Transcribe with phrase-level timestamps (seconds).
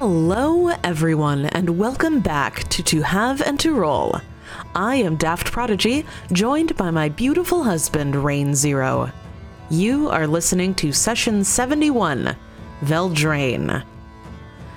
[0.00, 4.20] Hello, everyone, and welcome back to To Have and To Roll.
[4.72, 9.10] I am Daft Prodigy, joined by my beautiful husband, Rain Zero.
[9.68, 12.36] You are listening to Session 71,
[12.82, 13.82] Veldraine.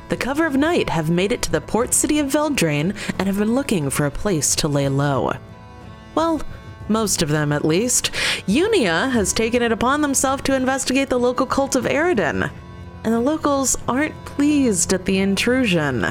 [0.10, 3.38] The cover of night have made it to the port city of Veldraine and have
[3.38, 5.34] been looking for a place to lay low.
[6.16, 6.42] Well,
[6.90, 8.12] most of them at least.
[8.48, 12.50] Unia has taken it upon themselves to investigate the local cult of Eridan,
[13.04, 16.06] and the locals aren't pleased at the intrusion.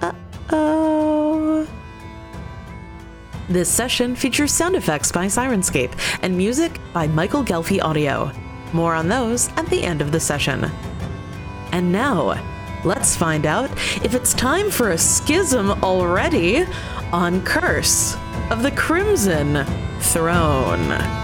[0.00, 0.12] Uh
[0.50, 1.66] oh.
[3.48, 8.32] This session features sound effects by Syrinscape and music by Michael Ghelfi Audio.
[8.72, 10.70] More on those at the end of the session.
[11.72, 12.42] And now,
[12.84, 13.70] let's find out
[14.02, 16.64] if it's time for a schism already
[17.12, 18.16] on Curse
[18.50, 19.64] of the Crimson
[20.00, 21.23] Throne.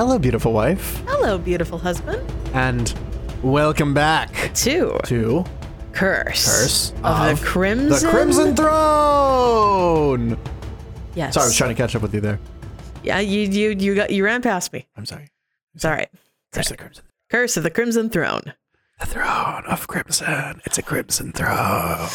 [0.00, 2.26] Hello, beautiful wife, Hello, beautiful husband.
[2.54, 2.94] and
[3.42, 4.98] welcome back Two.
[5.04, 5.44] to
[5.92, 6.46] Curse.
[6.46, 8.06] Curse of, of the Crimson.
[8.06, 10.38] the Crimson Throne.
[11.14, 11.34] Yes.
[11.34, 12.40] Sorry, I was trying to catch up with you there.
[13.02, 14.88] Yeah, you you you got you ran past me.
[14.96, 15.28] I'm sorry.
[15.74, 16.08] It's all right.
[16.50, 17.04] Curse of the Crimson.
[17.28, 18.54] Curse of the Crimson Throne.
[19.00, 20.62] The throne of Crimson.
[20.64, 22.08] It's a Crimson throne.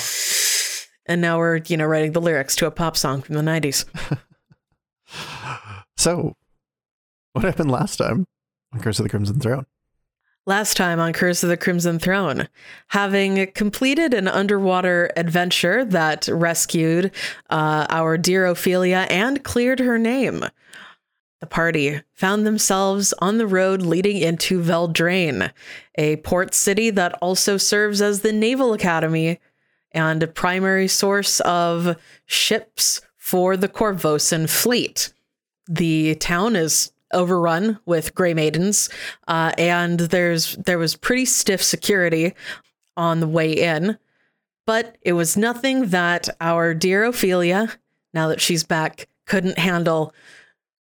[1.06, 3.86] And now we're, you know, writing the lyrics to a pop song from the 90s.
[5.98, 6.36] So,
[7.36, 8.26] what happened last time
[8.74, 9.66] on Curse of the Crimson Throne?
[10.46, 12.48] Last time on Curse of the Crimson Throne,
[12.90, 17.12] having completed an underwater adventure that rescued
[17.50, 20.46] uh, our dear Ophelia and cleared her name,
[21.42, 25.52] the party found themselves on the road leading into Veldraine,
[25.96, 29.40] a port city that also serves as the Naval Academy
[29.92, 35.12] and a primary source of ships for the Korvosan fleet.
[35.68, 38.90] The town is overrun with Grey Maidens,
[39.28, 42.34] uh, and there's there was pretty stiff security
[42.96, 43.98] on the way in,
[44.68, 47.74] but it was nothing that our dear Ophelia,
[48.14, 50.14] now that she's back, couldn't handle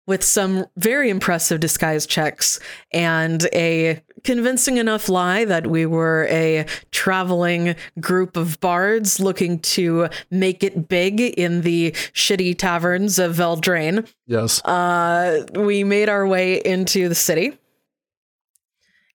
[0.07, 2.61] with some very impressive disguise checks
[2.93, 10.09] and a convincing enough lie that we were a traveling group of bards looking to
[10.31, 14.09] make it big in the shitty taverns of Veldraine.
[14.27, 14.63] Yes.
[14.65, 17.59] Uh, we made our way into the city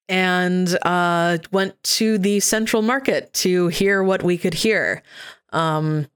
[0.08, 5.04] and uh, went to the central market to hear what we could hear.
[5.52, 6.08] Um,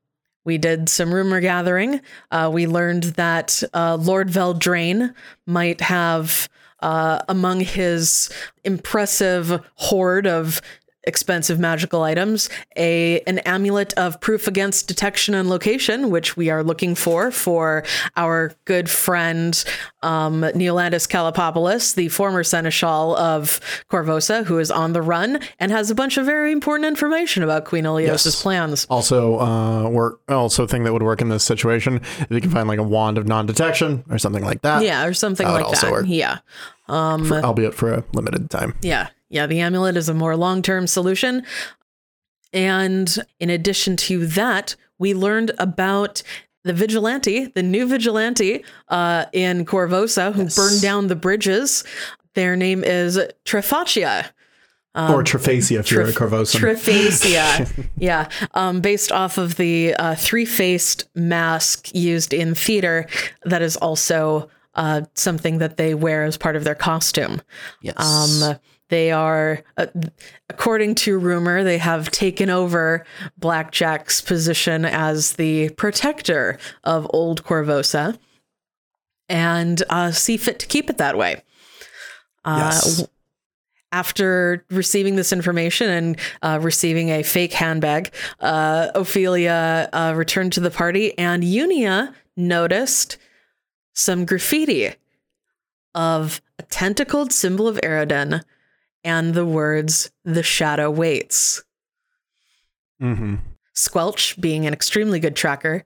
[0.45, 2.01] we did some rumor gathering.
[2.31, 5.13] Uh, we learned that uh, Lord Veldraine
[5.45, 6.49] might have
[6.81, 8.29] uh, among his
[8.63, 10.61] impressive hoard of
[11.05, 16.63] expensive magical items a an amulet of proof against detection and location which we are
[16.63, 17.83] looking for for
[18.15, 19.65] our good friend
[20.01, 23.59] um, Neolandus Kalepopolis the former seneschal of
[23.89, 27.65] Korvosa who is on the run and has a bunch of very important information about
[27.65, 28.41] Queen Ilios' Yes.
[28.41, 30.19] plans Also, uh, work.
[30.29, 33.17] Also, thing that would work in this situation if you can find like a wand
[33.17, 34.81] of non-detection or something like that.
[34.83, 36.05] yeah or something That would like also that work.
[36.07, 36.37] yeah
[36.87, 38.75] um For, albeit for a limited time.
[38.81, 39.09] Yeah.
[39.33, 39.47] Yeah.
[39.47, 41.43] The amulet is a more long term solution.
[42.53, 46.21] And in addition to that, we learned about
[46.63, 50.55] the vigilante, the new vigilante uh, in Korvosa who Yes.
[50.55, 51.83] burned down the bridges.
[52.35, 54.25] Their name is Trefacia.
[54.95, 56.59] or Trephasia if you're a Trif- Korvosan.
[56.59, 57.89] Triphasia.
[57.97, 58.29] yeah.
[58.53, 63.07] Um, based off of the uh, three faced mask used in theater,
[63.43, 67.41] that is also uh, something that they wear as part of their costume.
[67.81, 67.95] yes.
[67.97, 68.57] Um,
[68.93, 69.87] they are, uh,
[70.49, 73.03] according to rumor, they have taken over
[73.39, 78.19] Blackjack's position as the protector of Old Korvosa
[79.27, 81.41] and uh, see fit to keep it that way.
[82.45, 83.03] Uh, yes.
[83.91, 90.59] after receiving this information and uh, receiving a fake handbag, uh, Ophelia uh, returned to
[90.59, 93.17] the party, and Unia noticed
[93.93, 94.93] some graffiti
[95.95, 98.43] of a tentacled symbol of Eridan
[99.03, 101.63] and the words, The Shadow Waits.
[103.01, 103.35] Mm-hmm.
[103.73, 105.83] Squelch, being an extremely good tracker,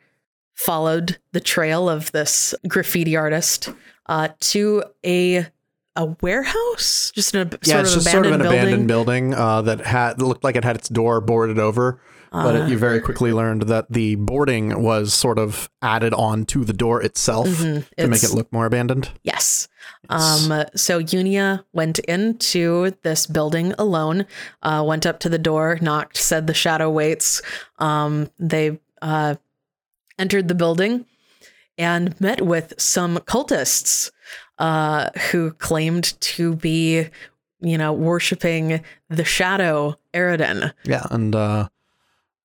[0.53, 3.69] followed the trail of this graffiti artist
[4.07, 5.47] uh, to a
[5.95, 8.53] a warehouse, just a yeah, sort it's of just sort of an abandoned building.
[8.53, 11.99] abandoned building uh, that had looked like it had its door boarded over.
[12.31, 12.59] but Uh.
[12.65, 16.73] it, you very quickly learned that the boarding was sort of added on to the
[16.73, 18.01] door itself to make Mm-hmm.
[18.13, 19.09] It's- it look more abandoned.
[19.23, 19.67] Yes.
[20.09, 24.25] Um, so Unia went into this building alone,
[24.63, 27.42] uh, went up to the door, knocked, said the shadow waits.
[27.80, 29.36] Um, they uh,
[30.18, 31.06] entered the building
[31.77, 34.12] and met with some cultists
[34.59, 37.07] uh, who claimed to be,
[37.62, 40.74] you know, worshiping the shadow Eridan.
[40.83, 41.69] Yeah, and uh,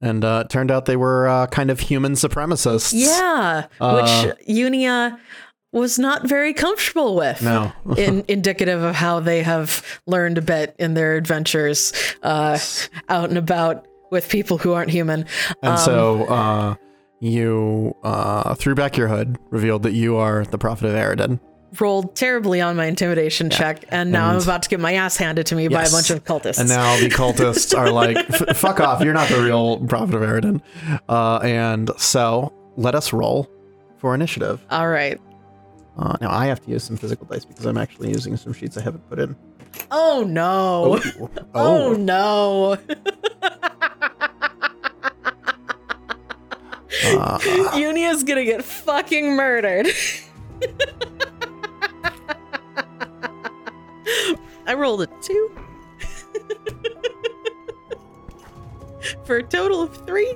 [0.00, 2.93] and uh, it turned out they were uh, kind of human supremacists.
[2.94, 5.19] Yeah, which Unia
[5.72, 7.42] was not very comfortable with.
[7.42, 7.72] No.
[7.96, 11.92] in, indicative of how they have learned a bit in their adventures
[12.22, 12.58] uh,
[13.08, 15.24] out and about with people who aren't human.
[15.62, 16.74] And Um, so uh,
[17.20, 21.40] you uh, threw back your hood, revealed that you are the prophet of Eridan.
[21.80, 25.46] rolled terribly on my intimidation check, and now I'm about to get my ass handed
[25.46, 26.58] to me by a bunch of cultists.
[26.60, 30.20] And now the cultists are like, "F- fuck off, you're not the real prophet of
[30.20, 30.60] Eridan.
[31.08, 33.48] Uh, and so let us roll
[33.96, 34.62] for initiative.
[34.70, 35.18] All right.
[35.96, 38.76] Uh, now I have to use some physical dice because I'm actually using some sheets
[38.76, 39.34] I haven't put in.
[39.90, 41.00] Oh no.
[41.14, 42.76] Oh, Oh, no.
[47.04, 47.38] Uh,
[47.74, 49.86] Unia's gonna get fucking murdered.
[54.66, 55.50] I rolled a two.
[59.24, 60.34] For a total of three.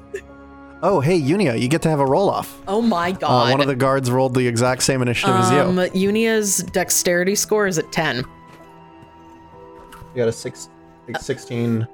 [0.82, 2.60] Oh, hey, Unia, you get to have a roll off.
[2.68, 3.50] Oh my Uh, god.
[3.50, 5.58] one of the guards rolled the exact same initiative as you.
[5.60, 8.16] um, Unia's dexterity score is at 10.
[8.18, 8.24] You
[10.16, 10.68] got a six,
[11.08, 11.86] like 16.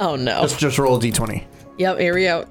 [0.00, 0.42] Oh no.
[0.42, 1.44] Just, just roll a d20.
[1.78, 2.44] Yep, here we go.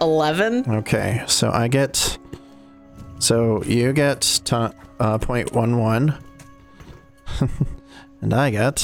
[0.00, 0.64] 11.
[0.68, 2.18] Okay, so I get.
[3.18, 4.70] So you get t- uh,
[5.18, 6.18] 0.11.
[8.20, 8.76] and I get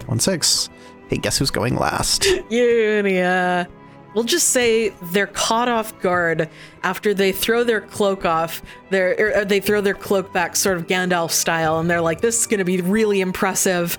[0.00, 0.68] 1.6.
[1.14, 2.22] Hey, guess who's going last?
[2.50, 3.68] Unia.
[4.16, 6.48] We'll just say they're caught off guard
[6.82, 8.62] after they throw their cloak off.
[8.90, 12.40] Their or they throw their cloak back, sort of Gandalf style, and they're like, "This
[12.40, 13.96] is going to be really impressive."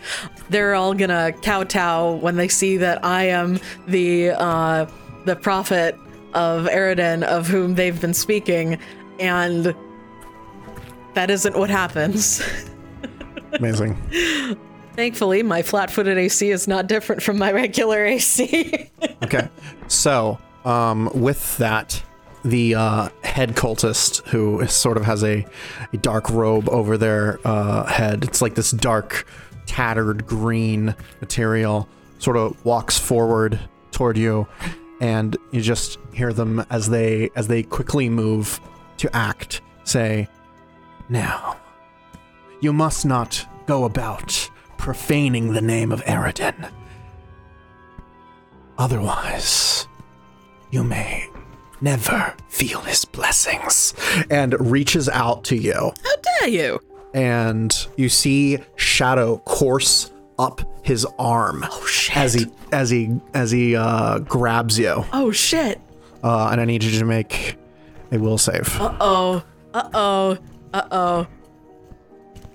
[0.50, 4.88] They're all gonna kowtow when they see that I am the uh,
[5.24, 5.98] the prophet
[6.34, 8.78] of Eridan, of whom they've been speaking,
[9.22, 9.74] and
[11.14, 12.44] that isn't what happens.
[13.54, 13.96] Amazing.
[14.96, 18.90] Thankfully, my flat-footed AC is not different from my regular AC.
[19.24, 19.50] Okay,
[19.88, 22.02] so um, with that,
[22.44, 25.46] the uh, head cultist, who sort of has a,
[25.92, 29.28] a dark robe over their uh, head, it's like this dark,
[29.66, 31.90] tattered green material,
[32.20, 33.60] sort of walks forward
[33.92, 34.48] toward you,
[35.02, 38.60] and you just hear them as they as they quickly move
[38.98, 40.28] to act, say,
[41.10, 41.58] "Now,
[42.62, 44.50] you must not go about
[44.86, 46.70] profaning the name of Eridan."
[48.78, 49.88] Otherwise,
[50.70, 51.28] you may
[51.82, 53.94] never feel his blessings.
[54.30, 55.74] And reaches out to you.
[55.74, 56.80] How dare you?
[57.14, 62.18] And you see Shadow course up his arm Oh shit.
[62.18, 65.04] as he as he as he uh, grabs you.
[65.14, 65.80] Oh shit.
[66.24, 67.56] Uh, and I need you to make
[68.12, 68.80] a will save.
[68.80, 69.44] Uh oh.
[69.74, 70.38] Uh oh.
[70.74, 71.28] Uh oh.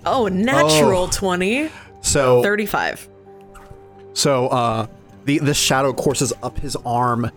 [0.05, 1.09] Oh, natural Oh.
[1.11, 1.69] 20.
[2.01, 3.07] So 35.
[4.13, 4.87] So uh
[5.25, 7.31] the the shadow courses up his arm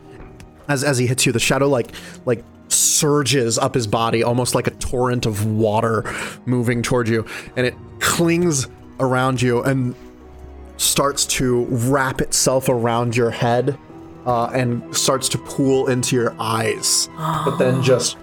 [0.68, 1.32] as as he hits you.
[1.32, 1.92] The shadow like
[2.24, 6.02] like surges up his body almost like a torrent of water
[6.46, 7.24] moving toward you
[7.56, 8.66] and it clings
[9.00, 9.94] around you and
[10.76, 13.78] starts to wrap itself around your head
[14.26, 17.08] uh, and starts to pool into your eyes
[17.44, 18.16] but then just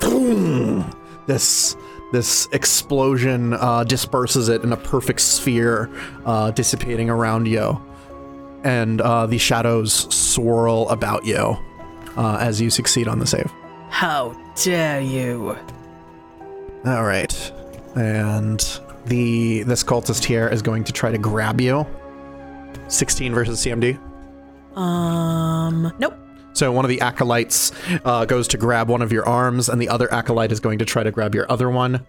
[0.00, 0.90] boom
[1.26, 1.76] this
[2.12, 5.90] this explosion uh, disperses it in a perfect sphere
[6.24, 7.80] uh, dissipating around you.
[8.64, 11.56] And uh, the shadows swirl about you
[12.16, 13.50] uh, as you succeed on the save.
[13.88, 15.56] How dare you?
[16.84, 17.52] all right.
[17.96, 18.60] And
[19.06, 21.86] the this cultist here is going to try to grab you.
[22.88, 23.98] 16 versus cmd
[24.76, 26.21] Um, nope.
[26.54, 27.72] So one of the acolytes
[28.04, 30.84] uh, goes to grab one of your arms, and the other acolyte is going to
[30.84, 32.06] try to grab your other one.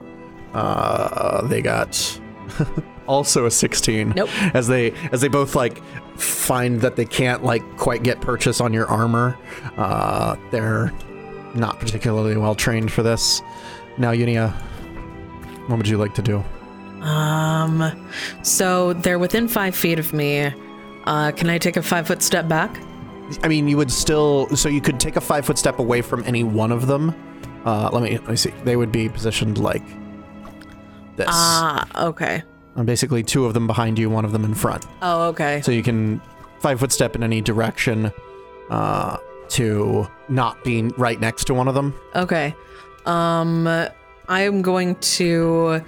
[0.53, 2.19] Uh, they got
[3.07, 4.09] also a 16.
[4.15, 4.29] Nope.
[4.53, 5.81] As they as they both like
[6.17, 9.37] find that they can't like quite get purchase on your armor.
[9.77, 10.91] Uh, they're
[11.55, 13.41] not particularly well trained for this.
[13.97, 14.51] Now, Unia,
[15.67, 16.43] what would you like to do?
[17.01, 18.07] Um,
[18.43, 20.53] so they're within five feet of me.
[21.05, 22.79] Uh, can I take a five foot step back?
[23.43, 26.23] I mean, you would still so you could take a five foot step away from
[26.25, 27.15] any one of them.
[27.65, 28.51] Uh, let me let me see.
[28.63, 29.83] They would be positioned like
[31.15, 31.27] this.
[31.29, 32.43] Ah, okay.
[32.75, 34.85] And basically, two of them behind you, one of them in front.
[35.01, 35.61] Oh, okay.
[35.61, 36.21] So you can
[36.59, 38.11] five foot step in any direction
[38.69, 39.17] uh,
[39.49, 41.93] to not being right next to one of them.
[42.15, 42.55] Okay.
[43.05, 45.81] Um I am going to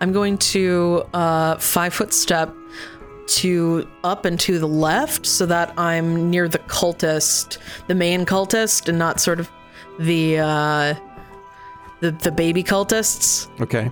[0.00, 2.52] I'm going to uh 5 foot step
[3.28, 8.88] to up and to the left so that I'm near the cultist, the main cultist
[8.88, 9.50] and not sort of
[9.98, 10.94] the uh
[12.00, 13.48] the the baby cultists.
[13.60, 13.90] Okay.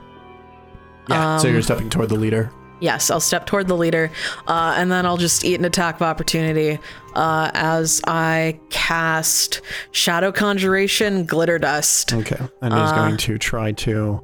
[1.08, 1.38] Yeah.
[1.38, 2.50] so you're stepping toward the leader.
[2.80, 4.10] Yes, I'll step toward the leader,
[4.46, 6.78] uh, and then I'll just eat an attack of opportunity
[7.14, 9.62] uh, as I cast
[9.92, 12.12] Shadow Conjuration Glitter Dust.
[12.12, 12.36] Okay.
[12.60, 14.22] And he's going to try to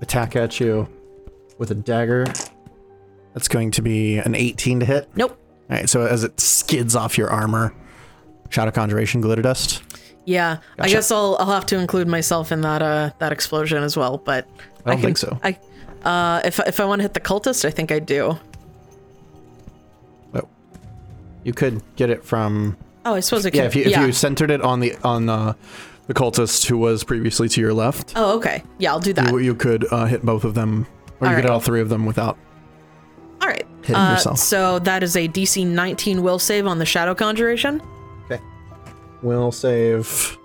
[0.00, 0.88] attack at you
[1.58, 2.24] with a dagger.
[3.34, 5.08] That's going to be an 18 to hit.
[5.16, 5.38] Nope.
[5.70, 5.88] All right.
[5.88, 7.74] So as it skids off your armor,
[8.50, 9.82] Shadow Conjuration Glitter Dust.
[10.24, 13.96] Yeah, I guess I'll I'll have to include myself in that uh that explosion as
[13.96, 14.18] well.
[14.18, 14.46] But
[14.84, 15.40] I don't can, think so.
[15.42, 15.58] I
[16.08, 18.38] uh if if I want to hit the cultist, I think I do.
[20.34, 20.48] Oh.
[21.42, 23.60] You could get it from Oh, I suppose I can.
[23.60, 25.54] Yeah, if you if you centered it on the on uh,
[26.06, 28.62] the cultist who was previously to your left, oh, okay.
[28.78, 29.30] Yeah, I'll do that.
[29.30, 30.86] you, you could uh, hit both of them,
[31.20, 32.38] or you All could hit all three of them without.
[33.42, 33.66] All right.
[33.80, 34.38] Hitting uh, yourself.
[34.38, 37.82] So that is a DC 19 will save on the Shadow Conjuration.
[38.26, 38.40] Okay.
[39.22, 40.38] Will save.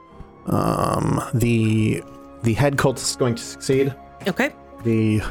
[0.48, 2.02] Um, the
[2.42, 3.94] the head cultist is going to succeed.
[4.28, 4.52] Okay.
[4.84, 5.22] The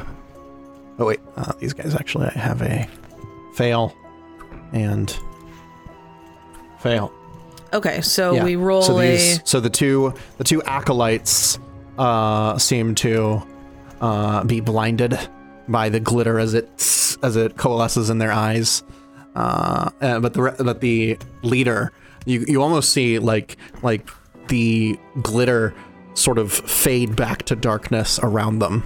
[0.99, 2.87] oh wait, uh, these guys actually I have a
[3.55, 3.93] fail
[4.71, 5.17] and
[6.79, 7.11] fail.
[7.73, 7.99] Okay.
[8.01, 8.43] So Yeah.
[8.45, 9.39] we roll so a.
[9.43, 11.59] so the two the two acolytes
[11.97, 13.41] uh, seem to
[13.99, 15.19] uh, be blinded
[15.67, 16.65] by the glitter as it
[17.23, 18.83] as it coalesces in their eyes.
[19.35, 21.91] Uh, uh, but the but the leader,
[22.25, 24.09] you you almost see like like
[24.47, 25.73] the glitter
[26.13, 28.83] sort of fade back to darkness around them.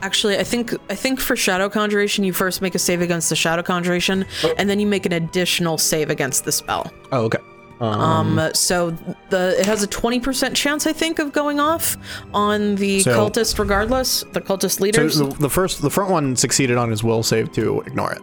[0.00, 3.36] Actually, I think I think for Shadow Conjuration, you first make a save against the
[3.36, 4.54] Shadow Conjuration, Oh.
[4.58, 6.90] and then you make an additional save against the spell.
[7.12, 7.38] Oh, okay.
[7.80, 8.90] Um, so
[9.30, 11.96] the it has a twenty percent chance, I think, of going off
[12.34, 14.24] on the So- cultist, regardless.
[14.32, 14.78] The cultist
[15.12, 18.22] So the, the first the front one succeeded on his will save to ignore it.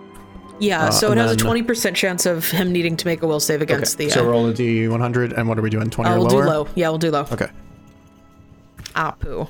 [0.60, 0.90] yeah.
[0.90, 3.62] so it has a twenty percent chance of him needing to make a will save
[3.62, 4.10] against the.
[4.10, 5.90] so Uh, roll a d100, and what are we doing?
[5.90, 6.44] 20 uh, or we'll lower?
[6.44, 6.68] do low.
[6.76, 7.26] Yeah, we'll do low.
[7.32, 7.48] Okay.
[8.96, 9.48] Ah, poo.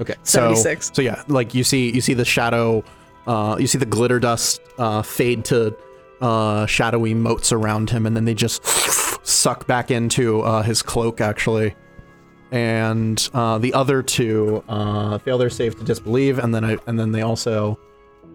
[0.00, 0.14] Okay.
[0.24, 0.90] So, 76.
[0.94, 2.82] So yeah, like you see, you see the shadow,
[3.26, 5.76] uh, you see the glitter dust uh, fade to
[6.20, 8.64] uh, shadowy motes around him, and then they just
[9.26, 11.74] suck back into uh, his cloak, actually.
[12.52, 16.98] And uh, the other two uh, fail their save to disbelieve, and then I, and
[16.98, 17.78] then they also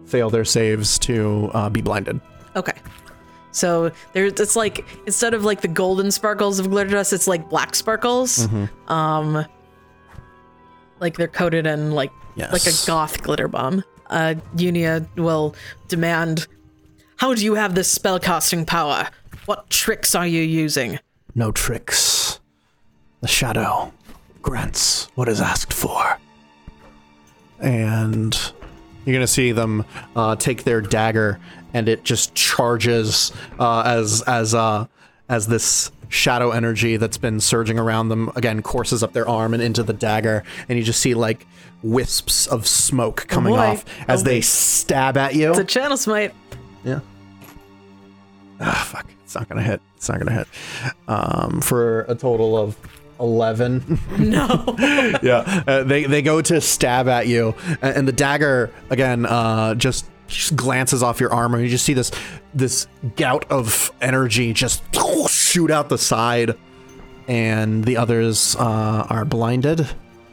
[0.06, 2.20] fail their saves to uh, be blinded.
[2.54, 2.74] Okay.
[3.52, 7.48] So there's it's like instead of like the golden sparkles of glitter dust, it's like
[7.50, 8.46] black sparkles.
[8.46, 8.92] Mm-hmm.
[8.92, 9.46] Um
[11.00, 13.84] like they're coated in like like a goth glitter bomb.
[14.08, 15.54] Uh Unia will
[15.88, 16.46] demand
[17.16, 19.08] How do you have this spellcasting power?
[19.46, 20.98] What tricks are you using?
[21.34, 22.40] No tricks.
[23.20, 23.92] The shadow
[24.42, 26.18] grants what is asked for.
[27.60, 28.36] And
[29.04, 29.84] you're gonna see them
[30.16, 31.38] uh, take their dagger,
[31.74, 34.86] and it just charges uh, as as uh,
[35.28, 39.62] as this shadow energy that's been surging around them again courses up their arm and
[39.62, 41.46] into the dagger, and you just see like
[41.82, 43.58] wisps of smoke coming boy.
[43.60, 45.50] off as Oh, they stab at you.
[45.50, 46.34] It's a channel smite.
[46.84, 47.00] Yeah.
[48.60, 49.06] Ah, fuck.
[49.24, 49.80] It's not gonna hit.
[49.96, 50.48] It's not gonna hit.
[51.08, 52.76] Um, for a total of
[53.20, 53.98] eleven.
[54.18, 54.76] No.
[55.22, 55.62] yeah.
[55.66, 60.06] Uh, they they go to stab at you, and, and the dagger again uh, just,
[60.26, 61.60] just glances off your armor.
[61.60, 62.10] You just see this
[62.54, 62.86] this
[63.16, 64.82] gout of energy just
[65.28, 66.56] shoot out the side,
[67.26, 69.88] and the others uh, are blinded.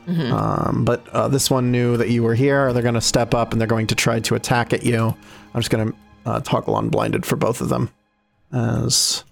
[0.10, 2.74] Um, but uh, this one knew that you were here.
[2.74, 5.16] They're going to step up and they're going to try to attack at you.
[5.54, 5.96] I'm just going to
[6.26, 7.90] uh, toggle on blinded for both of them
[8.52, 9.24] as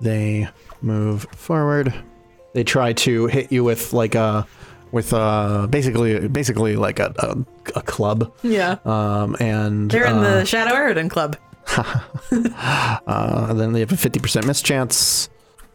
[0.00, 0.48] they
[0.80, 1.92] move forward.
[2.54, 4.46] They try to hit you with like a
[4.90, 8.32] with uh basically basically like a a, a club.
[8.42, 8.76] yeah.
[8.84, 11.36] Um, and They're in uh, the Shadow Eridan Club.
[13.06, 15.28] Uh, then they have a 50% miss chance.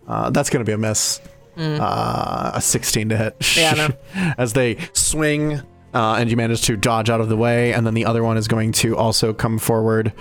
[0.08, 1.20] Uh, that's to be a miss.
[1.58, 3.40] Uh, a 16 to hit.
[3.40, 3.58] Mm.
[3.58, 4.34] Yeah, know.
[4.38, 5.62] As they swing,
[5.94, 8.38] uh, and you manage to dodge out of the way, and then the other one
[8.38, 10.14] is going to also come forward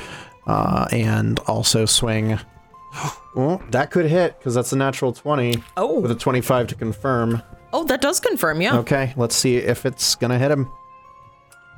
[0.46, 2.38] uh, and also swing.
[3.34, 6.00] Well, that could hit because that's a natural 20 Oh.
[6.00, 7.42] with a 25 to confirm.
[7.70, 8.78] Oh, that does confirm, yeah.
[8.78, 10.64] Okay, let's see if it's gonna hit him.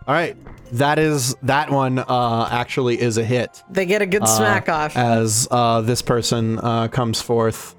[0.06, 0.36] All right,
[0.74, 1.98] that is that one.
[1.98, 3.64] Uh, actually, is a hit.
[3.68, 4.96] They get a good smack off.
[4.96, 7.74] as uh, this person uh, comes forth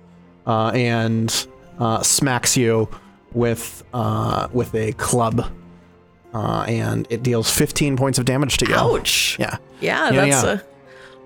[0.46, 1.48] uh, and
[1.80, 2.90] uh, smacks you
[3.32, 5.50] with uh, with a club.
[6.34, 8.76] Uh, and it deals 15 points of damage to you.
[8.76, 9.38] Ouch.
[9.40, 9.58] Yeah.
[9.80, 10.60] Yeah, Yeah, that's yeah.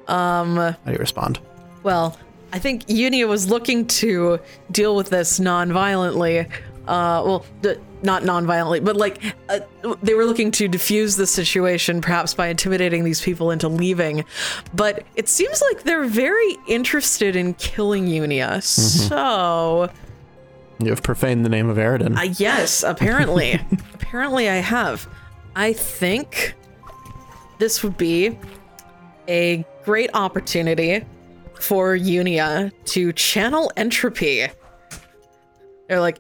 [0.08, 1.40] a How do you respond?
[1.84, 2.18] Well,
[2.52, 4.40] I think Unia was looking to
[4.72, 6.40] deal with this non-violently.
[6.88, 9.60] Uh, well, d- not non-violently, but like uh,
[10.04, 14.26] they were looking to diffuse the situation, perhaps by intimidating these people into leaving.
[14.74, 18.62] But it seems like they're very interested in killing Unia.
[18.62, 19.90] So,
[20.80, 22.18] You have profaned the name of Eridan.
[22.18, 23.62] uh, yes, apparently,
[24.14, 25.10] apparently I have.
[25.56, 26.54] I think
[27.58, 28.38] this would be
[29.28, 31.04] a great opportunity
[31.60, 34.46] for Unia to channel entropy.
[35.88, 36.20] They're like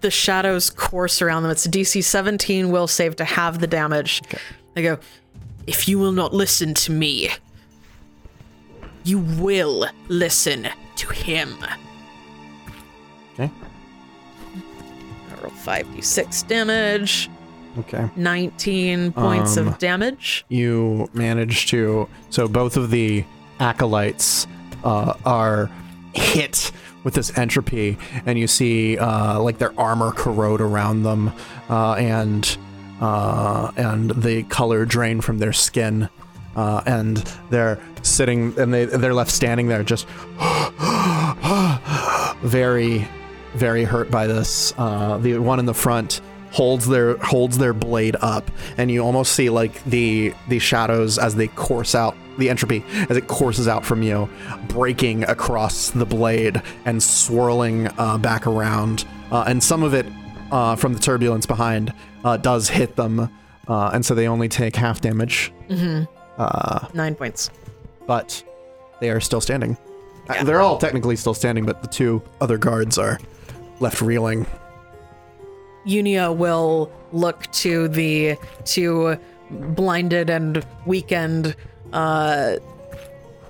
[0.00, 1.52] the shadows course around them.
[1.52, 4.22] It's a DC 17 will save to have the damage.
[4.72, 4.98] They go,
[5.66, 7.28] if you will not listen to me,
[9.04, 10.66] you will listen
[10.96, 11.58] to him.
[13.34, 13.50] okay.
[15.42, 17.30] Roll 5d6 damage.
[17.78, 18.10] Okay.
[18.16, 20.44] 19 points Um, of damage.
[20.48, 23.24] you manage to so both of the
[23.60, 24.48] acolytes
[24.82, 25.70] uh, are
[26.12, 26.72] hit
[27.04, 31.30] with this entropy and you see uh, like their armor corrode around them
[31.68, 32.56] uh, and
[33.00, 36.08] uh, and the color drain from their skin
[36.56, 37.18] uh, and
[37.50, 40.06] they're sitting and they they're left standing there just
[42.42, 43.06] very
[43.54, 46.20] very hurt by this uh, the one in the front
[46.52, 51.36] holds their holds their blade up and you almost see like the the shadows as
[51.36, 54.28] they course out the entropy as it courses out from you
[54.68, 59.04] breaking across the blade and swirling uh, back around.
[59.30, 60.06] Uh, and some of it
[60.50, 61.92] uh, from the turbulence behind
[62.24, 63.30] uh, does hit them
[63.68, 65.52] uh, and so they only take half damage.
[66.94, 67.50] Nine points.
[68.06, 68.42] but
[69.00, 69.76] they are still standing.
[70.28, 73.18] Uh, they're all technically still standing but the two other guards are
[73.80, 74.46] left reeling
[75.86, 79.16] Unia will look to the two
[79.50, 81.56] blinded and weakened
[81.94, 82.56] uh,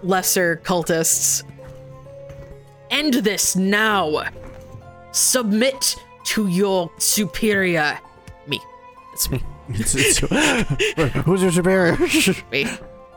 [0.04, 1.42] lesser cultists.
[2.90, 4.22] End this now.
[5.12, 7.98] Submit to your superior.
[8.46, 8.60] Me.
[9.12, 9.42] It's me.
[9.70, 11.96] It's- it's- who's your superior
[12.52, 12.66] Me.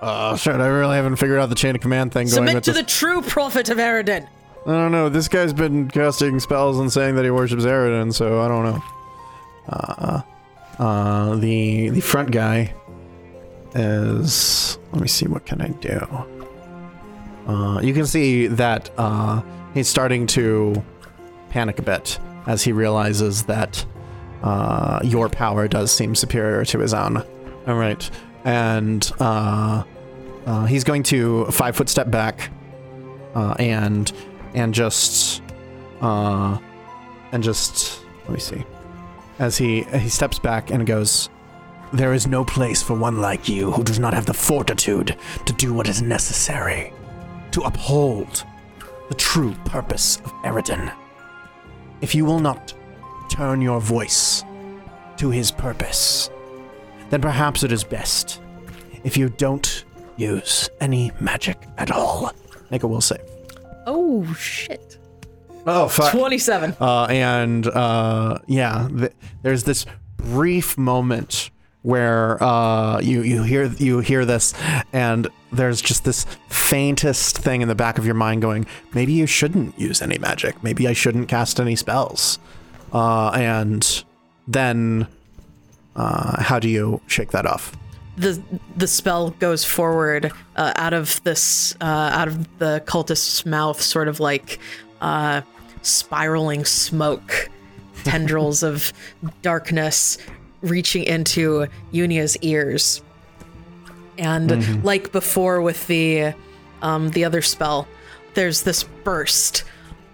[0.01, 0.55] Oh shit!
[0.55, 2.81] I really haven't figured out the chain of command thing going Submit to this.
[2.81, 4.27] the true prophet of Eridan.
[4.65, 5.09] I don't know.
[5.09, 8.83] This guy's been casting spells and saying that he worships Eridan, so I don't know.
[9.67, 10.21] Uh,
[10.79, 12.73] uh, the the front guy
[13.75, 14.79] is.
[14.93, 15.27] Let me see.
[15.27, 16.07] What can I do?
[17.45, 19.41] Uh, you can see that uh,
[19.73, 20.81] he's starting to
[21.49, 23.85] panic a bit as he realizes that
[24.43, 27.17] uh, your power does seem superior to his own.
[27.67, 28.09] All right,
[28.45, 29.83] and uh,
[30.45, 32.49] uh, he's going to five foot step back
[33.35, 34.11] uh, and
[34.53, 35.41] and just
[36.01, 36.57] uh,
[37.31, 38.63] and just let me see
[39.39, 41.29] as he he steps back and goes
[41.91, 45.53] there is no place for one like you who does not have the fortitude to
[45.53, 46.91] do what is necessary
[47.51, 48.43] to uphold
[49.09, 50.91] the true purpose of Eridan.
[52.01, 52.73] If you will not
[53.29, 54.43] turn your voice
[55.17, 56.31] to his purpose,
[57.11, 58.41] then perhaps it is best
[59.03, 59.85] if you don't
[60.17, 62.31] use any magic at all.
[62.71, 63.32] Make a will save.
[63.85, 64.97] Oh, shit.
[65.65, 66.11] Oh, fuck.
[66.11, 66.75] 27.
[66.79, 69.85] Uh, and uh, yeah, th- there's this
[70.17, 71.49] brief moment
[71.83, 74.53] where uh, you you hear you hear this,
[74.93, 79.25] and there's just this faintest thing in the back of your mind going, maybe you
[79.25, 80.61] shouldn't use any magic.
[80.63, 82.39] Maybe I shouldn't cast any spells.
[82.93, 84.03] Uh, and
[84.47, 85.07] then,
[85.95, 87.75] uh, how do you shake that off?
[88.17, 88.41] The
[88.75, 94.07] the spell goes forward uh, out of this uh, out of the cultist's mouth, sort
[94.07, 94.59] of like
[95.01, 95.41] uh,
[95.81, 97.49] spiraling smoke,
[98.03, 98.93] tendrils of
[99.41, 100.17] darkness
[100.61, 103.01] reaching into Unia's ears,
[104.17, 106.33] and like before with the
[106.81, 107.87] um, the other spell,
[108.35, 109.63] there's this burst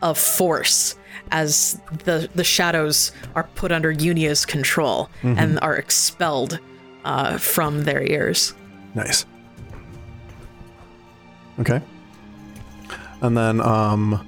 [0.02, 0.96] of force
[1.32, 6.60] as the the shadows are put under Unia's control and are expelled
[7.06, 8.54] uh, from their ears.
[8.96, 9.26] Nice.
[11.60, 11.82] Okay.
[13.22, 14.26] And then um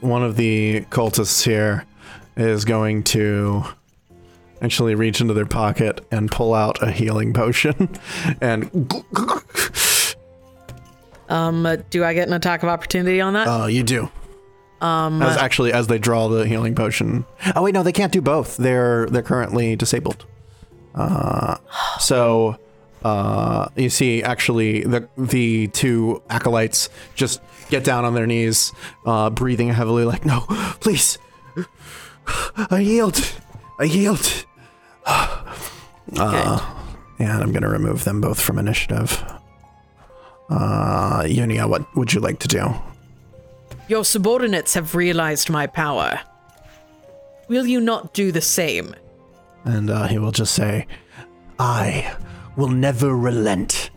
[0.00, 1.84] one of the cultists here
[2.36, 3.64] is going to
[4.60, 7.88] actually reach into their pocket and pull out a healing potion
[8.40, 8.70] and
[11.28, 13.46] Um, uh, do I get an attack of opportunity on that?
[13.48, 14.10] uh you do.
[14.80, 17.24] Um as actually as they draw the healing potion.
[17.54, 18.56] Oh wait, no, they can't do both.
[18.56, 20.26] They're they're currently disabled.
[20.96, 21.56] Uh
[22.00, 22.58] so
[23.06, 28.72] uh, you see, actually, the the two acolytes just get down on their knees,
[29.04, 30.40] uh, breathing heavily, like, "No,
[30.80, 31.16] please,
[32.70, 33.32] I yield,
[33.78, 34.44] I yield."
[36.16, 36.60] Uh,
[37.18, 39.24] and I'm going to remove them both from initiative.
[40.48, 42.74] Uh, Unia, what would you like to do?
[43.88, 46.20] Your subordinates have realized my power.
[47.48, 48.94] Will you not do the same?
[49.66, 50.86] And uh, he will just say,
[51.58, 52.16] I
[52.56, 53.90] will never relent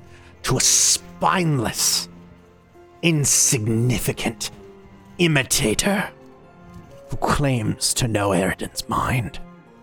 [0.43, 2.09] to a spineless,
[3.03, 4.51] insignificant
[5.19, 6.09] imitator
[7.09, 9.39] who claims to know Eridan's mind.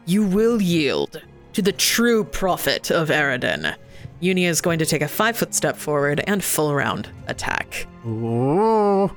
[0.07, 1.23] You will yield
[1.53, 3.77] to the true prophet of Eridan.
[4.21, 7.87] Unia is going to take a five foot step forward and full round attack.
[8.07, 9.11] Ooh.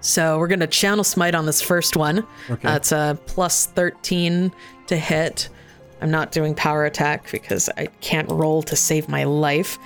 [0.00, 2.18] So we're going to channel smite on this first one.
[2.50, 2.62] Okay.
[2.62, 4.52] That's a plus 13
[4.86, 5.48] to hit.
[6.00, 9.78] I'm not doing power attack because I can't roll to save my life.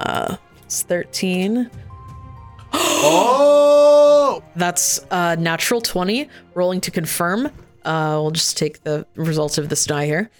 [0.00, 1.70] Uh, it's 13.
[3.02, 4.42] Oh!
[4.56, 6.28] That's uh, natural 20.
[6.54, 7.46] Rolling to confirm.
[7.84, 10.30] Uh, we'll just take the results of this die here.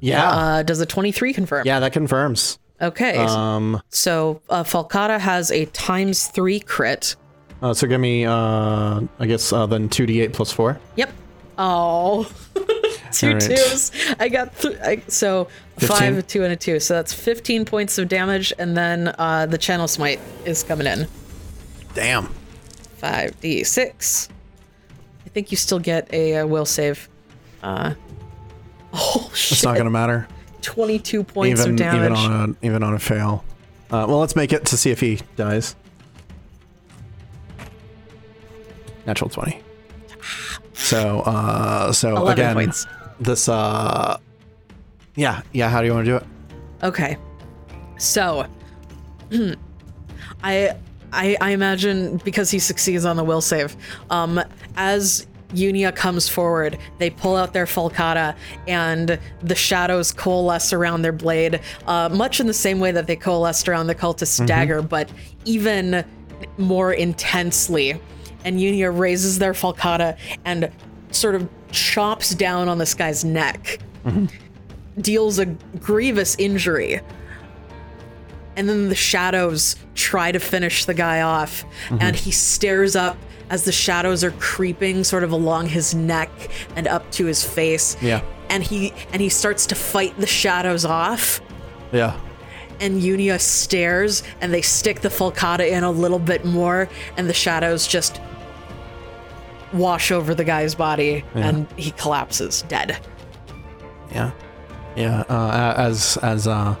[0.00, 0.28] Yeah.
[0.30, 1.66] Uh, does a 23 confirm?
[1.66, 2.58] yeah, that confirms.
[2.80, 3.16] Okay.
[3.16, 7.16] Um, so uh, Falcata has a times three crit.
[7.62, 10.78] Uh, so give me, uh, I guess, uh, then 2d8 plus 4.
[10.96, 11.12] Yep.
[11.58, 12.30] Oh,
[13.12, 13.42] two All right.
[13.42, 13.90] twos.
[14.20, 15.88] I got th- I, so 15?
[15.88, 16.78] five, a two, and a two.
[16.78, 21.08] So that's 15 points of damage, and then uh, the channel smite is coming in.
[21.94, 22.32] Damn.
[23.02, 24.28] 5d6.
[25.26, 27.08] I think you still get a, uh will save.
[27.62, 27.94] Uh,
[28.92, 29.52] oh, shit.
[29.58, 30.28] It's not going to matter.
[30.62, 32.18] 22 points even of damage.
[32.18, 33.44] even on a even on a fail.
[33.90, 35.74] Uh, well, let's make it to see if he dies.
[39.08, 39.62] Natural twenty.
[40.74, 42.86] So uh, so again, points.
[43.18, 44.18] this uh,
[45.16, 45.70] yeah yeah.
[45.70, 46.24] How do you want to do it?
[46.82, 47.16] Okay.
[47.96, 48.46] So
[50.42, 50.76] I
[51.10, 53.74] I I imagine because he succeeds on the will save,
[54.10, 54.42] um
[54.76, 61.12] as Unia comes forward, they pull out their falcata and the shadows coalesce around their
[61.12, 65.10] blade, uh, much in the same way that they coalesced around the cultist's dagger, but
[65.46, 66.04] even
[66.58, 67.98] more intensely.
[68.48, 70.72] And Unia raises their falcata and
[71.10, 74.24] sort of chops down on this guy's neck mm-hmm.
[75.02, 77.02] deals a grievous injury.
[78.56, 81.98] And then the shadows try to finish the guy off, mm-hmm.
[82.00, 83.18] and he stares up
[83.50, 86.30] as the shadows are creeping sort of along his neck
[86.74, 87.98] and up to his face.
[88.00, 88.22] Yeah.
[88.48, 91.42] And he and he starts to fight the shadows off.
[91.92, 92.18] Yeah.
[92.80, 97.34] And Unia stares, and they stick the falcata in a little bit more, and the
[97.34, 98.22] shadows just
[99.72, 102.98] wash over the guy's body, and he collapses dead.
[104.12, 104.30] Yeah.
[104.96, 105.24] Yeah.
[105.28, 106.74] Uh, as as uh,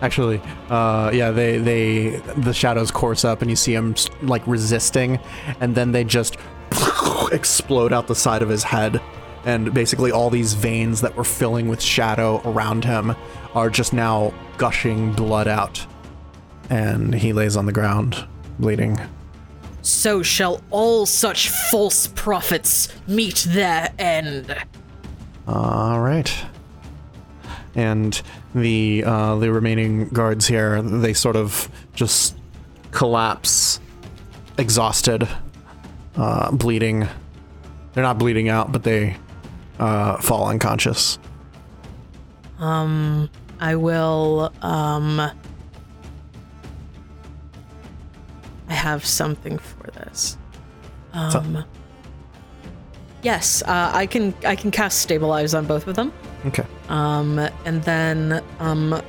[0.00, 1.30] actually, uh, yeah.
[1.30, 5.18] They they the shadows course up, and you see him like resisting,
[5.60, 6.36] and then they just
[7.32, 9.00] explode out the side of his head,
[9.44, 13.14] and basically all these veins that were filling with shadow around him
[13.54, 15.86] are just now gushing blood out,
[16.70, 18.26] and he lays on the ground,
[18.58, 18.98] bleeding.
[19.82, 24.54] So shall all such false prophets meet their end.
[25.46, 26.32] All right.
[27.74, 28.20] And
[28.54, 32.36] the uh, the remaining guards here, they sort of just
[32.92, 33.80] collapse,
[34.56, 35.26] exhausted,
[36.16, 37.08] uh, bleeding.
[37.92, 39.16] They're not bleeding out, but they
[39.78, 41.18] uh, fall unconscious.
[42.58, 45.30] Um, I will, um.
[48.72, 50.38] I have something for this.
[51.12, 51.66] Um.
[53.22, 54.34] Yes, uh, I can.
[54.46, 56.10] I can cast stabilize on both of them.
[56.46, 56.64] Okay.
[56.88, 59.02] Um, and then um,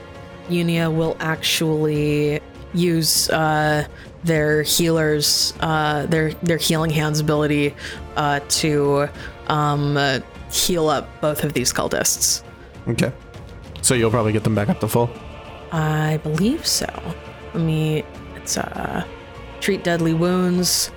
[0.49, 2.41] Unia will actually
[2.73, 3.87] use uh,
[4.25, 7.73] their healers, uh, their their healing hands ability
[8.17, 9.07] uh, to
[9.47, 10.19] um, uh,
[10.51, 12.43] heal up both of these cultists.
[12.89, 13.13] Okay.
[13.81, 15.09] So you'll probably get them back up to full.
[15.71, 16.89] I believe so.
[17.53, 18.03] Let me.
[18.35, 19.07] It's uh,
[19.63, 20.91] treat deadly wounds.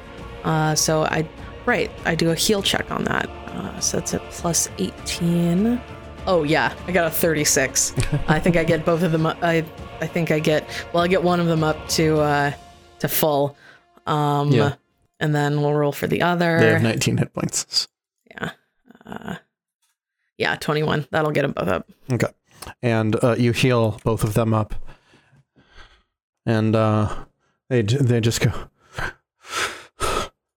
[0.44, 1.28] Uh, so I,
[1.66, 3.28] right, I do a heal check on that.
[3.46, 5.80] Uh, so that's at plus 18.
[6.26, 7.94] Oh yeah, I got a 36.
[8.28, 9.26] I think I get both of them.
[9.26, 9.64] up- I
[10.00, 10.68] I think I get.
[10.92, 12.52] Well, I get one of them up to uh
[12.98, 13.56] to full.
[14.06, 14.74] Um, Yeah.
[15.20, 16.58] and then we'll roll for the other.
[16.60, 17.88] They have 19 hit points.
[18.30, 18.50] yeah.
[19.04, 19.36] Uh,
[20.38, 21.06] yeah, 21.
[21.12, 21.88] That'll get them both up.
[22.12, 22.28] Okay.
[22.82, 24.74] And uh, you heal both of them up.
[26.44, 27.14] And uh,
[27.68, 28.52] they they just go.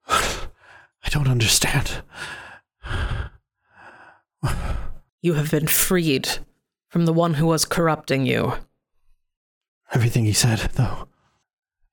[0.08, 2.02] I don't understand.
[5.22, 6.30] You have been freed
[6.88, 8.54] from the one who was corrupting you.
[9.94, 11.10] Everything he said, though.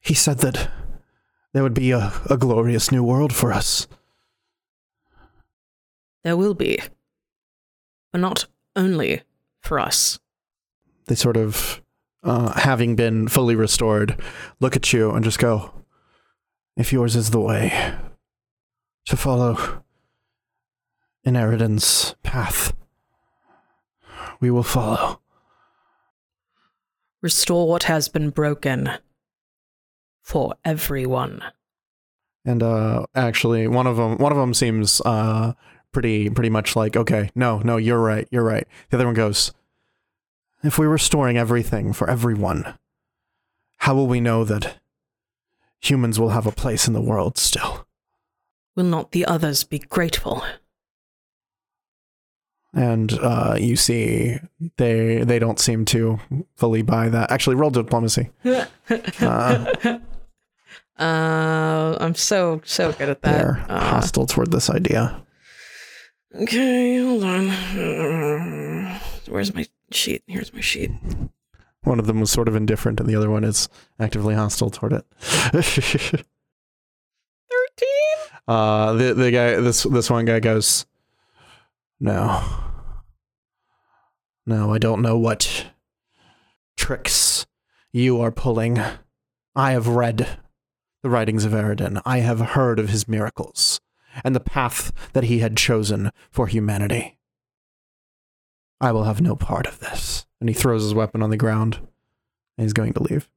[0.01, 0.71] He said that
[1.53, 3.89] there would be a, a glorious new world for us.
[6.23, 6.79] There will be.
[8.13, 9.23] but not only
[9.61, 10.19] for us.
[11.07, 11.83] They sort of,
[12.23, 14.21] uh, having been fully restored,
[14.61, 15.73] look at you and just go,
[16.77, 17.95] If yours is the way
[19.07, 19.83] to follow
[21.25, 22.73] in Eridan's path,
[24.41, 25.21] we will follow.
[27.23, 28.91] Restore what has been broken
[30.23, 31.43] for everyone.
[32.45, 35.55] And uh, actually, one of them, one of them seems uh,
[35.93, 38.67] pretty, pretty much like, okay, no, no, you're right, you're right.
[38.91, 39.53] The other one goes,
[40.67, 42.75] if we're restoring everything for everyone,
[43.79, 44.79] how will we know that
[45.81, 47.87] humans will have a place in the world still?
[48.75, 50.43] Will not the others be grateful?
[52.75, 54.37] And uh, you see,
[54.77, 56.19] they they don't seem to
[56.57, 57.31] fully buy that.
[57.31, 58.31] Actually, roll diplomacy.
[59.21, 59.99] Uh,
[60.99, 63.33] Uh, I'm so so good at that.
[63.39, 65.23] they're Uh, hostile toward this idea.
[66.35, 67.51] okay, hold on.
[69.29, 70.23] Where's my sheet?
[70.27, 70.91] Here's my sheet.
[71.83, 73.69] One of them was sort of indifferent, and the other one is
[74.01, 75.05] actively hostile toward it.
[75.21, 76.25] Thirteen.
[78.49, 80.85] uh, the the guy, this this one guy goes,
[82.01, 82.43] "No,
[84.47, 85.67] no, I don't know what
[86.77, 87.47] tricks
[87.93, 88.81] you are pulling.
[89.55, 90.39] I have read
[91.03, 92.03] the writings of Eridan.
[92.05, 93.81] I have heard of his miracles
[94.25, 97.16] and the path that he had chosen for humanity.
[98.81, 101.77] I will have no part of this." And he throws his weapon on the ground,
[102.57, 103.29] and he's going to leave.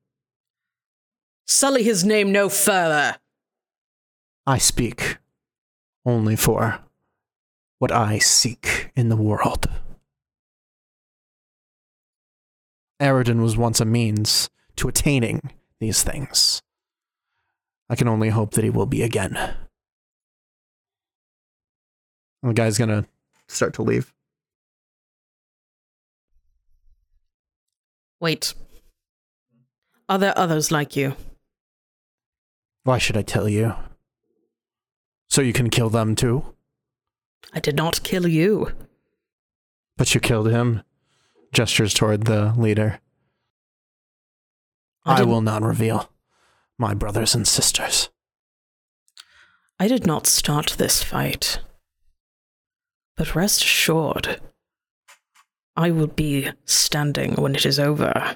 [1.47, 3.17] Sully his name no further.
[4.45, 5.17] I speak
[6.05, 6.83] only for
[7.77, 9.67] what I seek in the world.
[12.99, 16.61] Eridan was once a means to attaining these things.
[17.89, 19.35] I can only hope that he will be again.
[19.37, 19.57] And
[22.51, 23.07] the guy's gonna
[23.47, 24.13] start to leave.
[28.19, 28.53] Wait.
[30.07, 31.15] Are there others like you?
[32.83, 33.75] Why should I tell you?
[35.27, 36.43] So you can kill them too?
[37.53, 38.71] I did not kill you.
[39.97, 40.83] But you killed him.
[41.51, 42.99] Gestures toward the leader.
[45.05, 46.09] I, didn't- will not reveal
[46.77, 48.09] my brothers and sisters.
[49.79, 51.59] I did not start this fight.
[53.15, 54.39] But rest assured,
[55.79, 58.35] I will be standing when it is over.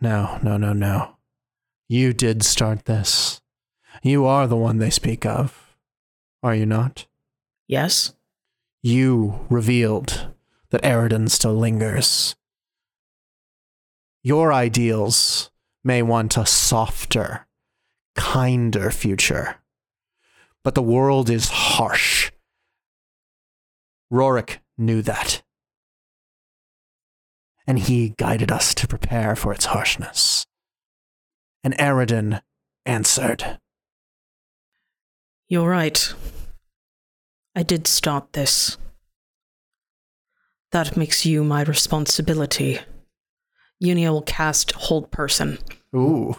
[0.00, 1.18] No, no, no, no.
[1.86, 3.42] You did start this.
[4.02, 5.76] You are the one they speak of.
[6.42, 7.04] Are you not?
[7.66, 8.14] Yes?
[8.82, 10.28] You revealed
[10.70, 12.34] that Eridan still lingers.
[14.22, 15.50] Your ideals
[15.84, 17.46] may want a softer,
[18.16, 19.56] kinder future,
[20.64, 22.30] but the world is harsh.
[24.10, 25.42] Rorik knew that.
[27.66, 30.46] And he guided us to prepare for its harshness.
[31.62, 32.40] And Eridan
[32.86, 33.58] answered.
[35.48, 36.14] You're right.
[37.54, 38.78] I did start this.
[40.72, 42.78] That makes you my responsibility.
[43.82, 45.58] Unia will cast Hold Person.
[45.94, 46.36] Ooh.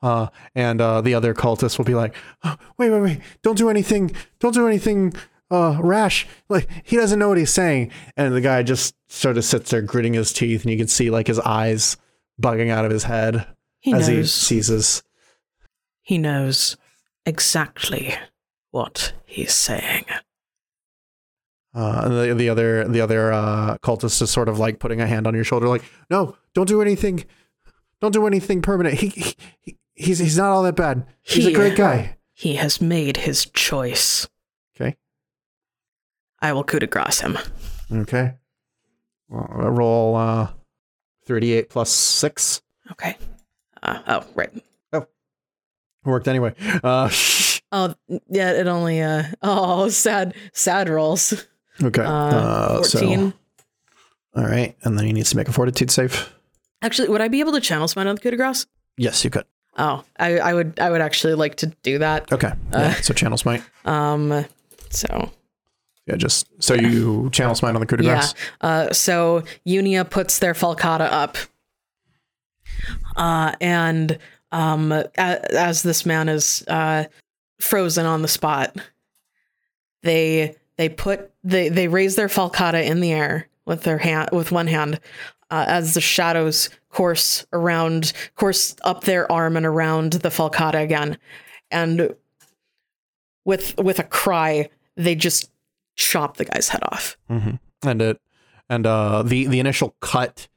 [0.00, 3.20] Uh, and uh, the other cultists will be like, oh, "Wait, wait, wait!
[3.42, 4.14] Don't do anything!
[4.38, 5.14] Don't do anything
[5.54, 6.26] uh, rash!
[6.48, 9.82] Like he doesn't know what he's saying." And the guy just sort of sits there,
[9.82, 11.96] gritting his teeth, and you can see like his eyes
[12.40, 13.46] bugging out of his head
[13.80, 15.02] He as he seizes.
[16.02, 16.76] He knows
[17.24, 18.14] exactly
[18.70, 20.04] what he's saying.
[21.74, 25.06] Uh, and the, the other the other uh, cultist is sort of like putting a
[25.06, 27.24] hand on your shoulder, like, "No, don't do anything!
[28.00, 28.98] Don't do anything permanent.
[28.98, 31.06] He, he, he he's he's not all that bad.
[31.22, 34.28] He's a great guy." He has made his choice.
[36.44, 37.38] I will coup de grace him.
[37.90, 38.34] Okay.
[39.28, 40.48] Well, I roll uh,
[41.26, 42.62] 38 plus 6.
[42.92, 43.16] Okay.
[43.82, 44.50] Uh, oh, right.
[44.92, 45.06] Oh.
[46.04, 46.54] Worked anyway.
[46.82, 47.10] Uh,
[47.72, 47.92] Oh,
[48.28, 51.32] yeah, it only, uh, oh, sad, sad rolls.
[51.82, 52.02] okay.
[52.02, 53.32] Uh, Uh, so-
[54.36, 54.76] all right.
[54.84, 56.32] And then he needs to make a fortitude save.
[56.82, 58.66] Actually, would I be able to channel smite on the coup de grace?
[58.96, 59.44] Yes, you could.
[59.76, 62.30] Oh, I, I would, I would actually like to do that.
[62.32, 62.52] Okay.
[62.72, 62.94] Yeah.
[63.00, 63.62] so channel smite.
[63.86, 64.44] Um,
[64.90, 65.32] so
[66.06, 68.26] Yeah, just so you channel smite on the coup de yeah.
[68.60, 71.38] Uh, so Unia puts their falcata up,
[73.16, 74.18] uh, and
[74.52, 77.04] um, as this man is uh,
[77.58, 78.76] frozen on the spot,
[80.02, 84.52] they they put they they raise their falcata in the air with their hand with
[84.52, 85.00] one hand,
[85.50, 91.16] uh, as the shadows course around course up their arm and around the falcata again,
[91.70, 92.14] and
[93.46, 95.50] with with a cry they just
[95.96, 97.16] chop the guy's head off.
[97.28, 98.20] and it
[98.68, 100.48] and uh the the initial cut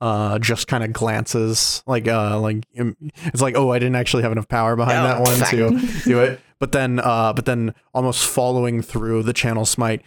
[0.00, 4.30] uh just kind of glances like uh like it's like oh i didn't actually have
[4.32, 5.50] enough power behind Oh, that one fine.
[5.80, 10.02] to do it but then uh but then almost following through the channel smite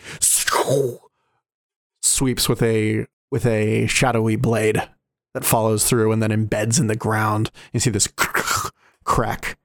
[2.02, 4.82] sweeps with a with a shadowy blade
[5.34, 8.08] that follows through and then embeds in the ground you see this
[9.04, 9.58] crack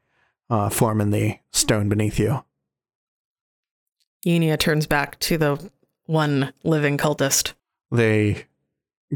[0.51, 2.45] uh form in the stone beneath you
[4.27, 5.71] Unia turns back to the
[6.07, 7.55] one living cultist.
[7.91, 8.47] they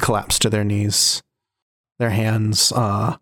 [0.00, 1.22] collapse to their knees.
[1.98, 3.16] Their hands uh,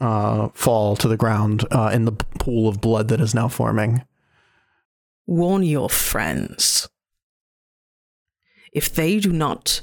[0.00, 4.02] uh, fall to the ground uh, in the pool of blood that is now forming.
[5.26, 6.88] Warn your friends.
[8.72, 9.80] If they do not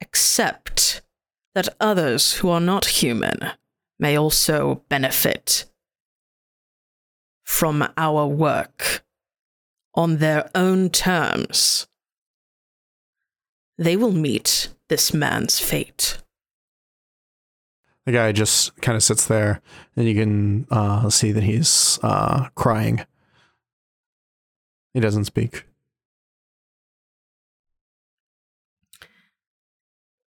[0.00, 1.02] accept
[1.54, 3.38] that others who are not human
[3.98, 5.66] may also benefit
[7.42, 9.04] from our work
[9.98, 11.88] on their own terms,
[13.76, 16.18] they will meet this man's fate.
[18.06, 19.60] The guy just kind of sits there,
[19.96, 23.04] and you can uh, see that he's uh, crying.
[24.94, 25.64] He doesn't speak.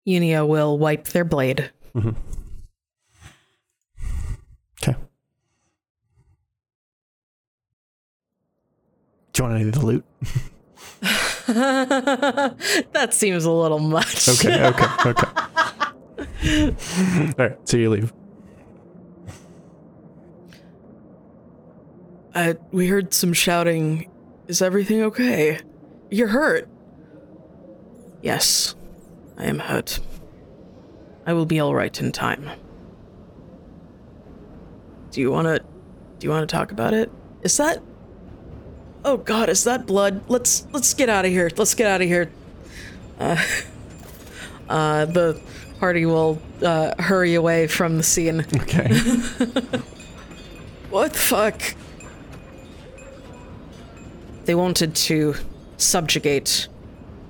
[0.06, 1.70] Unia will wipe their blade.
[1.96, 2.14] Okay.
[9.40, 10.04] Do you want any of the loot?
[12.92, 14.28] that seems a little much.
[14.28, 15.26] Okay, okay, okay.
[17.22, 18.12] All right, so you leave.
[22.34, 24.10] Uh, we heard some shouting.
[24.46, 25.58] Is everything okay?
[26.10, 26.68] You're hurt.
[28.20, 28.74] Yes,
[29.38, 30.00] I am hurt.
[31.24, 32.50] I will be all right in time.
[35.10, 35.60] Do you want to
[36.18, 37.10] do you want to talk about it?
[37.40, 37.82] Is that
[39.04, 40.22] Oh god, is that blood?
[40.28, 41.50] Let's let's get out of here.
[41.56, 42.30] Let's get out of here.
[43.18, 43.36] Uh,
[44.68, 45.40] uh the
[45.78, 48.44] party will uh, hurry away from the scene.
[48.54, 48.90] Okay.
[50.90, 51.62] What the fuck?
[54.44, 55.36] They wanted to
[55.76, 56.66] subjugate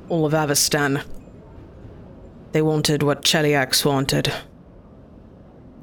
[0.09, 1.05] all of Avistan.
[2.53, 4.33] They wanted what Cheliax wanted.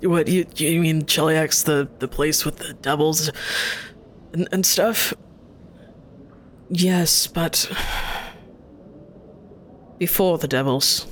[0.02, 3.30] What you you mean Cheliax, the the place with the devils
[4.34, 5.14] and, and stuff?
[6.70, 7.70] Yes, but
[9.98, 11.08] before the devils,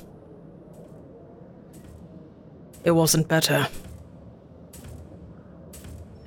[2.84, 3.68] it wasn't better.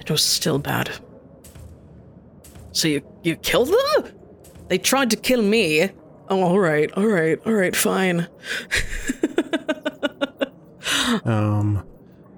[0.00, 0.90] It was still bad.
[2.72, 4.12] So you you killed them?
[4.68, 5.90] They tried to kill me.
[6.30, 8.28] Oh, all right, all right, all right, fine.
[11.24, 11.84] Um,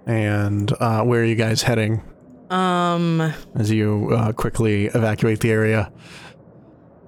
[0.07, 2.03] and uh, where are you guys heading
[2.51, 5.91] Um, as you uh, quickly evacuate the area?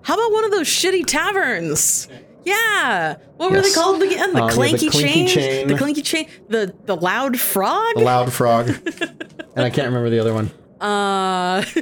[0.03, 2.09] How about one of those shitty taverns?
[2.45, 4.33] Yeah, what were they called again?
[4.33, 5.29] The Uh, yeah, the clanky, Clinky chain?
[5.29, 5.69] Chain.
[5.69, 7.95] the clinky chain, the the loud frog.
[7.95, 8.69] The loud frog.
[9.57, 10.51] and I can't remember the other one.
[10.81, 11.63] Uh.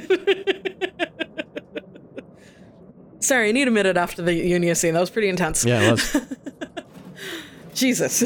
[3.19, 4.93] Sorry, I need a minute after the Unia scene.
[4.93, 5.63] That was pretty intense.
[5.63, 6.17] Yeah, it was.
[7.73, 8.23] Jesus.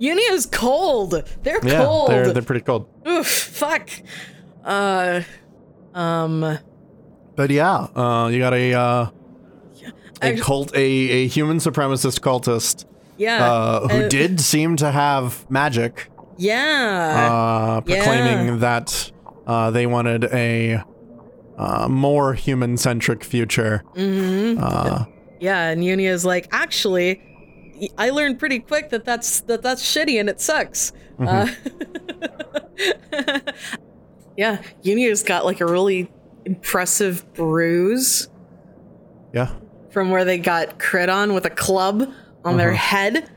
[0.00, 1.22] Unia's cold.
[1.42, 2.10] They're yeah, cold.
[2.10, 2.88] they're they're pretty cold.
[3.06, 3.88] Oof, fuck.
[4.64, 5.20] Uh,
[5.94, 6.58] um,
[7.36, 9.06] But yeah, uh, you got a uh,
[10.22, 12.84] a I- cult, a, a human supremacist cultist
[13.16, 13.44] yeah.
[13.44, 17.30] uh, who uh, did seem to have magic, Yeah.
[17.32, 19.10] uh, proclaiming that
[19.46, 20.82] uh, they wanted a
[21.58, 23.82] uh, more human centric future.
[23.94, 24.62] mm-hmm.
[24.62, 25.04] Uh,
[25.40, 27.20] Yeah, and Unia's like, actually,
[27.98, 30.92] I learned pretty quick that that's that that's shitty and it sucks.
[31.18, 31.48] Uh,
[34.36, 36.10] yeah, Unia's got like a really
[36.44, 38.28] impressive bruise
[39.32, 39.54] yeah,
[39.90, 42.12] from where they got crit on with a club
[42.44, 43.30] on their head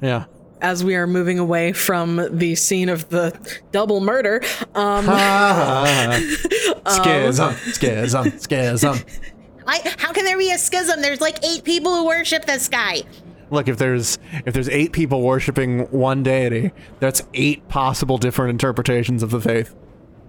[0.00, 0.24] yeah.
[0.60, 3.38] as we are moving away from the scene of the
[3.70, 4.40] double murder.
[4.74, 5.04] Um,
[6.86, 8.98] Schism, schism, schism.
[9.66, 11.00] I, how can there be a schism?
[11.00, 13.02] There's like eight people who worship this guy.
[13.50, 19.22] Look, if there's if there's eight people worshiping one deity, that's eight possible different interpretations
[19.22, 19.74] of the faith.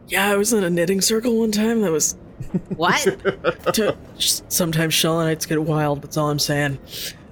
[0.08, 1.82] Yeah, I was in a knitting circle one time.
[1.82, 2.16] That was
[2.76, 3.01] What?
[3.74, 6.01] to, sometimes Shelynites get wild.
[6.01, 6.80] That's all I'm saying.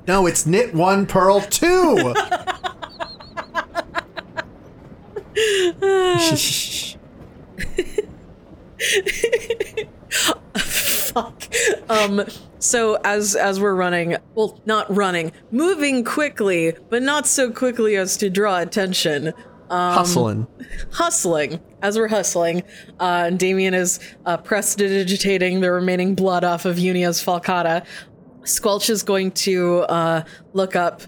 [0.07, 2.13] No, it's knit one, purl two.
[10.55, 11.43] Fuck.
[11.89, 12.25] Um.
[12.59, 18.17] So as as we're running, well, not running, moving quickly, but not so quickly as
[18.17, 19.33] to draw attention.
[19.73, 20.47] Hustling.
[20.91, 21.59] hustling.
[21.81, 22.63] As we're hustling,
[22.99, 27.85] uh, and Damien is uh, prestidigitating the remaining blood off of Unia's falcata.
[28.43, 31.01] Squelch is going to uh, look up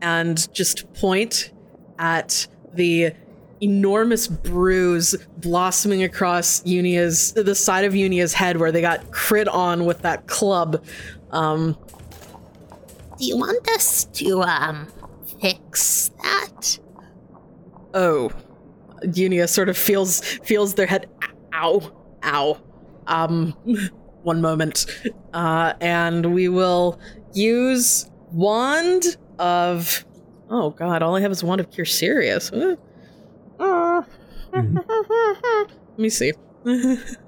[0.00, 1.52] and just point
[1.98, 3.12] at the
[3.60, 9.84] enormous bruise blossoming across Unia's the side of Unia's head where they got crit on
[9.84, 10.84] with that club.
[11.30, 11.76] Um,
[13.18, 14.88] Do you want us to um
[15.40, 16.78] fix that?
[17.94, 18.30] Oh,
[19.02, 21.08] Unia sort of feels feels their head.
[21.54, 21.92] Ow,
[22.24, 22.60] ow.
[23.06, 23.54] Um,
[24.22, 24.86] one moment,
[25.34, 27.00] uh, and we will
[27.34, 30.04] use wand of.
[30.50, 31.02] Oh God!
[31.02, 32.52] All I have is wand of cure serious.
[32.52, 32.76] Uh,
[33.60, 34.02] uh,
[34.52, 36.32] Let me see.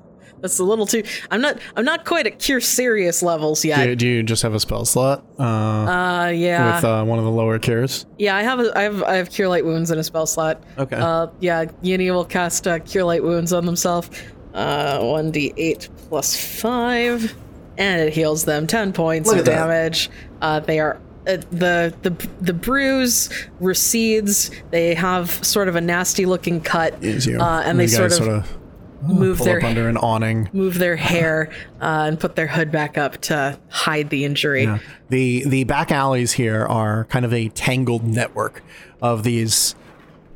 [0.45, 1.03] That's a little too.
[1.31, 1.59] I'm not.
[1.75, 3.83] I'm not quite at cure serious levels yet.
[3.83, 7.19] Do, you- do you just have a spell slot uh, Uh, yeah, with uh, one
[7.19, 8.05] of the lower cures?
[8.19, 8.37] yeah.
[8.37, 8.61] I have.
[8.61, 9.03] A, I have.
[9.05, 10.63] I have cure light wounds in a spell slot.
[10.77, 10.97] Okay.
[10.97, 11.65] Uh, yeah.
[11.83, 14.11] Yini will cast uh, cure light wounds on themselves.
[14.53, 17.35] Uh, one d eight plus five,
[17.79, 20.11] and it heals them ten points Look of damage.
[20.43, 21.01] Uh, they are.
[21.27, 23.31] Uh, the the the bruise
[23.61, 24.51] recedes.
[24.71, 28.59] They have sort of a nasty looking cut, uh, and they sort of, sort of
[29.07, 30.49] move pull their up under an awning.
[30.53, 31.51] move their hair
[31.81, 34.65] uh, and put their hood back up to hide the injury.
[34.65, 34.79] Yeah.
[35.09, 38.63] The the back alleys here are kind of a tangled network
[39.03, 39.75] of these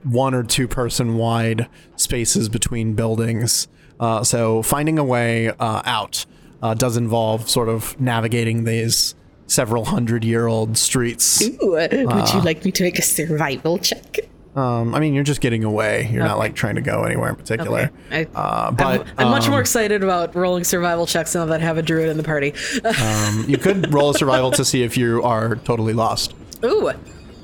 [0.05, 3.69] one or two person wide spaces between buildings.
[4.01, 6.25] Uh, so finding a way uh, out
[6.63, 9.15] uh, does involve sort of navigating these
[9.47, 11.43] several hundred year old streets.
[11.63, 14.19] Ooh, uh, would you like me to make a survival check?
[14.59, 16.09] Um, I mean, you're just getting away.
[16.13, 17.91] You're not like trying to go anywhere in particular.
[18.11, 21.61] I- Uh, but I'm, I'm much um, more excited about rolling survival checks now that
[21.61, 22.55] I have a druid in the party.
[23.03, 26.35] um, you could roll a survival to see if you are totally lost.
[26.65, 26.91] Ooh,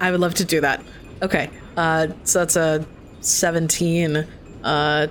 [0.01, 0.83] I would love to do that.
[1.23, 2.85] Okay, uh, so that's a
[3.21, 4.27] 17
[4.65, 5.07] uh,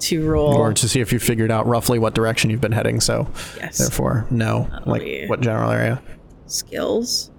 [0.00, 0.54] to roll.
[0.54, 3.00] or to see if you figured out roughly what direction you've been heading.
[3.00, 3.78] So, Yes.
[3.78, 4.68] therefore, no.
[4.86, 6.00] like what general area?
[6.46, 7.30] skills.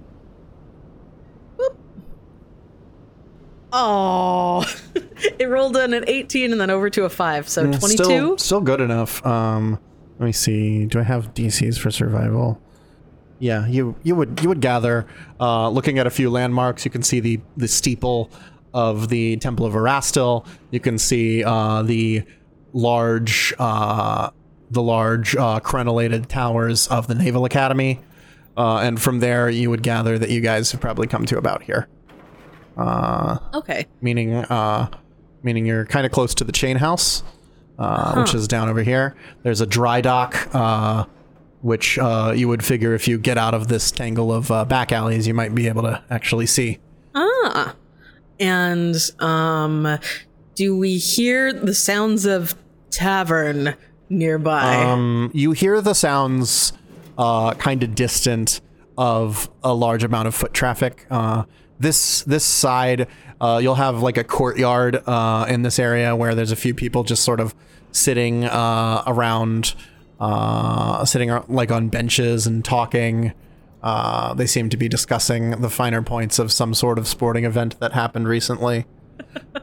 [3.71, 4.65] Oh,
[5.39, 7.87] it rolled in an 18 and then over to a 5, so 22.
[7.87, 9.25] Still, still good enough.
[9.25, 9.79] Um,
[10.19, 10.85] let me see.
[10.85, 12.61] Do I have DCs for survival?
[13.39, 15.07] Yeah, you you would you would gather.
[15.39, 18.29] Uh, looking at a few landmarks, you can see the the steeple
[18.73, 20.45] of the Temple of Erastil.
[20.71, 22.23] You can see uh, the
[22.73, 24.31] large uh,
[24.69, 28.01] the large uh, crenellated towers of the Naval Academy.
[28.57, 31.63] Uh, and from there, you would gather that you guys have probably come to about
[31.63, 31.87] here.
[33.53, 33.85] Okay.
[34.01, 34.89] meaning uh,
[35.43, 37.23] meaning you're kind of close to the chain house,
[37.77, 39.15] uh, which is down over here.
[39.43, 41.05] There's a dry dock, uh,
[41.61, 44.91] which uh, you would figure if you get out of this tangle of uh, back
[44.91, 46.79] alleys, you might be able to actually see.
[47.15, 47.75] Ah.
[48.39, 49.99] And um
[50.59, 52.53] do we hear the sounds of
[52.91, 53.75] tavern
[54.09, 54.75] nearby?
[54.83, 56.73] Um, you hear the sounds
[57.17, 58.59] uh, kind of distant
[58.97, 61.07] of a large amount of foot traffic.
[61.09, 61.43] Uh,
[61.79, 63.07] this this side,
[63.41, 67.03] uh, you'll have like a courtyard uh, in this area where there's a few people
[67.03, 67.55] just sort of
[67.91, 69.75] sitting uh, around,
[70.19, 73.33] uh, sitting like on benches and talking.
[73.81, 77.79] Uh, they seem to be discussing the finer points of some sort of sporting event
[77.79, 78.85] that happened recently.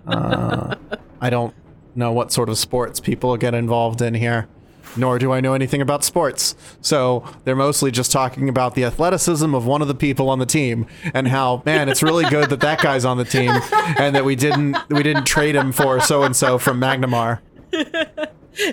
[0.06, 0.74] Uh,
[1.20, 1.54] I don't
[1.94, 4.48] know what sort of sports people get involved in here,
[4.96, 6.54] nor do I know anything about sports.
[6.80, 10.46] So they're mostly just talking about the athleticism of one of the people on the
[10.46, 13.52] team and how, man, it's really good that that guy's on the team
[13.98, 17.40] and that we didn't we didn't trade him for so and so from Magnimar.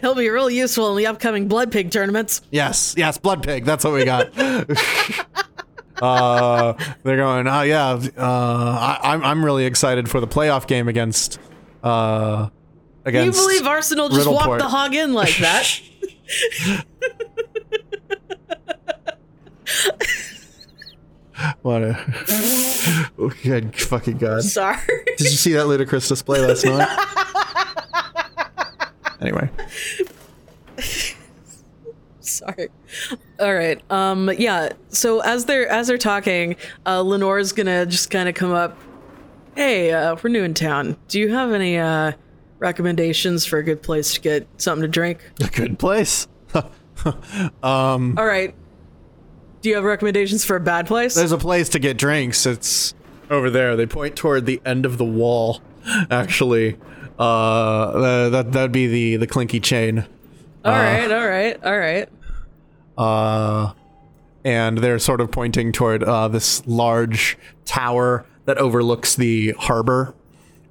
[0.02, 2.42] He'll be real useful in the upcoming blood pig tournaments.
[2.52, 3.66] Yes, yes, blood pig.
[3.66, 4.30] That's what we got.
[6.02, 7.48] uh, they're going.
[7.48, 11.40] Oh yeah, uh, I, I'm I'm really excited for the playoff game against.
[11.84, 12.50] Uh,
[13.06, 14.48] Can you believe Arsenal just Riddleport.
[14.48, 15.82] walked the hog in like that?
[21.62, 21.98] What a
[23.18, 24.44] oh, good fucking god!
[24.44, 24.78] Sorry.
[25.18, 26.88] Did you see that ludicrous display last night?
[29.22, 29.50] anyway,
[32.20, 32.70] Sorry.
[33.40, 33.82] All right.
[33.92, 36.56] Um yeah, so as they're as they're talking,
[36.86, 38.78] uh Lenore's going to just kind of come up.
[39.56, 40.98] Hey, uh we're new in town.
[41.08, 42.14] Do you have any uh
[42.64, 45.20] recommendations for a good place to get something to drink?
[45.44, 46.28] a good place.
[47.62, 48.56] All right.
[49.62, 51.14] Do you have recommendations for a bad place?
[51.14, 52.46] There's a place to get drinks.
[52.46, 52.94] It's
[53.30, 53.76] over there.
[53.76, 55.62] They point toward the end of the wall.
[56.10, 56.78] Actually,
[57.20, 60.06] uh, that that'd be the the clinky chain.
[60.64, 62.10] all right, all right, all right.
[62.98, 63.74] uh,
[64.46, 70.14] and they're sort of pointing toward uh, this large tower that overlooks the harbor.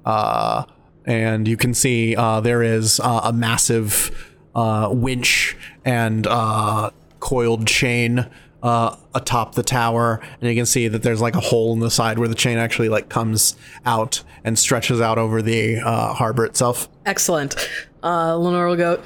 [0.05, 0.65] Uh,
[1.05, 7.67] and you can see uh, there is uh, a massive uh, winch and uh, coiled
[7.67, 8.29] chain
[8.63, 11.91] uh, atop the tower, and you can see that there's like a hole in the
[11.91, 16.45] side where the chain actually like comes out and stretches out over the uh, harbor
[16.45, 16.87] itself.
[17.05, 17.55] Excellent.
[18.01, 19.01] Uh, Lenore will go.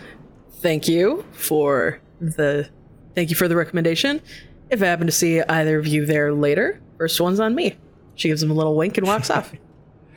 [0.60, 2.70] Thank you for the.
[3.16, 4.22] Thank you for the recommendation.
[4.70, 7.76] If I happen to see either of you there later, first one's on me.
[8.14, 9.52] She gives him a little wink and walks off.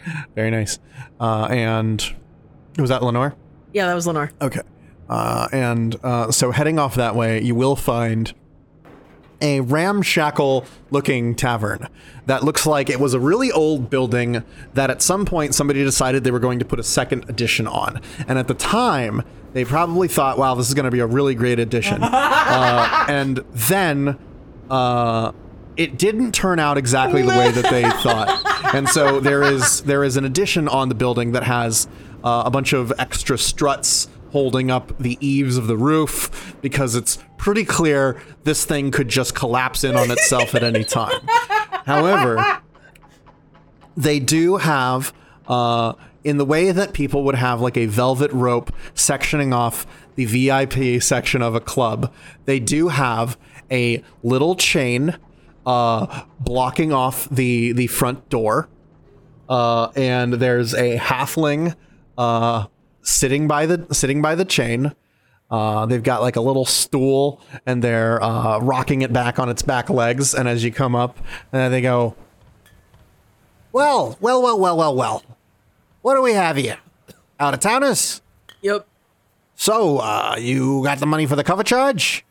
[0.35, 0.79] Very nice.
[1.19, 2.15] Uh, and
[2.79, 3.35] was that Lenore?
[3.73, 4.31] Yeah, that was Lenore.
[4.41, 4.61] Okay.
[5.09, 8.33] Uh, and uh, so heading off that way, you will find
[9.41, 11.89] a ramshackle looking tavern
[12.27, 14.45] that looks like it was a really old building
[14.75, 18.01] that at some point somebody decided they were going to put a second edition on.
[18.29, 19.23] And at the time,
[19.53, 22.01] they probably thought, wow, this is going to be a really great addition.
[22.03, 24.19] uh, and then
[24.69, 25.33] uh,
[25.81, 28.75] it didn't turn out exactly the way that they thought.
[28.75, 31.89] And so there is there is an addition on the building that has
[32.23, 37.19] uh, a bunch of extra struts holding up the eaves of the roof because it's
[37.39, 41.19] pretty clear this thing could just collapse in on itself at any time.
[41.87, 42.61] However,
[43.97, 45.15] they do have
[45.49, 50.27] uh, in the way that people would have like a velvet rope sectioning off the
[50.27, 52.13] VIP section of a club,
[52.45, 53.39] they do have
[53.71, 55.17] a little chain
[55.67, 58.69] uh, blocking off the the front door,
[59.49, 61.75] uh, and there's a halfling
[62.17, 62.67] uh,
[63.03, 64.95] sitting by the sitting by the chain.
[65.51, 69.63] Uh, they've got like a little stool, and they're uh, rocking it back on its
[69.63, 70.35] back legs.
[70.35, 71.19] And as you come up,
[71.53, 72.15] uh, they go,
[73.73, 75.23] "Well, well, well, well, well, well.
[76.03, 76.79] What do we have here?
[77.39, 78.23] Out of towners?
[78.63, 78.87] Yep.
[79.55, 82.25] So, uh, you got the money for the cover charge?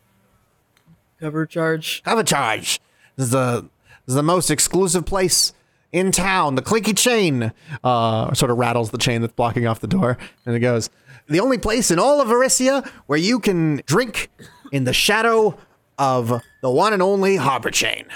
[1.20, 2.02] Cover charge.
[2.02, 2.80] Cover charge.
[3.20, 3.60] This is the
[4.06, 5.52] this is the most exclusive place
[5.92, 6.54] in town.
[6.54, 7.52] The Clinky Chain
[7.84, 10.16] uh, sort of rattles the chain that's blocking off the door,
[10.46, 10.88] and it goes,
[11.28, 14.30] the only place in all of Aricia where you can drink
[14.72, 15.58] in the shadow
[15.98, 18.06] of the one and only Harbor Chain.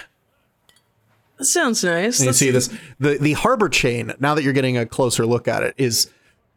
[1.36, 2.18] That sounds nice.
[2.18, 4.14] And you That's- see this the the harbor chain.
[4.20, 6.10] Now that you're getting a closer look at it, is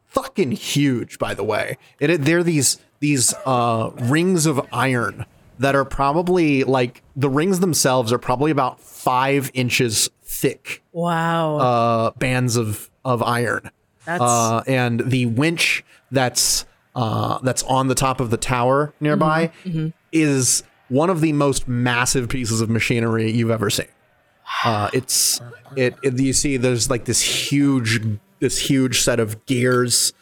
[0.06, 1.20] fucking huge.
[1.20, 5.26] By the way, it, it they're these these uh, rings of iron
[5.60, 10.84] that are probably like the rings themselves are probably about five inches thick.
[10.92, 11.58] Wow.
[11.58, 13.72] Uh, bands of of iron.
[14.06, 19.52] That's Uh, and the winch that's uh, that's on the top of the tower nearby
[20.12, 23.88] is one of the most massive pieces of machinery you've ever seen.
[24.64, 25.42] Uh, it's
[25.76, 26.18] it, it.
[26.20, 28.00] You see, there's like this huge
[28.40, 30.14] this huge set of gears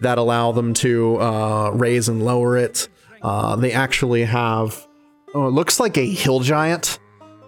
[0.00, 2.88] that allow them to uh, raise and lower it.
[3.22, 4.86] Uh, they actually have.
[5.34, 6.98] Oh, it looks like a hill giant.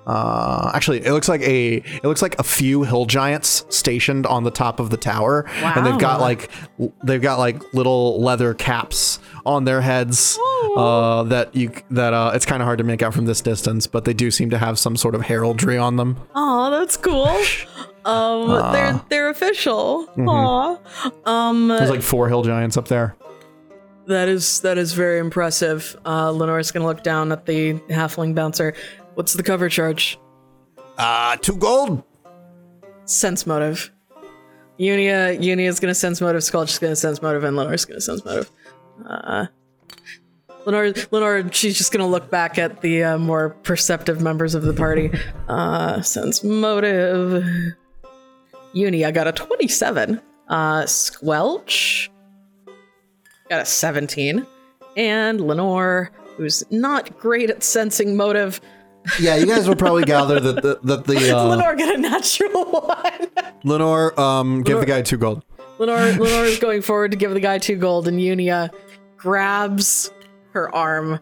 [0.07, 4.45] Uh, actually, it looks like a it looks like a few hill giants stationed on
[4.45, 6.51] the top of the tower, and they've got like
[7.03, 10.39] they've got like little leather caps on their heads
[10.77, 13.87] uh, that you that uh, it's kind of hard to make out from this distance,
[13.87, 16.19] but they do seem to have some sort of heraldry on them.
[16.35, 17.27] Oh, that's cool.
[18.07, 20.07] Um, they're they're official.
[20.09, 20.29] Mm-hmm.
[20.29, 20.79] Aw.
[21.25, 23.17] Um, There's like four hill giants up there.
[24.07, 25.97] That is that is very impressive.
[26.05, 28.75] Uh, Lenore's gonna look down at the halfling bouncer.
[29.15, 30.19] What's the cover charge?
[30.99, 32.03] Uh, two gold?
[33.05, 33.91] Sense motive.
[34.79, 36.43] Unia Unia's gonna sense motive.
[36.43, 38.51] Sculpt's gonna sense motive, and Lenore's gonna sense motive.
[39.09, 39.47] Uh,
[40.67, 44.73] Lenore, Lenore, she's just gonna look back at the uh, more perceptive members of the
[44.73, 45.11] party.
[45.49, 47.45] Uh, sense motive.
[48.73, 50.21] Uni, I got a 27.
[50.49, 52.11] Uh, Squelch
[53.49, 54.47] got a 17.
[54.97, 58.61] And Lenore, who's not great at sensing motive,
[59.21, 62.65] Yeah, you guys will probably gather that the, that the uh, Lenore got a natural
[62.71, 63.29] one.
[63.65, 65.45] Lenore um give the guy two gold.
[65.79, 68.73] Lenore, Lenore is going forward to give the guy two gold, and Unia
[69.17, 70.11] grabs
[70.53, 71.19] her arm.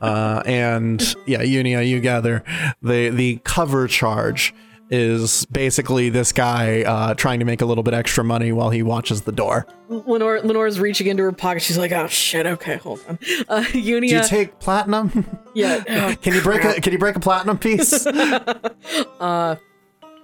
[0.00, 2.42] Uh, and yeah, Unia, you gather
[2.82, 4.52] the the cover charge
[4.90, 8.82] is basically this guy uh, trying to make a little bit extra money while he
[8.82, 9.66] watches the door.
[9.88, 11.62] Lenore, Lenore's reaching into her pocket.
[11.62, 13.18] She's like, "Oh shit, okay, hold on."
[13.48, 15.26] Uh, Do you Unia, take platinum?
[15.54, 18.06] yeah, oh, can you break a Can you break a platinum piece?
[18.06, 19.56] uh,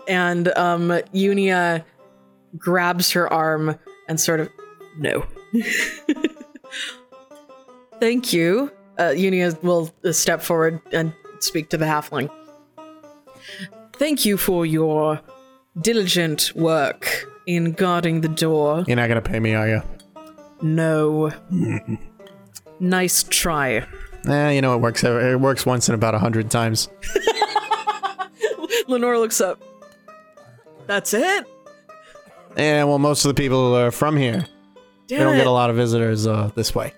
[0.08, 1.84] and um, Unia
[2.56, 4.48] grabs her arm and sort of,
[4.98, 5.24] no.
[8.00, 8.70] Thank you.
[8.98, 12.28] Uh, Unia will step forward and speak to the halfling.
[14.02, 15.20] Thank you for your
[15.80, 18.82] diligent work in guarding the door.
[18.88, 19.82] You're not gonna pay me, are you?
[20.60, 21.30] No.
[22.80, 23.86] nice try.
[24.26, 25.04] Eh, you know it works.
[25.04, 26.88] It works once in about a hundred times.
[28.88, 29.62] Lenore looks up.
[30.88, 31.46] That's it?
[32.56, 34.46] Yeah, well, most of the people are from here.
[35.06, 35.38] Damn We don't it.
[35.38, 36.92] get a lot of visitors uh, this way.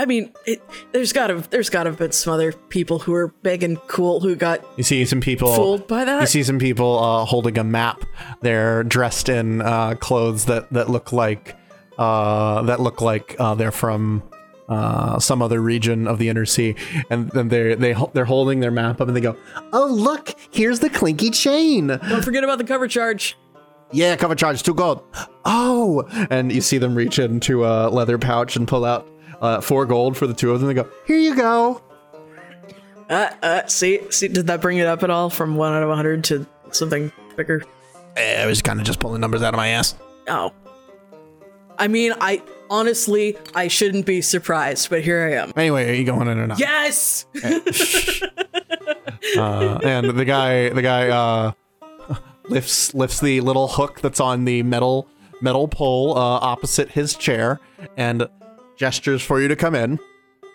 [0.00, 3.62] I mean, it, there's gotta there's gotta have been some other people who are big
[3.62, 6.22] and cool who got You see some people fooled by that.
[6.22, 8.02] You see some people uh, holding a map.
[8.40, 11.54] They're dressed in uh, clothes that that look like
[11.98, 14.22] uh, that look like uh, they're from
[14.70, 16.76] uh, some other region of the inner sea,
[17.10, 19.36] and then they they they're holding their map up and they go,
[19.74, 21.88] "Oh look, here's the clinky chain.
[21.88, 23.36] Don't forget about the cover charge.
[23.92, 25.02] Yeah, cover charge two gold.
[25.44, 29.06] Oh, and you see them reach into a leather pouch and pull out
[29.40, 30.68] uh, four gold for the two of them.
[30.68, 31.82] They go, "Here you go."
[33.10, 35.88] Uh, uh, see, see, did that bring it up at all from one out of
[35.88, 37.64] 100 to something bigger?
[38.16, 39.96] Eh, I was kind of just pulling numbers out of my ass.
[40.28, 40.52] Oh.
[41.76, 45.52] I mean, I honestly, I shouldn't be surprised, but here I am.
[45.56, 46.60] Anyway, are you going in or not?
[46.60, 47.26] Yes!
[49.36, 51.52] uh, and the guy the guy uh,
[52.48, 55.08] lifts lifts the little hook that's on the metal
[55.40, 57.58] metal pole uh, opposite his chair
[57.96, 58.28] and
[58.80, 59.98] gestures for you to come in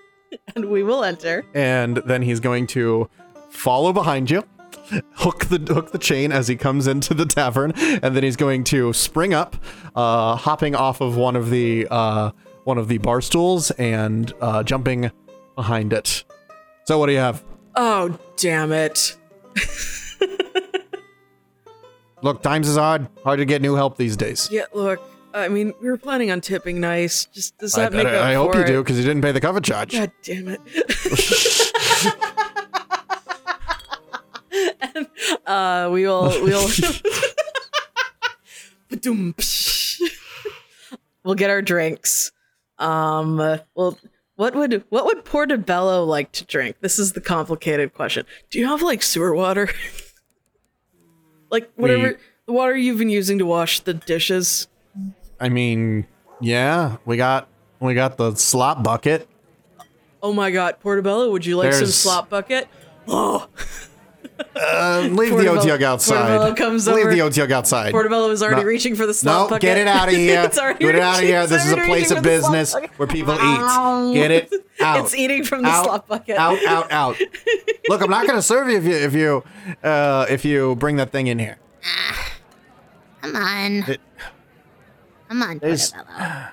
[0.56, 1.46] and we will enter.
[1.54, 3.08] and then he's going to
[3.52, 4.44] follow behind you
[5.14, 7.72] hook the hook the chain as he comes into the tavern
[8.02, 9.56] and then he's going to spring up
[9.96, 12.32] uh, hopping off of one of the uh,
[12.64, 15.12] one of the bar stools and uh, jumping
[15.56, 16.24] behind it
[16.86, 17.44] so what do you have
[17.78, 19.18] Oh, damn it.
[22.22, 23.08] Look, times is hard.
[23.24, 24.50] Hard to get new help these days.
[24.50, 25.02] Yeah, look,
[25.36, 27.26] I mean, we were planning on tipping nice.
[27.26, 28.68] Just does I, that make bet- up I hope for you it?
[28.68, 29.92] do, because you didn't pay the cover charge.
[29.92, 30.62] God damn it.
[34.96, 35.08] and,
[35.46, 36.68] uh, we will, we'll,
[38.90, 40.00] Ba-doom, psh.
[41.24, 42.32] we'll get our drinks.
[42.80, 43.38] Um,
[43.76, 43.98] well,
[44.36, 46.78] what would, what would Portobello like to drink?
[46.82, 48.26] This is the complicated question.
[48.50, 49.70] Do you have like sewer water?
[51.52, 52.16] like whatever, We-
[52.46, 54.68] the water you've been using to wash the dishes?
[55.40, 56.08] I mean,
[56.42, 57.48] yeah, we got
[57.80, 59.28] we got the slop bucket.
[60.24, 62.68] Oh my god, Portobello, would you like some slop bucket?
[63.08, 63.48] Oh,
[64.56, 66.16] Uh, leave Portobello- the otyugh outside.
[66.16, 67.12] Portobello comes leave over.
[67.14, 67.92] the otyugh outside.
[67.92, 68.68] Portobello is already No.
[68.68, 69.62] reaching for the slop no, bucket.
[69.62, 70.42] get it out of here.
[70.42, 71.42] it's already get it out of reaching- here.
[71.42, 72.90] it's This is a already place reaching of for the slop business bucket.
[73.00, 74.14] where people eat.
[74.16, 75.00] Get it out.
[75.06, 76.38] It's eating from the out, slop bucket.
[76.38, 77.18] Out, out, out.
[77.88, 79.44] Look, I'm not gonna serve you if you if you
[79.88, 81.58] uh, if you bring that thing in here.
[83.22, 83.72] Come on.
[83.90, 84.02] It-
[85.36, 86.48] Come on, There's- Portobello.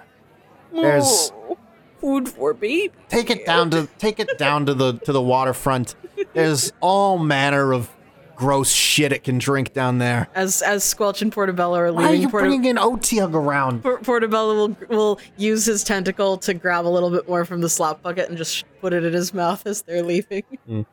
[0.75, 1.57] There's Oh,
[2.01, 2.91] food for baby.
[3.09, 5.95] take it down to take it down to the to the waterfront.
[6.33, 7.89] There's all manner of
[8.35, 10.27] gross shit it can drink down there.
[10.35, 13.83] As as Squelch and Portobello are Why are leaving, you Porto- bringing in otyugh around?
[13.85, 17.69] Por- Portobello will will use his tentacle to grab a little bit more from the
[17.69, 20.43] slop bucket and just put it in his mouth as they're leaving.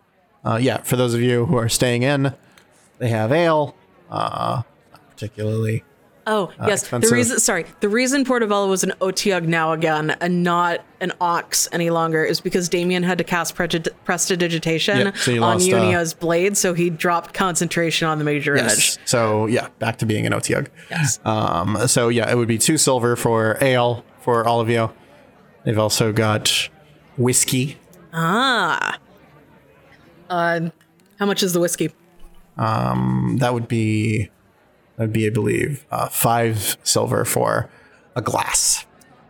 [0.45, 2.33] Uh, yeah, for those of you who are staying in,
[2.97, 3.75] they have ale.
[4.09, 4.61] Uh,
[4.93, 5.83] not particularly.
[6.31, 7.09] Oh yes, expensive.
[7.09, 11.67] the reason sorry, the reason Portobello was an otyugh now again and not an Ox
[11.71, 15.77] any longer is because Damien had to cast predi- prestidigitation Yeah, so on lost, uh,
[15.77, 18.97] Unia's blade, so he dropped concentration on the major image.
[19.05, 20.67] So yeah, back to being an otyugh.
[20.91, 21.19] Yes.
[21.25, 24.91] Um, so yeah, it would be two silver for ale for all of you.
[25.63, 26.69] They've also got
[27.17, 27.79] whiskey.
[28.13, 28.99] Ah.
[30.29, 30.69] Uh,
[31.17, 31.91] how much is the whiskey?
[32.55, 34.29] Um, that would be
[34.99, 37.69] that would be, I believe, uh, five silver for
[38.17, 38.85] a glass.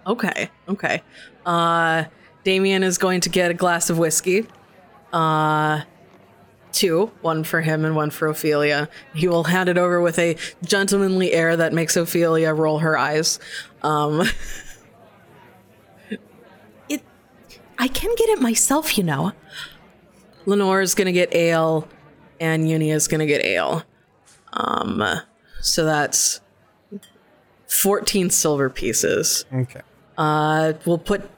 [0.08, 1.04] Okay, okay.
[1.46, 2.06] Uh,
[2.44, 4.48] Damien is going to get a glass of whiskey.
[5.14, 5.82] Uh,
[6.72, 8.90] two, one for him and one for Ophelia.
[9.14, 13.38] He will hand it over with a gentlemanly air that makes Ophelia roll her eyes.
[13.84, 14.28] Um,
[16.90, 17.04] it,
[17.78, 19.34] I can get it myself, you know.
[20.48, 21.88] Lenore is gonna get ale,
[22.40, 23.84] and Unia is gonna get ale.
[24.52, 25.04] Um,
[25.62, 26.42] so that's
[27.68, 29.46] fourteen silver pieces.
[29.54, 29.82] Okay.
[30.18, 31.30] Uh, we'll put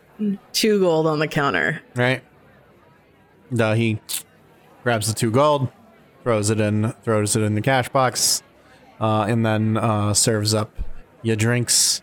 [0.54, 1.82] two gold on the counter.
[1.96, 2.24] Right.
[3.58, 4.00] Uh, he
[4.84, 5.68] grabs the two gold,
[6.24, 8.42] throws it in, throws it in the cash box,
[9.00, 10.72] uh, and then uh, serves up
[11.22, 12.02] your drinks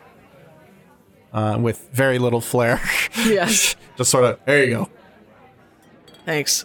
[1.32, 2.80] uh, with very little flair.
[3.26, 3.74] Yes.
[3.96, 4.90] Just sort of, there you go.
[6.24, 6.64] Thanks.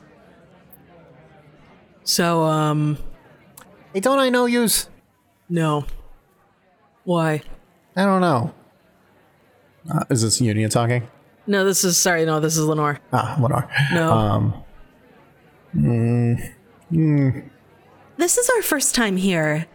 [2.04, 2.98] So, um,
[3.94, 4.88] Hey, don't I know yous?
[5.50, 5.86] No.
[7.04, 7.42] Why?
[7.96, 8.54] I don't know.
[9.94, 11.08] Uh, is this Unia talking?
[11.46, 12.26] No, this is sorry.
[12.26, 13.00] No, this is Lenore.
[13.12, 13.70] Ah, Lenore.
[13.94, 14.12] No.
[14.14, 14.64] Um,
[18.18, 19.66] This is our first time here.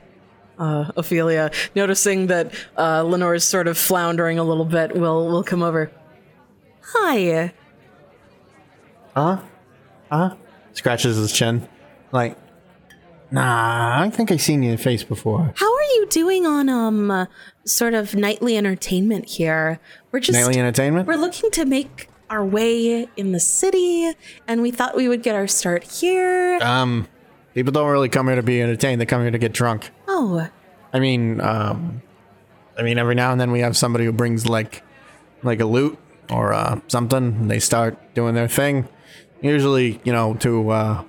[0.59, 5.45] Uh, Ophelia, noticing that uh, Lenore is sort of floundering a little bit, will will
[5.45, 5.91] come over.
[6.95, 7.53] Hi.
[9.15, 9.39] huh?
[10.11, 10.35] Huh?
[10.73, 11.69] Scratches his chin.
[12.11, 12.37] Like,
[13.31, 15.53] nah, I think I've seen your face before.
[15.57, 17.27] How are you doing on um uh,
[17.65, 19.81] sort of nightly entertainment here?
[20.13, 21.07] We're just Nightly entertainment?
[21.07, 24.13] we're looking to make our way in the city,
[24.47, 26.59] and we thought we would get our start here.
[26.63, 27.09] Um,
[27.55, 29.01] people don't really come here to be entertained.
[29.01, 29.91] They come here to get drunk.
[30.07, 30.49] oh,
[30.93, 32.03] I mean, um,
[32.79, 34.83] I mean, every now and then we have somebody who brings like,
[35.43, 35.99] like a lute
[36.31, 37.19] or uh, something.
[37.19, 38.89] And they start doing their thing.
[39.43, 41.05] Usually, you know, to uh,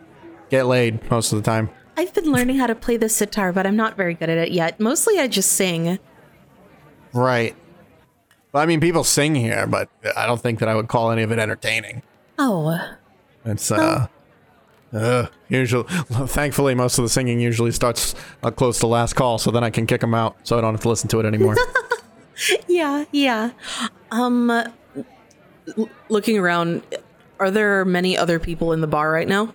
[0.49, 1.69] get laid most of the time.
[1.99, 4.51] I've been learning how to play the sitar, but I'm not very good at it
[4.51, 4.79] yet.
[4.79, 5.99] Mostly, I just sing.
[7.11, 7.57] Right.
[8.53, 11.23] Well, I mean, people sing here, but I don't think that I would call any
[11.23, 12.01] of it entertaining.
[12.37, 12.79] Oh,
[13.43, 14.07] It's uh,
[14.93, 15.83] uh usually.
[15.89, 19.69] Thankfully, most of the singing usually starts uh, close to last call, so then I
[19.69, 21.57] can kick them out, so I don't have to listen to it anymore.
[22.69, 23.51] yeah, yeah.
[24.11, 26.81] Um, L- looking around,
[27.41, 29.53] are there many other people in the bar right now?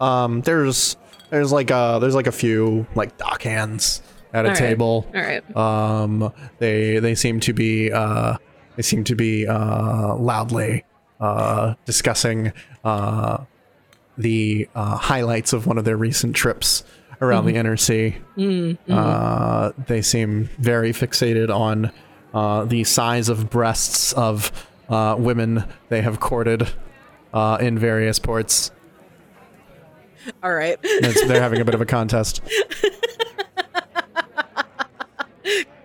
[0.00, 0.96] um, there's
[1.30, 4.02] there's like uh there's like a few like dock hands
[4.32, 4.58] at a All right.
[4.58, 5.06] table.
[5.14, 5.56] All right.
[5.56, 8.36] Um, they they seem to be uh
[8.76, 10.84] they seem to be uh loudly
[11.20, 12.52] uh discussing
[12.84, 13.44] uh
[14.18, 16.84] the uh, highlights of one of their recent trips
[17.22, 18.16] around the inner sea.
[18.34, 18.72] Hmm.
[18.88, 21.90] Uh, they seem very fixated on
[22.34, 24.52] uh, the size of breasts of
[24.90, 26.68] uh, women they have courted
[27.32, 28.70] uh, in various ports.
[30.42, 30.78] All right.
[30.82, 32.40] They're having a bit of a contest.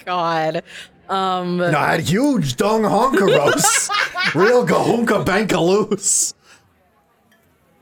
[0.06, 0.64] God.
[1.10, 3.90] Um, Not huge dung honkeros.
[4.36, 6.34] Real gahunka bankaloose.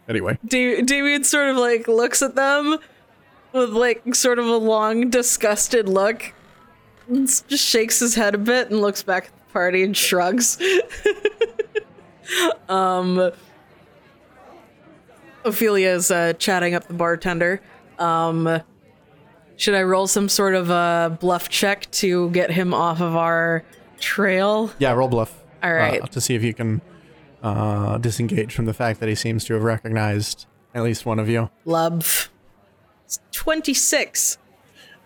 [0.08, 0.38] Anyway.
[0.46, 2.78] Da- Damien sort of like looks at them
[3.54, 6.34] with like sort of a long, disgusted look.
[7.08, 10.58] and Just shakes his head a bit and looks back at the party and shrugs.
[12.70, 13.32] um,
[15.46, 17.62] Ophelia is uh, chatting up the bartender.
[18.00, 18.62] Um,
[19.56, 23.64] should I roll some sort of a bluff check to get him off of our
[24.00, 24.72] trail?
[24.80, 25.44] Yeah, roll bluff.
[25.62, 26.02] All right.
[26.02, 26.82] Uh, to see if you can
[27.42, 31.30] uh, disengage from the fact that he seems to have recognized at least one of
[31.30, 31.50] you.
[31.66, 32.30] Love.
[33.06, 34.38] It's 26.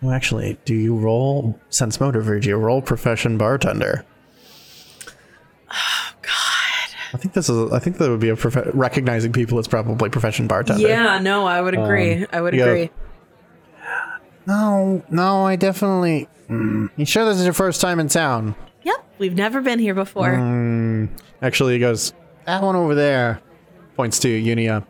[0.00, 4.04] Well, actually, do you roll sense motive or do you roll profession bartender?
[7.10, 7.18] God.
[7.18, 7.72] I think this is.
[7.72, 10.86] I think that would be a prof- recognizing people is probably profession bartender.
[10.86, 12.26] Yeah, no, I would agree.
[12.32, 12.64] I would yeah.
[12.64, 12.90] agree.
[14.46, 16.28] No, no, I definitely.
[16.48, 18.54] Mm, you sure this is your first time in town?
[18.82, 19.04] yep.
[19.18, 21.08] We've never been here before.
[21.42, 22.14] Actually, he goes,
[22.46, 23.40] that one over there,
[23.94, 24.84] points to Unia.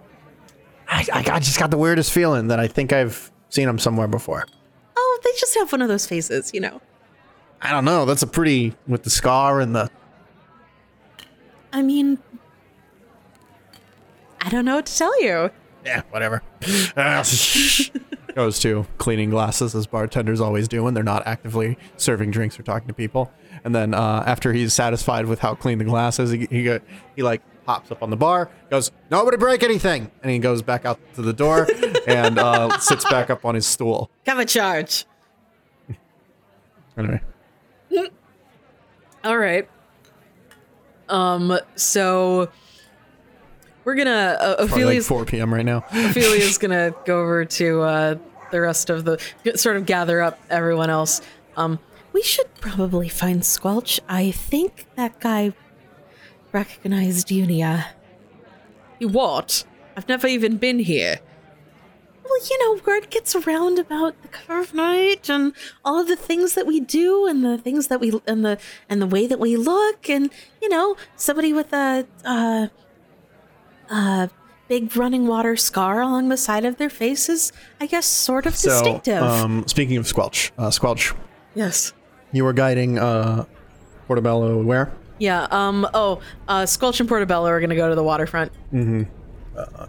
[0.87, 4.07] I, I, I just got the weirdest feeling that I think I've seen him somewhere
[4.07, 4.47] before.
[4.97, 6.81] Oh, they just have one of those faces, you know.
[7.61, 8.05] I don't know.
[8.05, 9.91] That's a pretty with the scar and the.
[11.73, 12.19] I mean,
[14.41, 15.51] I don't know what to tell you.
[15.85, 16.43] Yeah, whatever.
[18.35, 22.62] Goes to cleaning glasses as bartenders always do when they're not actively serving drinks or
[22.62, 23.33] talking to people.
[23.64, 26.79] And then uh, after he's satisfied with how clean the glass is, he he, go,
[27.16, 30.85] he like hops up on the bar, goes, "Nobody break anything," and he goes back
[30.85, 31.66] out to the door
[32.07, 34.11] and uh, sits back up on his stool.
[34.27, 35.05] Have a charge.
[36.97, 37.21] Anyway,
[39.25, 39.69] All right.
[41.09, 42.50] Um, so
[43.84, 45.52] we're gonna uh, probably like 4 p.m.
[45.52, 45.80] right now.
[45.90, 48.14] Ophelia's gonna go over to uh
[48.50, 49.18] the rest of the
[49.56, 51.20] sort of gather up everyone else.
[51.56, 51.78] Um,
[52.12, 54.00] We should probably find Squelch.
[54.09, 55.52] I think that guy
[56.52, 57.86] recognized Unia.
[58.98, 59.64] you what?
[59.96, 61.20] I've never even been here.
[62.29, 65.53] Well, you know, word gets around about the curve night and
[65.85, 68.59] all of the things that we do and the things that we and the
[68.89, 72.68] and the way that we look and you know, somebody with a uh
[73.91, 74.29] uh
[74.68, 78.55] big running water scar along the side of their face is I guess sort of
[78.55, 79.22] So, distinctive.
[79.22, 81.14] um, speaking of Squelch, uh, Squelch,
[81.55, 81.95] Yes.
[82.33, 83.47] you were guiding uh,
[84.07, 84.93] Portobello where?
[85.18, 85.49] Yeah.
[85.51, 85.89] Um.
[85.95, 86.20] Oh.
[86.47, 86.64] Uh.
[86.66, 88.53] Squelch and Portobello are gonna go to the waterfront.
[88.72, 89.03] Mm hmm.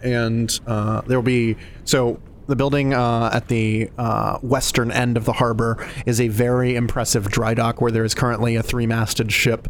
[0.04, 2.20] And uh, there will be so
[2.50, 7.30] the building uh, at the uh, western end of the harbor is a very impressive
[7.30, 9.70] dry dock where there is currently a three-masted ship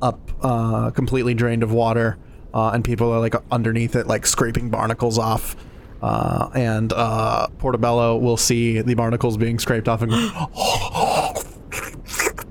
[0.00, 2.18] up uh, completely drained of water
[2.54, 5.56] uh, and people are like underneath it like scraping barnacles off
[6.02, 11.34] uh, and uh, portobello will see the barnacles being scraped off and go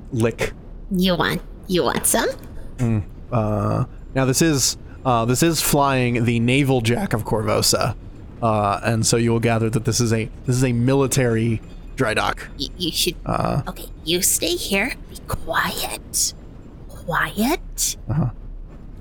[0.11, 0.53] lick
[0.91, 2.29] You want you want some?
[3.31, 7.95] Uh, now this is uh, this is flying the naval jack of Korvosa,
[8.41, 11.61] uh, and so you will gather that this is a this is a military
[11.95, 12.47] dry dock.
[12.57, 13.15] You, you should.
[13.67, 14.93] okay, you stay here.
[15.09, 16.33] Be quiet.
[16.87, 17.97] Quiet.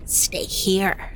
[0.05, 1.13] Stay here.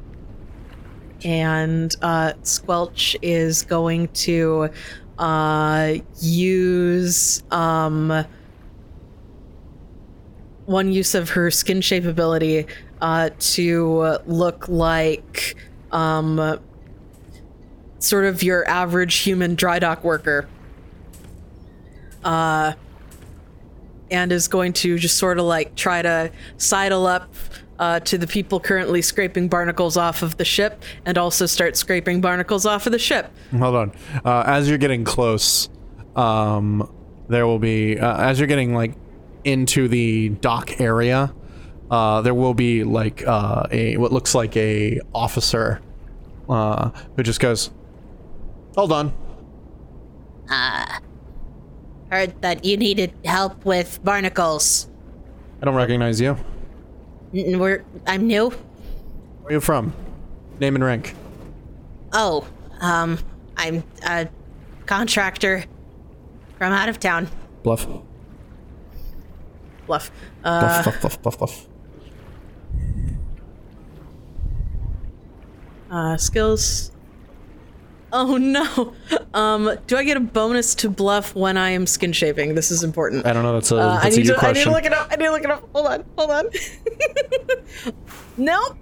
[1.25, 4.71] and uh, Squelch is going to
[5.19, 8.25] uh, use um,
[10.67, 12.67] one use of her skin shape ability
[13.01, 15.57] uh, to look like
[15.93, 16.59] um,
[18.01, 20.49] sort of your average human dry dock worker.
[22.25, 22.73] Uh,
[24.11, 27.33] and is going to just sort of like try to sidle up
[27.79, 32.21] uh, to the people currently scraping barnacles off of the ship and also start scraping
[32.21, 33.31] barnacles off of the ship.
[33.57, 33.93] Hold on.
[34.25, 35.69] Uh, as you're getting close,
[36.17, 36.93] um,
[37.29, 38.95] there will be uh, as you're getting like
[39.45, 41.33] into the dock area.
[41.91, 45.81] Uh, there will be like uh, a what looks like a officer
[46.49, 47.71] who just goes,
[48.77, 49.13] "Hold on."
[52.11, 54.89] Heard that you needed help with barnacles.
[55.63, 56.37] I don't recognize you.
[57.33, 58.51] N- We're, I'm new.
[58.51, 59.93] Where are you from?
[60.59, 61.15] Name and rank.
[62.13, 62.47] Oh,
[62.81, 63.19] um,
[63.57, 64.29] I'm a
[64.87, 65.65] contractor
[66.59, 67.29] from out of town.
[67.63, 67.87] Bluff.
[69.87, 70.11] Bluff.
[70.43, 71.01] Uh, Bluff.
[71.01, 71.01] Bluff.
[71.23, 71.23] Bluff.
[71.23, 71.39] Bluff.
[71.39, 71.67] Bluff.
[75.91, 76.91] uh, skills.
[78.13, 78.95] Oh no.
[79.35, 82.55] Um, do I get a bonus to bluff when I am skin shaping?
[82.55, 83.27] This is important.
[83.27, 83.53] I don't know.
[83.53, 84.47] That's a Uh, I that's a need you to.
[84.47, 85.09] I need to look it up.
[85.11, 85.69] I need to look it up.
[85.73, 86.05] Hold on.
[86.19, 86.51] Hold on.
[88.37, 88.77] nope.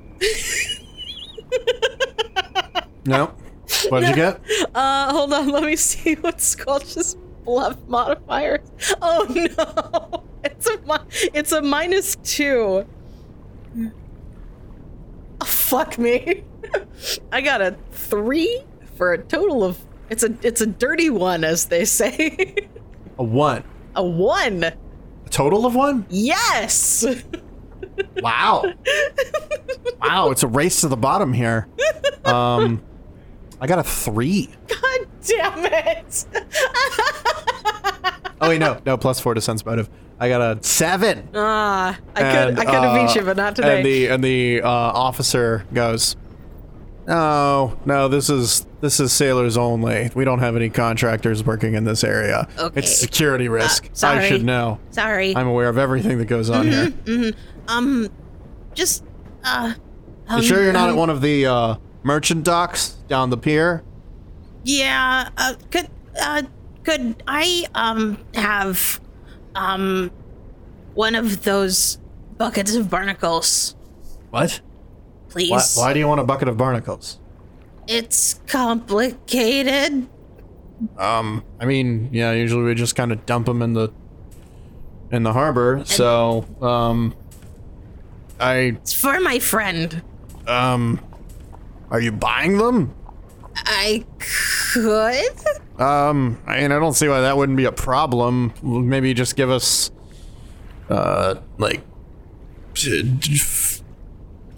[3.04, 3.34] no.
[3.90, 4.40] What did you get?
[4.74, 5.48] Uh, hold on.
[5.50, 8.60] Let me see what Squelch's bluff modifiers.
[9.02, 10.24] Oh no.
[10.44, 10.78] It's a
[11.34, 12.86] it's a minus two.
[15.40, 16.44] Oh, fuck me.
[17.32, 18.62] I got a three
[18.98, 19.78] for a total of.
[20.10, 22.54] It's a it's a dirty one, as they say.
[23.18, 23.64] A one.
[23.96, 24.64] a one.
[24.64, 24.74] A
[25.30, 26.04] total of one?
[26.10, 27.04] Yes.
[28.22, 28.64] Wow.
[30.00, 31.66] wow, it's a race to the bottom here.
[32.24, 32.82] Um
[33.60, 34.48] I got a 3.
[34.68, 36.24] God damn it.
[38.40, 38.80] Oh wait, no.
[38.86, 39.90] No, plus 4 to sense motive.
[40.20, 41.30] I got a 7.
[41.34, 43.78] Ah, I And, could I could have uh, beat you, but not today.
[43.78, 46.14] And the and the uh, officer goes,
[47.08, 50.10] "No, no, this is this is sailors only.
[50.14, 52.46] We don't have any contractors working in this area.
[52.58, 52.80] Okay.
[52.80, 53.86] It's security risk.
[53.86, 54.28] I sorry.
[54.28, 54.78] should know.
[54.90, 55.34] Sorry.
[55.34, 57.32] I'm aware of everything that goes on here.
[57.66, 58.08] um,
[58.74, 59.02] just,
[59.42, 59.72] uh,
[60.36, 63.82] You sure you're not at one of the uh, merchant docks down the pier?
[64.64, 65.88] yeah, uh, could,
[66.20, 66.42] uh,
[66.84, 69.00] could I, um, have,
[69.54, 70.10] um,
[70.94, 71.98] one of those
[72.36, 73.74] buckets of barnacles,
[74.30, 74.60] What?
[75.28, 75.50] Please?
[75.50, 77.18] Why, why do you want a bucket of barnacles?
[77.86, 80.06] It's complicated.
[80.96, 83.90] Um, I mean, yeah, usually we just kind of dump them in the
[85.10, 85.82] in the harbor.
[85.86, 87.14] So, um,
[88.38, 90.02] I It's for my friend.
[90.46, 91.00] um,
[91.90, 92.94] are you buying them?
[93.56, 95.80] I could?
[95.80, 98.52] Um, I mean, I don't see why that wouldn't be a problem.
[98.62, 99.90] Maybe just give us,
[100.90, 101.80] uh, like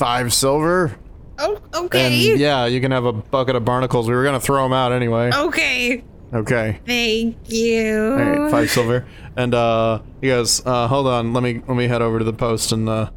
[0.01, 0.99] five silver.
[1.39, 2.31] Oh, okay.
[2.31, 4.09] And yeah, you can have a bucket of barnacles.
[4.09, 5.31] We were gonna throw them out anyway.
[5.33, 6.03] Okay.
[6.33, 6.81] Okay.
[6.87, 8.13] Thank you.
[8.13, 9.07] All right, five silver.
[9.37, 12.33] And uh, he goes, uh, "Hold on, let me let me head over to the
[12.33, 13.11] post and uh,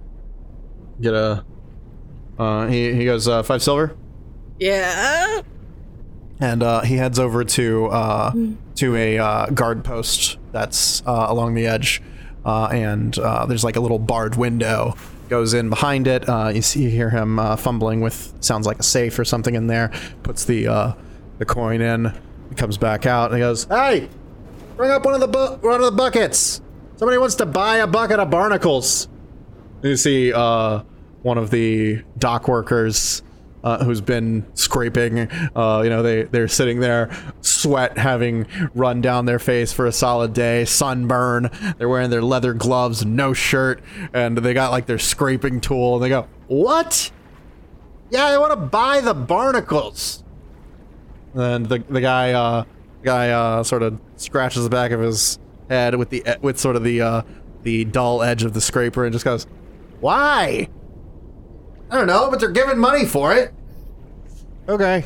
[1.00, 1.46] get a."
[2.38, 3.96] Uh, he he goes, uh, five silver,
[4.60, 5.42] yeah.
[6.40, 8.34] and uh, he heads over to uh,
[8.76, 12.02] to a uh, guard post that's uh, along the edge,
[12.44, 14.96] uh, and uh, there's like a little barred window.
[15.34, 16.30] Goes in behind it.
[16.30, 19.56] Uh, you see, you hear him uh, fumbling with sounds like a safe or something
[19.56, 19.92] in there.
[20.22, 20.94] Puts the uh,
[21.40, 22.14] the coin in.
[22.56, 24.10] Comes back out and he goes, "Hey,
[24.78, 26.62] Bring up one of the bu- one of the buckets.
[26.98, 29.08] Somebody wants to buy a bucket of barnacles.
[29.82, 30.84] You see, uh,
[31.24, 33.24] one of the dock workers
[33.64, 35.20] uh, who's been scraping.
[35.56, 38.46] Uh, you know, they they're sitting there, sweat having
[38.76, 41.50] run down their face for a solid day, sunburn.
[41.78, 43.82] They're wearing their leather gloves, no shirt,
[44.14, 45.96] and they got like their scraping tool.
[45.96, 47.12] And they go, "What?
[48.10, 50.24] Yeah, I want to buy the barnacles."
[51.34, 52.66] And the the guy uh
[53.04, 55.40] guy uh sort of scratches the back of his
[55.70, 57.22] head with the with sort of the uh
[57.64, 59.48] the dull edge of the scraper and just goes,
[60.00, 60.68] "Why?"
[61.94, 63.54] I don't know, but they're giving money for it.
[64.68, 65.06] Okay.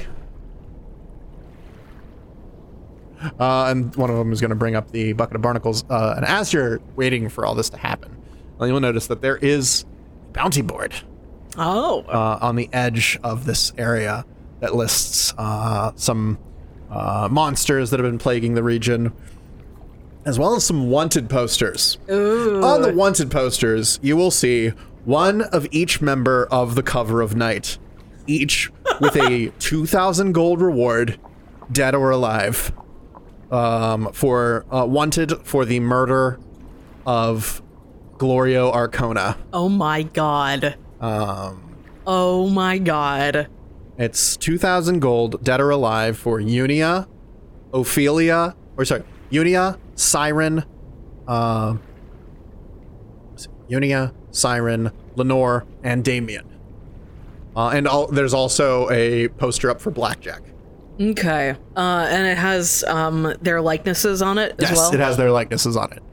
[3.38, 5.84] Uh, and one of them is going to bring up the bucket of barnacles.
[5.90, 8.16] Uh, and as you're waiting for all this to happen,
[8.58, 9.84] well, you'll notice that there is
[10.30, 10.94] a bounty board
[11.58, 12.06] Oh.
[12.08, 14.24] uh, on the edge of this area
[14.62, 16.38] that lists uh, some
[16.90, 19.12] uh, monsters that have been plaguing the region,
[20.26, 21.98] as well as some wanted posters.
[22.10, 22.64] Ooh.
[22.64, 24.72] On the wanted posters, you will see
[25.08, 27.78] one of each member of the cover of night,
[28.28, 31.18] each with a 2,000 gold reward,
[31.72, 32.74] dead or alive.
[33.52, 36.38] um, for uh, wanted for the murder
[37.06, 37.62] of
[38.18, 39.38] Glorio Arkona.
[39.54, 40.76] Oh my god.
[41.00, 41.64] Um,
[42.06, 43.48] Oh my god.
[43.98, 47.08] it's 2,000 gold, dead or alive, for Unia,
[47.74, 50.64] Ophelia, or sorry, Unia, Siren,
[51.28, 51.76] uh,
[53.70, 56.46] Unia, Siren, Lenore, and Damien.
[57.56, 60.42] Uh, and all, there's also a poster up for Blackjack.
[61.00, 61.56] Okay.
[61.76, 64.94] Uh, and it has um their likenesses on it as Yes, well.
[64.94, 66.04] it has their likenesses on it.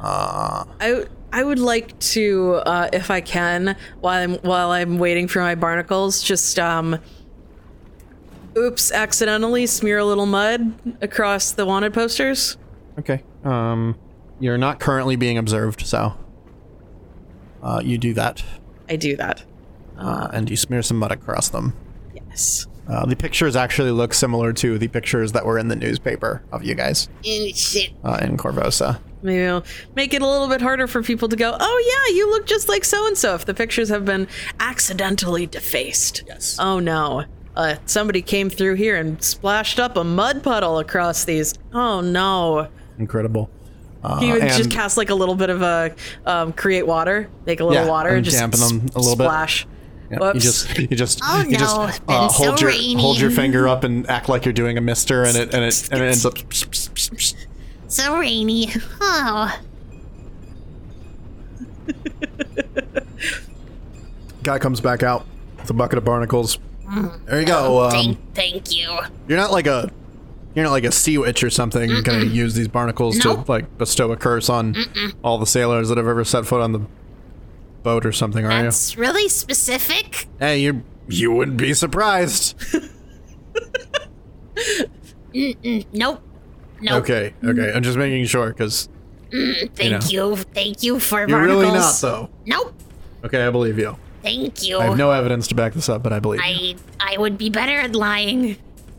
[0.00, 5.40] I I would like to, uh, if I can, while I'm while I'm waiting for
[5.40, 6.98] my barnacles, just um,
[8.56, 12.56] oops, accidentally smear a little mud across the wanted posters.
[12.98, 13.22] Okay.
[13.44, 13.96] Um,
[14.40, 16.14] you're not currently being observed, so
[17.62, 18.42] uh, you do that,
[18.88, 19.42] I do that.
[19.98, 21.74] uh, and you smear some mud across them.
[22.14, 22.66] Yes.
[22.88, 26.62] Uh, the pictures actually look similar to the pictures that were in the newspaper of
[26.62, 27.90] you guys Eh, Shit.
[28.04, 29.00] uh, in Korvosa.
[29.22, 29.64] Maybe I'll
[29.96, 32.68] make it a little bit harder for people to go, oh, yeah, you look just
[32.68, 34.28] like so and so if the pictures have been
[34.60, 36.22] accidentally defaced.
[36.28, 36.56] Yes.
[36.60, 37.24] Oh, no.
[37.56, 41.54] Uh, somebody came through here and splashed up a mud puddle across these.
[41.72, 42.68] Oh, no.
[42.98, 43.50] Incredible.
[44.06, 45.94] Uh, You would just cast like a little bit of a
[46.24, 49.16] um, create water, make a little Yeah, water, and and just dampen them a little
[49.16, 49.24] bit.
[49.24, 49.66] splash.
[50.10, 50.34] Yeah, Whoops.
[50.36, 53.02] you just you just Oh, you just no, it's uh, hold so your rainy.
[53.02, 55.88] hold your finger up and act like you're doing a mister and it and it
[55.90, 56.34] and it ends up
[57.88, 58.70] So rainy.
[59.00, 59.60] Oh.
[64.42, 65.26] guy comes back out
[65.60, 66.58] with a bucket of barnacles.
[67.26, 67.84] There you go.
[67.86, 68.96] Um, Thank, thank you.
[69.26, 69.90] you're not like a
[70.56, 71.88] you're not like a sea witch or something.
[71.88, 73.44] You're gonna use these barnacles Nope.
[73.44, 74.74] to like bestow a curse on
[75.22, 76.80] all the sailors that have ever set foot on the
[77.84, 78.62] boat or something, are you?
[78.64, 80.26] That's really specific.
[80.40, 82.56] Hey, you you wouldn't be surprised.
[85.34, 86.22] Nope.
[86.80, 87.02] Nope.
[87.02, 87.72] Okay, okay.
[87.74, 88.88] I'm just making sure because
[89.74, 90.36] Thank you.
[90.36, 91.62] Thank you for you're barnacles.
[91.64, 92.30] really not though.
[92.46, 92.72] Nope.
[93.24, 93.96] Okay, I believe you.
[94.22, 94.78] Thank you.
[94.78, 96.40] I have no evidence to back this up, but I believe.
[96.40, 96.76] you.
[96.98, 98.56] I I would be better at lying.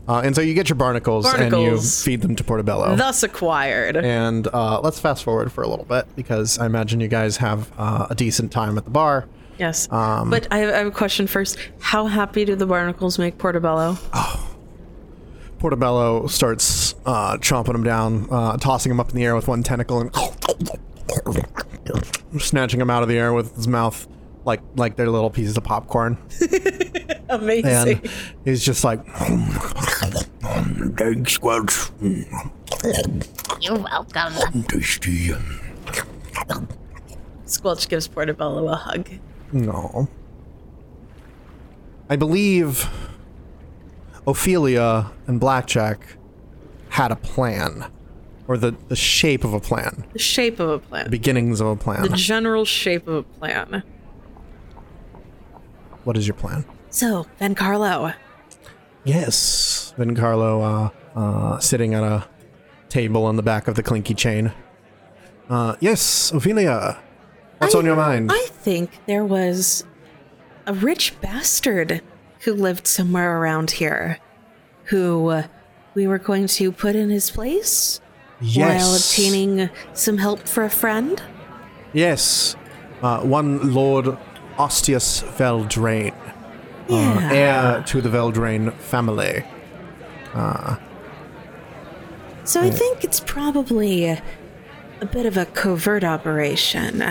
[0.08, 2.96] Uh, and so you get your barnacles, and you feed them to Portobello.
[2.96, 3.94] Thus acquired.
[3.98, 7.70] and uh, let's fast forward for a little bit because I imagine you guys have
[7.76, 9.26] uh, a decent time at the bar.
[9.58, 9.86] yes.
[9.92, 11.58] Um, but I have, I have a question first.
[11.80, 13.98] How happy do the barnacles make Portobello?
[15.58, 19.62] Portobello starts uh, chomping them down, uh, tossing them up in the air with one
[19.62, 20.10] tentacle, and
[22.40, 24.06] snatching them out of the air with his mouth
[24.48, 26.16] like like they're little pieces of popcorn.
[27.28, 28.00] Amazing.
[28.02, 28.10] And
[28.44, 29.04] he's just like,
[30.96, 31.90] Thanks, Squelch.
[33.60, 34.62] You're welcome.
[34.64, 35.32] Tasty.
[37.44, 39.08] Squelch gives Portobello a hug.
[39.52, 40.08] no.
[42.10, 42.88] I believe
[44.26, 46.16] Ophelia and Blackjack
[46.88, 47.84] had a plan,
[48.46, 51.04] or the, the shape of a plan, The shape of a plan.
[51.04, 52.02] The beginnings of a plan.
[52.10, 53.82] The general shape of a plan.
[56.04, 56.64] What is your plan?
[56.90, 58.12] So, Ben Carlo.
[59.04, 59.94] Yes.
[59.96, 62.26] Then Carlo, uh, uh, sitting at a
[62.88, 64.52] table in the back of the clinky chain.
[65.48, 66.98] Uh, yes, Ophelia.
[67.58, 68.30] What's I- on your mind?
[68.32, 69.84] I think there was
[70.66, 72.02] a rich bastard
[72.40, 74.18] who lived somewhere around here
[74.84, 75.42] who uh,
[75.94, 78.00] we were going to put in his place
[78.54, 81.20] while obtaining some help for a friend.
[81.92, 82.54] Yes.
[83.02, 84.16] Uh, one Lord
[84.58, 86.12] Ostius Veldraine,
[86.90, 87.32] uh, Yeah.
[87.32, 89.44] heir to the Veldraine family.
[92.44, 94.22] So I think it's probably a,
[95.12, 97.04] bit of a covert operation.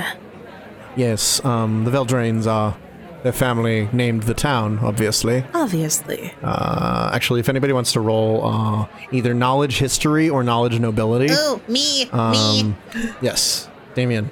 [0.95, 2.75] Yes, um, the Veldraines are
[3.23, 5.43] their family named the town, obviously.
[5.53, 6.33] Obviously.
[6.43, 11.61] Uh, actually, if anybody wants to roll uh, either knowledge history or knowledge nobility, Oh,
[11.67, 12.09] me, me.
[12.11, 12.77] um,
[13.21, 14.31] yes, Damien.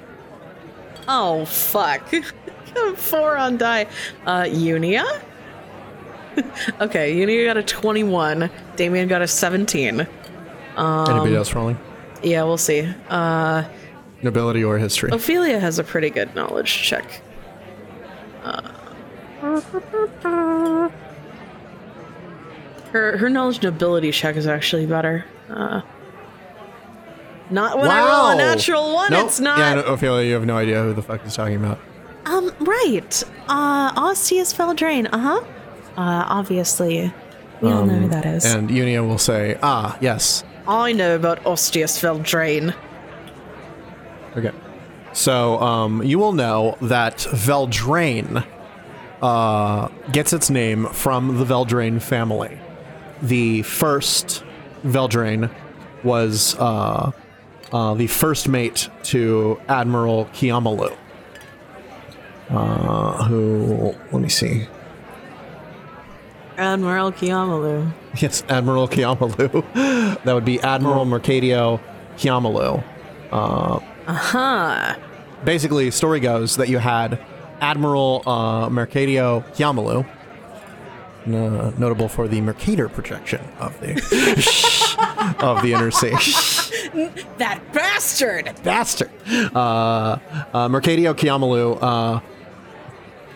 [1.06, 2.02] Oh, fuck.
[2.96, 3.86] Four on die.
[4.24, 5.04] Uh, Unia?
[6.80, 8.50] okay, Unia got a 21.
[8.76, 10.06] Damien got a 17.
[10.78, 11.78] Anybody else rolling?
[12.22, 12.92] Yeah, we'll see.
[13.08, 13.64] Uh,
[14.22, 15.10] Nobility or history?
[15.12, 17.22] Ophelia has a pretty good knowledge check.
[18.42, 18.72] Uh,
[22.92, 25.24] her her knowledge nobility check is actually better.
[25.48, 25.82] Uh,
[27.50, 29.10] not when I roll a natural one.
[29.10, 29.26] Nope.
[29.26, 29.58] It's not.
[29.58, 31.78] Yeah, no, Ophelia, you have no idea who the fuck he's talking about.
[32.26, 33.22] Um, right.
[33.48, 35.08] Uh, Ostius Veldraine.
[35.12, 35.44] Uh huh.
[35.96, 37.12] Uh, obviously,
[37.62, 38.44] we all know who that is.
[38.44, 40.44] And Unia will say, ah, yes.
[40.68, 42.74] I know about Ostius Veldraine.
[44.36, 44.52] Okay.
[45.12, 48.44] So um, you will know that Veldraine
[49.22, 52.58] uh, gets its name from the Veldraine family.
[53.22, 54.44] The first
[54.84, 55.50] Veldraine
[56.04, 57.12] was uh,
[57.72, 60.94] uh, the first mate to Admiral Kiamalu,
[62.50, 64.66] uh, who, let me see.
[66.56, 67.92] Admiral Kiamalu.
[68.16, 69.64] Yes, Admiral Kiamalu.
[70.24, 71.80] that would be Admiral Mercadio
[72.16, 72.82] Kiamalu.
[73.30, 74.96] Uh huh.
[75.44, 77.20] Basically, story goes that you had
[77.60, 80.06] Admiral uh, Mercadio Kiamalu,
[81.26, 86.14] uh, notable for the Mercator projection of the of the inner sea.
[87.36, 88.50] That bastard!
[88.62, 89.10] Bastard.
[89.28, 90.18] Uh,
[90.54, 92.20] uh, Mercadio Kiamalu uh,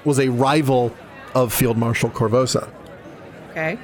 [0.04, 0.94] was a rival
[1.34, 2.68] of Field Marshal Korvosa.
[3.50, 3.78] Okay.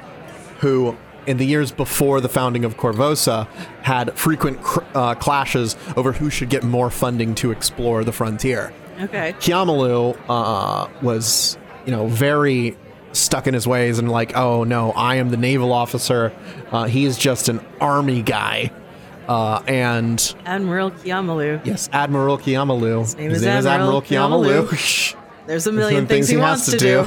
[0.61, 0.97] who
[1.27, 3.49] in the years before the founding of Korvosa
[3.83, 8.73] had frequent cr- uh, clashes over who should get more funding to explore the frontier.
[9.01, 9.35] Okay.
[9.41, 12.77] Kiamalu uh, was, you know, very
[13.12, 16.33] stuck in his ways and like, oh no, I am the naval officer.
[16.71, 18.71] Uh, he's just an army guy.
[19.27, 21.67] Uh, and Admiral Kiamalu.
[21.67, 23.01] yes, Admiral Kiamalu.
[23.01, 25.17] His name is Admiral Kiamalu.
[25.47, 27.07] There's a million things, he, wants to do.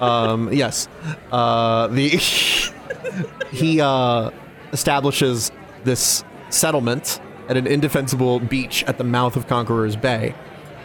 [0.00, 0.88] um, yes,
[1.32, 2.08] uh, the
[3.50, 4.30] he uh,
[4.72, 5.50] establishes
[5.84, 10.34] this settlement at an indefensible beach at the mouth of Conqueror's Bay,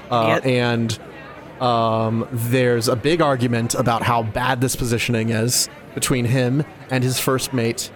[0.10, 0.46] uh, Idiot.
[0.46, 1.00] and
[1.62, 7.20] um, there's a big argument about how bad this positioning is between him and his
[7.20, 7.91] first mate,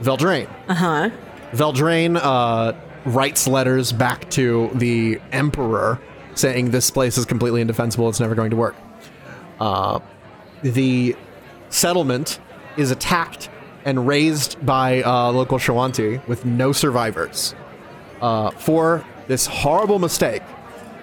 [0.00, 0.48] Veldraine.
[0.68, 1.10] Uh huh.
[1.52, 2.72] Veldraine uh,
[3.04, 6.00] writes letters back to the Emperor
[6.38, 8.76] saying this place is completely indefensible, it's never going to work.
[9.60, 10.00] Uh,
[10.62, 11.16] the
[11.68, 12.40] settlement
[12.76, 13.48] is attacked
[13.84, 17.54] and razed by uh, local Shoanti with no survivors.
[18.20, 20.42] Uh, for this horrible mistake,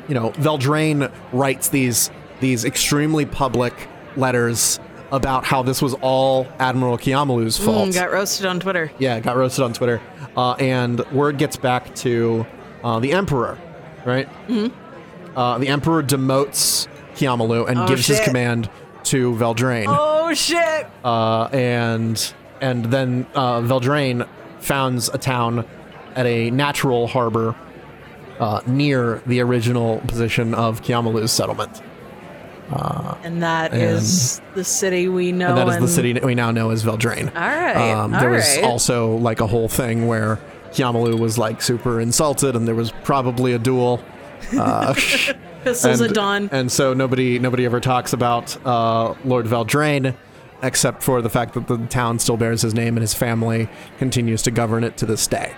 [0.07, 2.09] you know, Veldraine writes these
[2.39, 4.79] these extremely public letters
[5.11, 7.89] about how this was all Admiral Kiamalu's fault.
[7.89, 8.91] Mm, got roasted on Twitter.
[8.97, 10.01] Yeah, got roasted on Twitter.
[10.35, 12.45] Uh, and word gets back to
[12.83, 13.59] uh, the Emperor,
[14.05, 14.27] right?
[14.47, 14.75] Mm-hmm.
[15.35, 18.69] Uh, the Emperor demotes Kiamalu and Oh, gives his command
[19.03, 19.85] to Veldraine.
[19.87, 20.87] Oh shit!
[21.03, 24.27] Uh, and and then uh, Veldraine
[24.59, 25.65] founds a town
[26.15, 27.55] at a natural harbor
[28.39, 31.81] uh, near the original position of Kiamalu's settlement.
[33.23, 35.49] And that is And- the city we know.
[35.49, 37.27] and that is the city we now know as Veldraine.
[37.35, 37.91] All right.
[37.91, 38.63] Um, there all was right.
[38.63, 40.39] also like a whole thing where
[40.71, 44.01] Kiamalu was like super insulted, and there was probably a duel.
[44.57, 44.93] Uh,
[45.63, 46.49] pistols and, at dawn.
[46.51, 50.15] and so nobody nobody ever talks about uh, Lord Veldraine,
[50.63, 54.41] except for the fact that the town still bears his name and his family continues
[54.43, 55.53] to govern it to this day.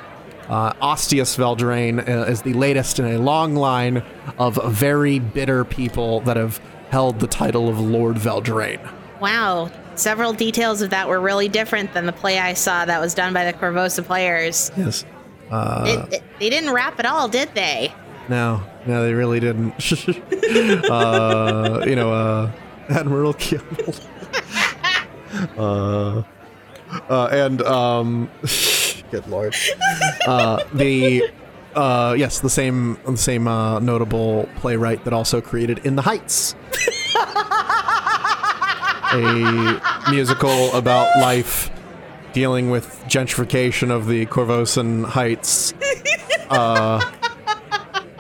[0.50, 4.04] Uh, Ostius Veldraine uh, is the latest in a long line
[4.38, 6.60] of very bitter people that have
[6.90, 8.82] held the title of Lord Veldraine.
[9.22, 9.72] Wow.
[9.96, 13.32] Several details of that were really different than the play I saw that was done
[13.34, 14.70] by the Korvosa players.
[14.76, 15.06] Yes.
[15.52, 17.94] It- it- they didn't rap at all, did they?
[18.30, 19.74] No, no, they really didn't.
[20.89, 22.51] uh, you know, uh,
[22.89, 23.95] Admiral Kimmel.
[25.57, 26.24] uh,
[27.09, 28.30] uh, and um,
[29.11, 29.55] good lord.
[30.26, 31.30] Uh, the
[31.76, 36.55] uh, yes, the same the same uh, notable playwright that also created In the Heights.
[39.15, 41.69] a musical about life
[42.32, 45.74] dealing with gentrification of the Korvosan Heights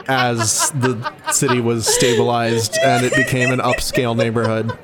[0.07, 4.77] as the city was stabilized and it became an upscale neighborhood.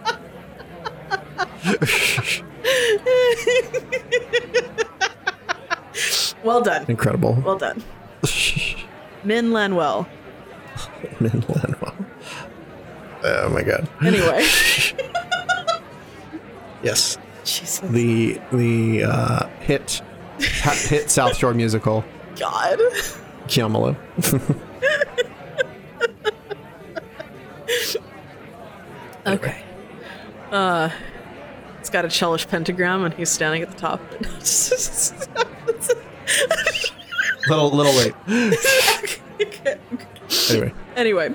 [6.44, 6.86] well done.
[6.88, 7.36] Incredible.
[7.46, 7.84] Well done.
[9.24, 10.08] Min Lanwell.
[11.20, 12.06] Min Lanwell.
[13.24, 13.88] Oh my god.
[14.04, 14.46] Anyway.
[16.82, 17.18] Yes.
[17.44, 17.80] Jesus.
[17.80, 20.02] The the uh, hit
[20.40, 22.06] hit South Shore musical
[22.38, 22.80] God.
[29.26, 29.64] Okay.
[30.52, 30.90] Uh,
[31.80, 34.02] it's got a Chelish pentagram, and he's standing at the top.
[37.48, 38.16] little little late.
[40.50, 41.34] Anyway, anyway,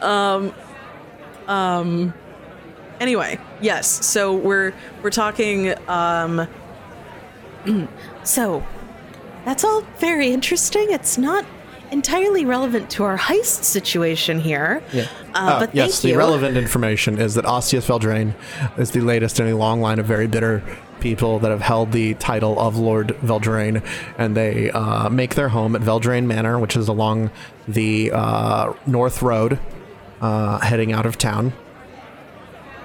[0.00, 0.54] um,
[1.46, 2.14] um,
[3.00, 4.06] anyway, yes.
[4.06, 4.72] So we're
[5.02, 5.74] we're talking.
[5.88, 6.48] Um,
[8.24, 8.64] so
[9.44, 10.90] that's all very interesting.
[10.90, 11.44] It's not
[11.90, 14.82] entirely relevant to our heist situation here.
[14.92, 15.02] yeah.
[15.34, 16.18] Uh, Uh, but yes, the you.
[16.18, 18.34] relevant information is that Ostius Veldraine
[18.78, 20.62] is the latest in a long line of very bitter
[21.00, 23.82] people that have held the title of Lord Veldraine,
[24.18, 27.30] and they uh, make their home at Veldraine Manor, which is along
[27.68, 29.60] the uh, North Road,
[30.20, 31.52] uh, heading out of town.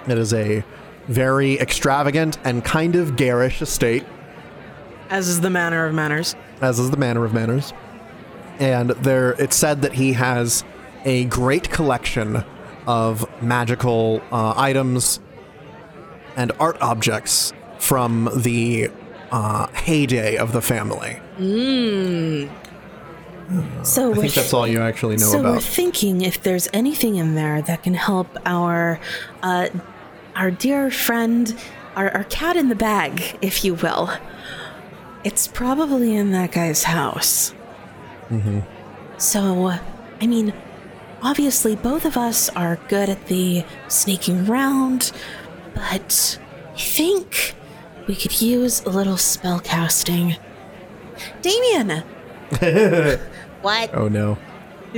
[0.07, 0.63] It is a
[1.07, 4.05] very extravagant and kind of garish estate.
[5.09, 6.35] As is the manner of manners.
[6.61, 7.73] as is the manner of manners.
[8.59, 10.63] And there, it's said that he has
[11.05, 12.43] a great collection
[12.87, 15.19] of magical uh, items
[16.35, 18.89] and art objects from the
[19.31, 21.19] uh, heyday of the family.
[23.83, 25.63] So I think that's all you actually know so we're about.
[25.63, 28.99] thinking if there's anything in there that can help our
[29.41, 29.67] uh,
[30.35, 31.55] our dear friend,
[31.95, 34.09] our, our cat in the bag, if you will.
[35.23, 37.53] It's probably in that guy's house.
[38.33, 38.59] Mm-hmm.
[39.19, 39.73] So,
[40.21, 40.53] I mean,
[41.21, 45.11] obviously both of us are good at the sneaking around,
[45.73, 46.39] but
[46.73, 47.55] I think
[48.07, 50.35] we could use a little spell casting.
[51.41, 52.03] Damien,
[53.61, 53.93] What?
[53.93, 54.37] oh no.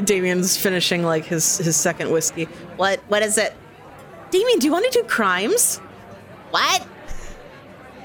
[0.03, 2.45] Damien's finishing like his his second whiskey.
[2.77, 2.99] What?
[3.07, 3.53] What is it?
[4.31, 5.77] Damien, do you want to do crimes
[6.51, 6.85] What?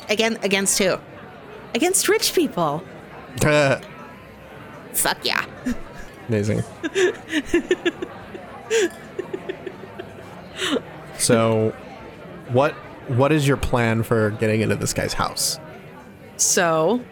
[0.08, 0.38] Again?
[0.42, 0.96] Against who?
[1.74, 2.82] against rich people?
[5.00, 5.44] Fuck yeah.
[6.28, 6.62] Amazing.
[11.18, 11.74] so,
[12.52, 12.72] what
[13.08, 15.58] what is your plan for getting into this guy's house?
[16.36, 17.02] So,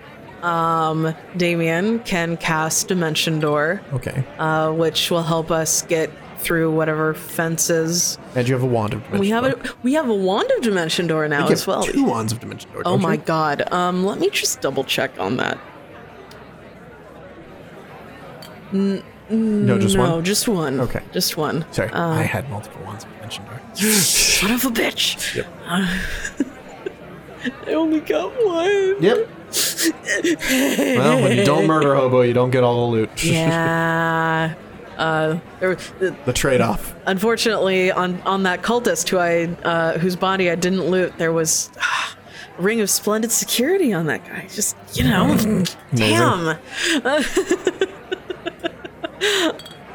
[0.43, 4.25] um, Damien can cast Dimension Door, Okay.
[4.39, 8.17] uh, which will help us get through whatever fences.
[8.37, 9.21] And you have a wand of dimension.
[9.21, 9.53] We have Door.
[9.65, 11.83] a we have a wand of Dimension Door now You as well.
[11.83, 12.83] Two wands of dimension door.
[12.85, 13.19] Oh don't my you?
[13.21, 13.71] god.
[13.73, 15.59] Um, let me just double check on that.
[18.73, 20.25] No, just no, one.
[20.25, 20.81] just one.
[20.81, 21.03] Okay.
[21.13, 21.65] just one.
[21.73, 23.61] Sorry, Uh, I had multiple of dimension door.
[23.75, 25.35] son of a bitch.
[25.35, 25.47] Yep.
[27.67, 29.03] I only got one.
[29.03, 29.29] Yep.
[30.99, 33.11] well, when you don't murder hobo, you don't get all the loot.
[33.25, 34.55] Yeah.
[34.97, 36.93] Uh, there, the, The trade-off.
[37.07, 41.71] unfortunately, on on that cultist who I uh, whose body I didn't loot, there was
[41.81, 42.17] ah,
[42.59, 44.49] a ring of splendid security on that guy.
[44.53, 45.65] Just you know,
[45.95, 46.59] damn.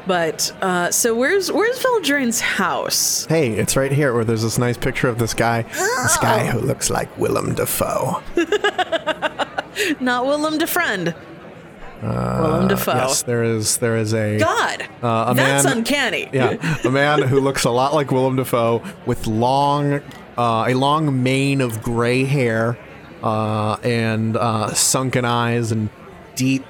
[0.06, 3.24] But uh, so where's where's Veldraine's house?
[3.26, 5.62] Hey, it's right here where there's this nice picture of this guy.
[5.62, 8.22] This guy who looks like Willem Dafoe.
[10.00, 11.14] Not Willem Defriend.
[12.02, 12.92] Willem Dafoe.
[12.92, 13.78] Uh, Yes, there is.
[13.78, 16.28] There is a God, Uh, a that's man- uncanny.
[16.34, 20.02] yeah, a man who looks a lot like Willem Dafoe with long,
[20.36, 22.76] uh, a long mane of gray hair,
[23.22, 25.88] uh, and uh, sunken eyes and
[26.36, 26.66] deep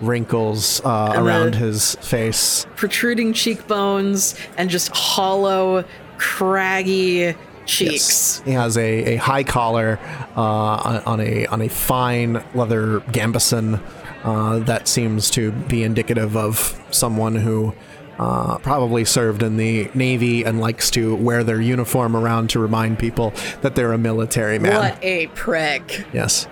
[0.00, 2.66] wrinkles uh, around his face.
[2.76, 5.84] protruding cheekbones and just hollow,
[6.18, 7.34] craggy
[7.66, 8.40] cheeks.
[8.44, 9.98] He has a, a high collar
[10.36, 13.80] uh, on on a on a fine leather gambeson
[14.24, 17.74] uh, that seems to be indicative of someone who
[18.18, 22.98] uh, probably served in the navy and likes to wear their uniform around to remind
[22.98, 23.32] people
[23.62, 24.76] that they're a military man.
[24.76, 26.04] What a prick.
[26.12, 26.46] Yes.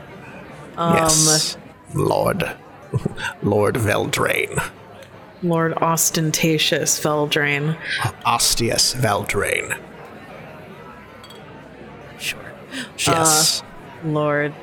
[0.79, 1.59] yes.
[1.95, 2.57] Lord.
[3.43, 4.71] Lord Veldraine.
[5.43, 7.79] Lord Ostentatious Veldraine.
[8.27, 9.79] Ostius Veldraine.
[12.19, 12.41] Sure.
[12.99, 13.63] Yes.
[13.63, 14.55] Uh, Lord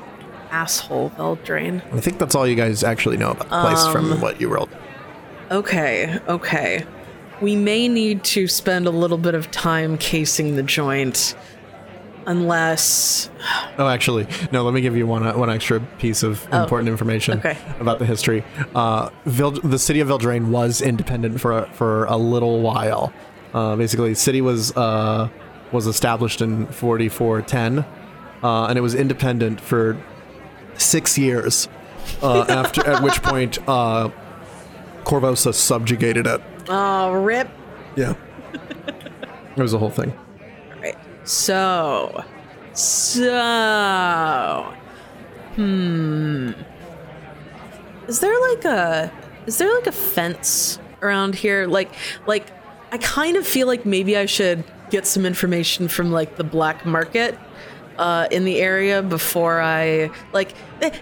[0.52, 1.82] Asshole Veldraine.
[1.94, 4.50] I think that's all you guys actually know about the place from um, what you
[4.50, 4.70] rolled.
[5.52, 6.86] Okay, okay.
[7.42, 11.36] We may need to spend a little bit of time casing the joint.
[12.28, 13.30] Unless.
[13.78, 14.64] Oh, actually, no.
[14.64, 17.58] Let me give you one uh, one extra piece of important information okay.
[17.80, 18.44] about the history.
[18.74, 23.14] Uh, the city of Veldraine was independent for a, for a little while.
[23.54, 25.30] Uh, basically, the city was uh,
[25.72, 27.86] was established in 4410,
[28.44, 30.02] uh, and it was independent for
[30.78, 31.68] six years.
[32.22, 34.10] Uh, after at which point, uh,
[35.04, 36.42] Korvosa subjugated it.
[36.68, 37.50] Oh, rip.
[37.96, 38.16] Yeah,
[39.56, 40.14] it was a whole thing.
[41.26, 42.24] So.
[42.74, 44.74] So.
[45.56, 46.52] Hmm.
[48.08, 49.12] Is there like a.
[49.48, 51.68] Is there like a fence around here?
[51.68, 51.92] Like,
[52.26, 52.48] like,
[52.92, 56.86] I kind of feel like maybe I should get some information from like the black
[56.86, 57.38] market
[57.98, 60.54] uh, in the area before I like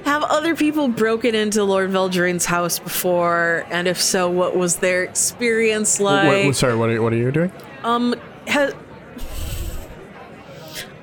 [0.05, 5.03] have other people broken into Lord Veldraine's house before, and if so, what was their
[5.03, 6.45] experience What- like?
[6.45, 7.51] what- sorry, what are, what are you doing?
[7.83, 8.15] Um,
[8.47, 8.71] ha-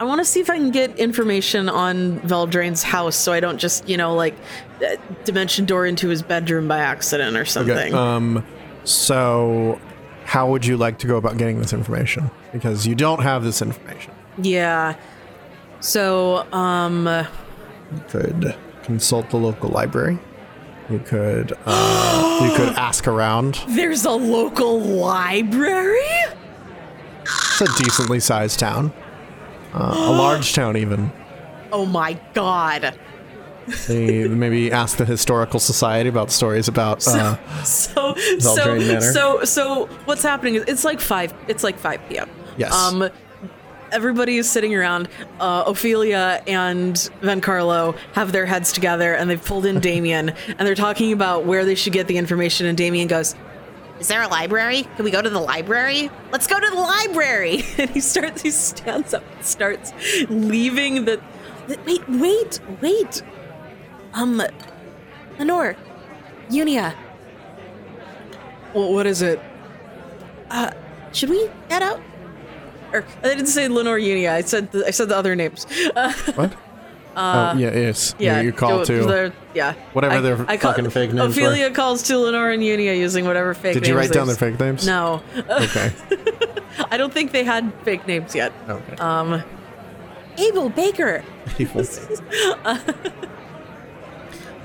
[0.01, 3.59] I want to see if I can get information on Veldraine's house, so I don't
[3.59, 4.35] just, you know, like
[4.83, 7.77] uh, dimension door into his bedroom by accident or something.
[7.77, 7.93] Okay.
[7.93, 8.43] Um,
[8.85, 9.79] so,
[10.25, 12.31] how would you like to go about getting this information?
[12.53, 14.13] Because you don't have this information.
[14.39, 14.97] yeah.
[15.81, 20.19] So, um, You could consult the local library.
[20.91, 23.61] You could uh, you could ask around.
[23.69, 25.99] there's a local library.
[27.23, 28.93] It's a decently sized town,
[29.75, 31.13] uh, a large town even.
[31.73, 32.99] Oh my god.
[33.87, 37.07] They maybe ask the historical society about stories about.
[37.07, 39.01] Uh, So so Manor.
[39.01, 42.29] so so what's happening is it's like five it's like five p.m.
[42.57, 42.73] Yes.
[42.75, 43.09] Um,
[43.93, 45.09] everybody is sitting around.
[45.39, 50.67] Uh, Ophelia and Van Carlo have their heads together, and they've pulled in Damien, and
[50.67, 52.67] they're talking about where they should get the information.
[52.67, 53.35] And Damien goes,
[54.01, 54.85] Is there a library?
[54.97, 56.11] Can we go to the library?
[56.33, 57.63] Let's go to the library.
[57.79, 58.43] and he starts.
[58.43, 59.93] He stands up, and starts
[60.29, 61.21] leaving the.
[61.69, 63.23] the- Wait, wait, wait.
[64.15, 64.43] Um,
[65.39, 65.77] Lenore,
[66.49, 66.95] Unia.
[68.75, 69.41] Well, what is it?
[70.51, 70.71] Uh,
[71.13, 72.01] should we head out?
[72.93, 74.33] Or I didn't say Lenore Unia.
[74.33, 75.67] I said the, I said the other names.
[75.95, 76.57] Uh, what?
[77.17, 78.15] Oh, yeah, yes.
[78.19, 79.33] yeah, You, you call go- to.
[79.55, 79.75] yeah.
[79.93, 81.43] Whatever I- their I call- fucking fake names were.
[81.43, 83.75] Ophelia calls to Lenore and Unia using whatever fake.
[83.75, 83.81] Names.
[83.81, 84.87] Did you write down their fake names?
[84.87, 85.93] No, Okay.
[86.91, 88.53] I don't think they had fake names yet.
[88.69, 88.97] Okay.
[88.97, 89.43] Um,
[90.39, 91.23] Abel Baker.
[91.57, 91.85] People.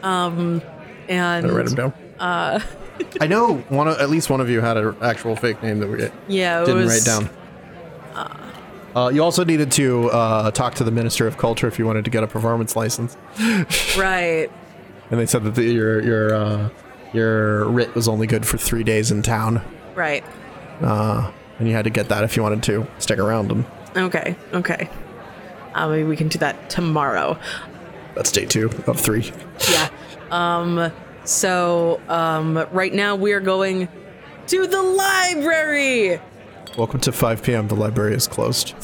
[0.03, 0.61] Um,
[1.09, 1.93] and I write them down.
[2.19, 2.59] uh,
[3.19, 3.87] I know one.
[3.87, 5.97] Of, at least one of you had an actual fake name that we
[6.33, 7.29] yeah, it didn't was, write down.
[8.13, 8.51] Uh,
[9.13, 12.11] you also needed to uh, talk to the Minister of Culture if you wanted to
[12.11, 13.17] get a performance license,
[13.97, 14.49] Right.
[15.11, 16.69] and they said that the, your your uh,
[17.13, 19.61] your writ was only good for three days in town,
[19.95, 20.23] Right.
[20.81, 23.51] uh, and you had to get that if you wanted to stick around.
[23.51, 23.65] And
[23.95, 24.35] Okay.
[24.53, 24.89] Okay.
[25.73, 27.37] Uh, maybe we can do that tomorrow.
[28.15, 29.31] that's day two of three.
[29.71, 29.89] Yeah.
[30.31, 30.91] Um.
[31.25, 33.89] So, um, right now we are going
[34.47, 36.19] to the library.
[36.77, 37.67] Welcome to 5 p.m.
[37.67, 38.73] The library is closed.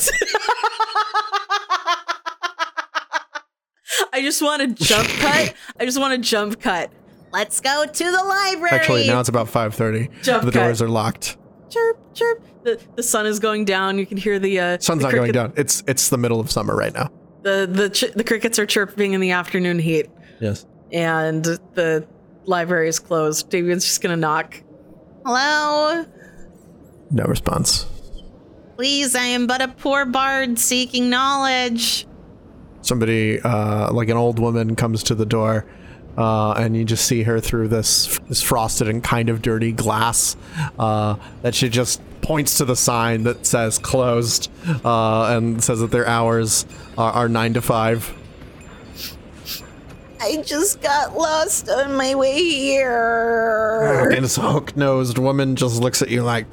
[4.14, 5.54] I just want to jump cut.
[5.80, 6.92] I just want to jump cut.
[7.34, 8.72] Let's go to the library.
[8.76, 10.24] Actually, now it's about 5:30.
[10.24, 10.60] Jump the cut.
[10.64, 11.38] doors are locked.
[11.70, 12.44] Chirp, chirp.
[12.64, 13.98] The the sun is going down.
[13.98, 15.54] You can hear the uh, Sun's the not going down.
[15.56, 17.10] It's it's the middle of summer right now.
[17.44, 20.08] The the ch- the crickets are chirping in the afternoon heat,
[20.40, 20.66] Yes.
[20.92, 22.08] and the
[22.46, 23.50] library is closed.
[23.50, 24.62] David's just gonna knock.
[25.26, 26.06] Hello?
[27.12, 27.86] No response.
[28.78, 32.08] Please, I am but a poor bard seeking knowledge.
[32.82, 35.66] somebody uh, like an old woman comes to the door
[36.18, 40.36] uh, and you just see her through this this frosted and kind of dirty glass
[40.80, 44.50] uh, that she just points to the sign that says closed
[44.84, 46.66] uh, and says that their hours
[46.98, 48.14] are, are nine to five
[50.24, 54.10] I just got lost on my way here.
[54.12, 56.46] and this hook-nosed woman just looks at you like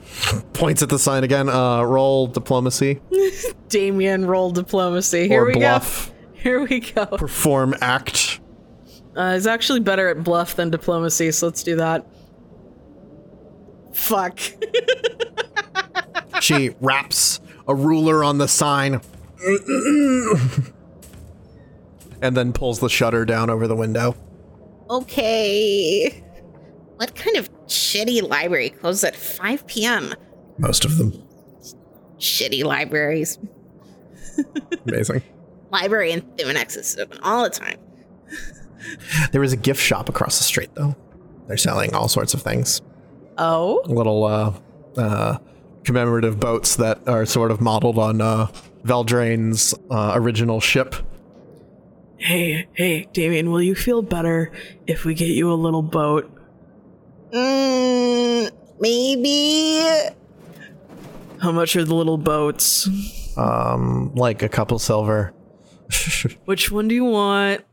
[0.55, 3.01] points at the sign again uh, roll diplomacy
[3.69, 5.29] Damien roll diplomacy.
[5.29, 6.15] Here or we bluff go.
[6.33, 7.05] Here we go.
[7.07, 8.41] perform act
[9.15, 12.07] Uh, he's actually better at bluff than diplomacy, so let's do that.
[13.93, 14.39] Fuck.
[16.41, 19.01] she wraps a ruler on the sign
[22.23, 24.15] and then pulls the shutter down over the window.
[24.91, 26.25] Okay.
[26.97, 30.15] What kind of shitty library closes at 5 p.m.?
[30.59, 31.13] Most of them.
[32.19, 33.39] Shitty libraries.
[34.87, 35.23] Amazing.
[35.71, 37.79] Library in Thumanex is open all the time.
[39.33, 40.97] There is a gift shop across the street, though.
[41.47, 42.81] They're selling all sorts of things.
[43.37, 44.55] Oh, Little uh,
[44.97, 45.39] uh,
[45.85, 48.47] commemorative boats that are sort of modeled on uh,
[48.85, 50.95] Veldraine's uh, original ship.
[52.19, 54.51] Hey, hey, Damien, will you feel better
[54.89, 56.29] if we get you a little boat?
[57.33, 58.51] Mm,
[58.81, 60.11] maybe.
[61.41, 62.89] How much are the little boats?
[63.37, 65.33] Um, like a couple silver.
[66.45, 67.65] Which one do you want?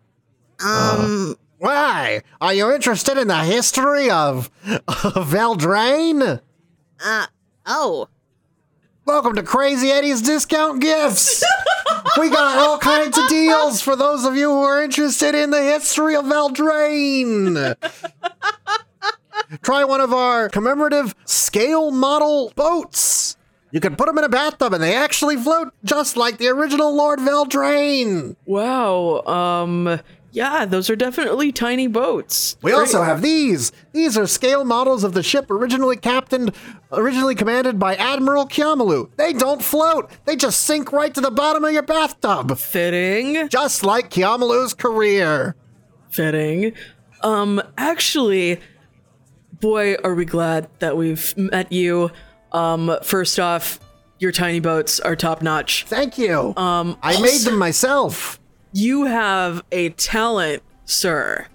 [0.63, 2.21] Um, Why?
[2.39, 6.39] Are you interested in the history of, of Veldraine?
[7.03, 7.25] uh,
[7.65, 8.09] oh.
[9.05, 11.43] Welcome to Crazy Eddie's Discount Gifts.
[12.17, 15.61] we got all kinds of deals for those of you who are interested in the
[15.61, 17.75] history of Veldraine.
[19.61, 23.37] Try one of our commemorative scale model boats.
[23.71, 26.95] You can put them in a bathtub and they actually float just like the original
[26.95, 28.35] Lord Veldraine.
[28.45, 29.99] Wow, um,
[30.35, 32.57] yeah, those are definitely tiny boats.
[32.61, 33.71] We also have these.
[33.93, 36.53] These are scale models of the ship originally captained,
[36.91, 39.09] originally commanded by Admiral Kiamalu.
[39.15, 40.11] They don't float.
[40.25, 42.57] They just sink right to the bottom of your bathtub.
[42.57, 43.47] Fitting.
[43.47, 45.55] Just like Kiamalu's career.
[46.09, 46.73] fitting.
[47.21, 48.59] Um, actually,
[49.61, 52.11] boy, are we glad that we've met you.
[52.51, 53.79] Um, first off,
[54.19, 55.85] your tiny boats are top notch.
[55.87, 56.53] Thank you.
[56.57, 58.39] Um, I made them myself.
[58.75, 61.47] You have a talent, sir.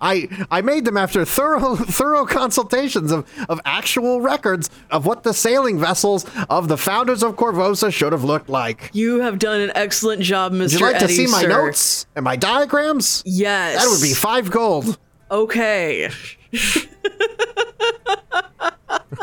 [0.00, 5.34] I I made them after thorough thorough consultations of, of actual records of what the
[5.34, 8.90] sailing vessels of the founders of Korvosa should have looked like.
[8.92, 10.60] You have done an excellent job, Mr.
[10.60, 11.48] Would you like to see my sir.
[11.48, 13.24] notes and my diagrams?
[13.26, 13.82] Yes.
[13.82, 14.98] That would be five gold.
[15.32, 16.10] Okay.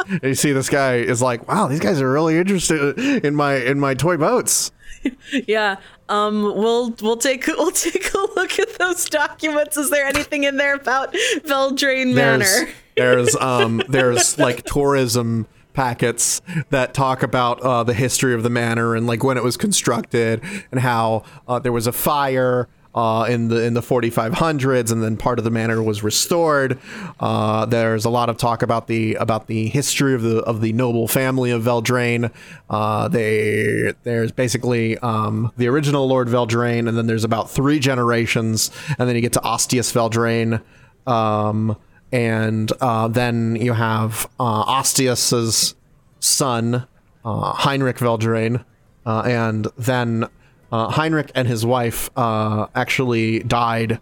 [0.24, 3.80] you see this guy is like, wow, these guys are really interested in my in
[3.80, 4.72] my toy boats.
[5.32, 5.78] Yeah.
[6.10, 6.42] Um.
[6.44, 9.78] We'll we'll take we'll take a look at those documents.
[9.78, 12.72] Is there anything in there about Veldraine There's Manor?
[12.96, 16.42] there's um there's like tourism packets
[16.72, 20.42] that talk about uh, the history of the manor and like when it was constructed
[20.72, 25.18] and how uh, there was a fire uh, in the in the 4500s and then
[25.18, 26.80] part of the manor was restored.
[27.20, 30.74] Uh, there's a lot of talk about the about the history of the of the
[30.74, 32.32] noble family of Veldraine.
[32.70, 38.72] Uh, they there's basically um, the original Lord Veldraine and then there's about three generations
[38.98, 40.62] and then you get to Ostius Veldraine.
[41.06, 41.78] Um,
[42.12, 45.76] and uh, then you have uh, Ostius's
[46.20, 46.88] son,
[47.26, 48.64] uh, Heinrich Veldraine,
[49.06, 50.30] and then
[50.72, 54.00] uh, Heinrich and his wife uh, actually died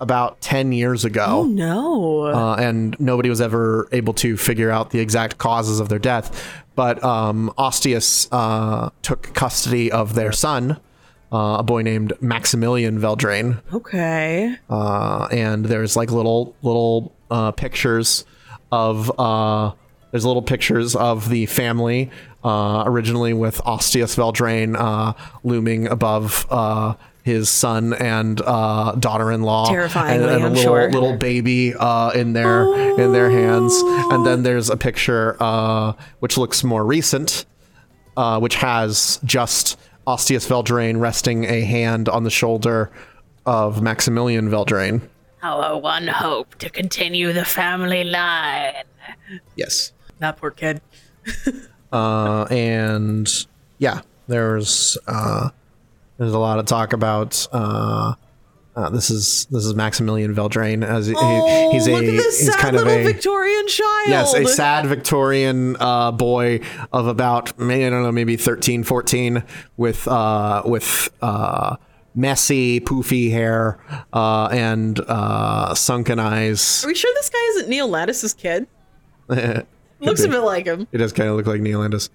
[0.00, 1.24] about 10 years ago.
[1.28, 2.22] Oh, no.
[2.26, 6.52] Uh, and nobody was ever able to figure out the exact causes of their death.
[6.74, 10.80] But um, Ostius uh, took custody of their son,
[11.32, 14.56] uh, a boy named Maximilian Veldraine Okay.
[14.68, 18.24] uh, and there's like little little uh, pictures
[18.72, 19.72] of uh,
[20.10, 22.10] there's little pictures of the family
[22.44, 25.14] uh, originally with Ostius Veldraine uh,
[25.44, 30.90] looming above uh, his son and uh, daughter-in-law, Terrifyingly, and, and a I'm little sure.
[30.90, 32.62] little baby uh, in their
[32.98, 37.46] in their hands, and then there's a picture uh, which looks more recent,
[38.16, 42.90] uh, which has just Ostius Veldraine resting a hand on the shoulder
[43.46, 45.02] of Maximilian Veldraine.
[45.44, 48.84] Our one hope to continue the family line.
[49.56, 49.92] Yes.
[50.20, 50.80] That poor kid.
[51.92, 53.28] Uh, and
[53.78, 55.50] yeah, there's uh,
[56.18, 58.14] there's a lot of talk about uh,
[58.74, 62.40] uh, this is this is Maximilian Veldraine as he, Oh, he's a look at this
[62.40, 64.08] he's sad kind of a Victorian child.
[64.08, 66.60] yes a sad Victorian uh, boy
[66.92, 69.42] of about maybe I don't know maybe 13, 14
[69.76, 71.76] with uh, with uh,
[72.14, 73.78] messy poofy hair
[74.12, 76.82] uh, and uh, sunken eyes.
[76.84, 78.66] Are we sure this guy isn't Neil Lattice's kid?
[80.02, 80.86] Looks a bit like him.
[80.92, 82.10] It does kind of look like Neil Landis.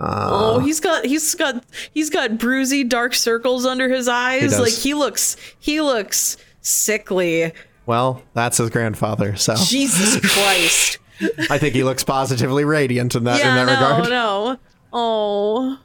[0.00, 4.50] Oh, he's got he's got he's got bruisey dark circles under his eyes.
[4.52, 4.60] does.
[4.60, 7.52] like he looks he looks sickly.
[7.86, 10.98] Well, that's his grandfather, so Jesus Christ.
[11.50, 14.10] I think he looks positively radiant in that yeah, in that no, regard.
[14.10, 14.58] no.
[14.92, 15.78] Oh.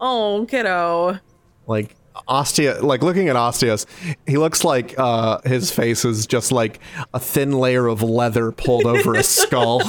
[0.00, 1.18] Oh, kiddo.
[1.66, 1.96] Like
[2.28, 3.86] Ostia, like looking at Ostius,
[4.26, 6.78] he looks like uh, his face is just like
[7.12, 9.80] a thin layer of leather pulled over a skull.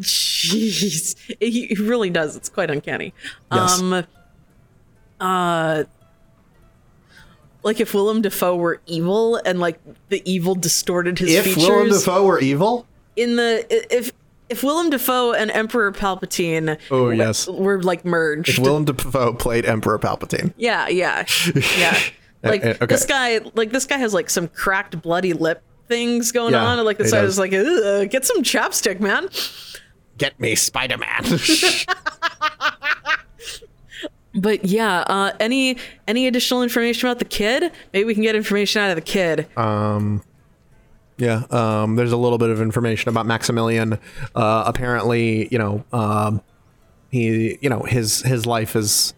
[0.00, 1.14] Jeez.
[1.40, 2.36] He really does.
[2.36, 3.14] It's quite uncanny.
[3.52, 3.80] Yes.
[3.80, 4.04] Um
[5.20, 5.84] uh
[7.64, 11.88] like if Willem Dafoe were evil and like the evil distorted his if features Willem
[11.90, 12.86] Dafoe were evil,
[13.16, 14.12] in the if
[14.48, 17.48] if Willem Dafoe and Emperor Palpatine Oh, yes.
[17.48, 18.50] were like merged.
[18.50, 21.24] if Willem Dafoe played Emperor Palpatine, yeah, yeah.
[21.78, 21.98] Yeah.
[22.44, 22.86] Like eh, okay.
[22.86, 26.78] this guy like this guy has like some cracked bloody lip things going Yeah, on
[26.78, 29.28] and like the he side is like get some chapstick, man.
[30.18, 31.24] get me Spider Man.
[34.34, 37.72] But yeah, uh, any any additional information about the kid?
[37.92, 39.48] Maybe we can get information out of the kid.
[39.56, 40.22] Um,
[41.16, 43.94] yeah, um, there's a little bit of information about Maximilian.
[44.36, 46.40] Uh, apparently, you know, um,
[47.10, 49.14] he, you know, his his life is.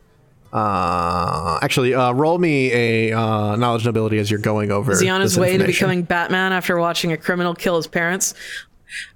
[0.53, 4.93] Uh, actually, uh, roll me a uh, knowledge nobility as you're going over.
[4.93, 8.35] Is he on his way to becoming Batman after watching a criminal kill his parents?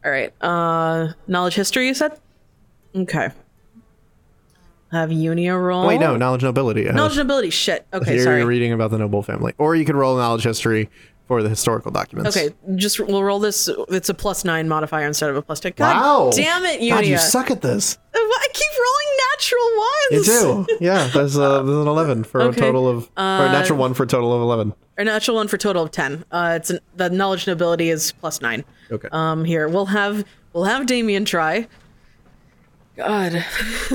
[0.04, 0.32] All right.
[0.40, 2.18] Uh, knowledge history, you said?
[2.94, 3.30] Okay.
[4.92, 5.88] Have Unia roll.
[5.88, 6.84] Wait, no, knowledge nobility.
[6.84, 7.50] Knowledge nobility.
[7.50, 7.84] Shit.
[7.92, 8.44] Okay, you're sorry.
[8.44, 10.88] reading about the noble family, or you could roll knowledge history
[11.26, 12.36] for the historical documents.
[12.36, 13.68] Okay, just we'll roll this.
[13.88, 15.72] It's a plus nine modifier instead of a plus ten.
[15.74, 16.30] God Wow.
[16.32, 16.90] damn it, Unia!
[16.90, 17.98] God, you suck at this.
[18.14, 19.08] I keep rolling
[20.10, 20.66] You do.
[20.80, 22.56] Yeah, there's, uh, there's an 11 for Okay.
[22.58, 24.74] a total of, or a natural one for a total of 11.
[24.98, 26.24] Or natural one for a total of ten.
[26.30, 28.64] Uh, it's an, the knowledge nobility is plus nine.
[28.92, 29.08] Okay.
[29.10, 31.66] Um, here we'll have we'll have Damien try.
[32.96, 33.44] God.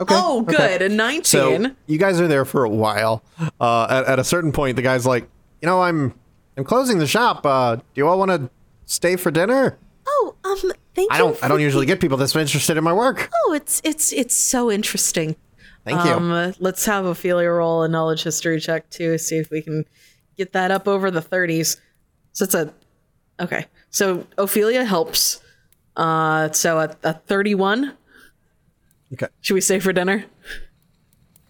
[0.00, 0.14] okay.
[0.16, 0.56] Oh, okay.
[0.78, 0.82] good.
[0.82, 1.22] A nineteen.
[1.24, 3.22] So you guys are there for a while.
[3.60, 5.28] Uh, at, at a certain point, the guy's like,
[5.60, 6.14] you know, I'm
[6.56, 7.44] I'm closing the shop.
[7.44, 8.50] Uh, do you all want to
[8.86, 9.76] stay for dinner?
[10.16, 13.30] Oh, um, thank I don't I don't usually get people this interested in my work.
[13.46, 15.36] Oh, it's it's it's so interesting.
[15.84, 16.12] Thank you.
[16.12, 19.84] Um, let's have Ophelia roll a knowledge history check too, see if we can
[20.36, 21.76] get that up over the 30s.
[22.32, 22.72] So it's a
[23.40, 23.66] okay.
[23.90, 25.40] So Ophelia helps.
[25.96, 27.96] Uh, so at a 31.
[29.12, 29.26] Okay.
[29.42, 30.24] Should we stay for dinner?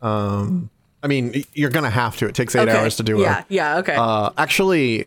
[0.03, 0.69] Um,
[1.03, 2.27] I mean, you're gonna have to.
[2.27, 2.77] It takes eight Okay.
[2.77, 3.23] hours to do it.
[3.23, 3.45] Yeah, it.
[3.49, 3.95] yeah, okay.
[3.97, 5.07] Uh, actually,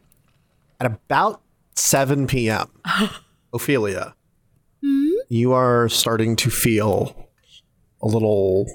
[0.79, 1.41] at about
[1.75, 2.67] 7 p.m.,
[3.57, 4.15] Ophelia,
[5.29, 7.27] you are starting to feel
[8.01, 8.65] a little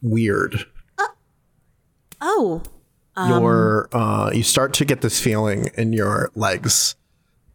[0.00, 0.64] weird.
[2.20, 2.62] Oh,
[3.16, 6.96] your uh, you start to get this feeling in your legs,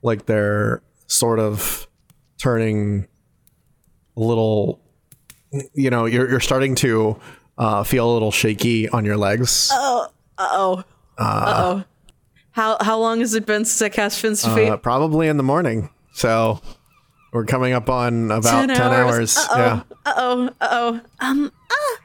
[0.04, 1.88] like they're sort of
[2.38, 3.08] turning
[4.16, 4.80] a little.
[5.74, 7.20] You know, you're you're starting to
[7.58, 9.70] uh, feel a little shaky on your legs.
[9.74, 10.08] Uh
[10.38, 10.84] oh.
[11.18, 11.84] Uh oh.
[12.52, 14.70] How how long has it been since I cast Fins to Feet?
[14.70, 15.90] Uh, probably in the morning.
[16.20, 16.60] So
[17.32, 19.38] we're coming up on about 10 10 hours.
[19.38, 19.48] hours.
[19.56, 19.82] Yeah.
[20.06, 20.50] uh oh.
[20.60, 21.02] Uh oh.
[21.22, 21.96] um, uh,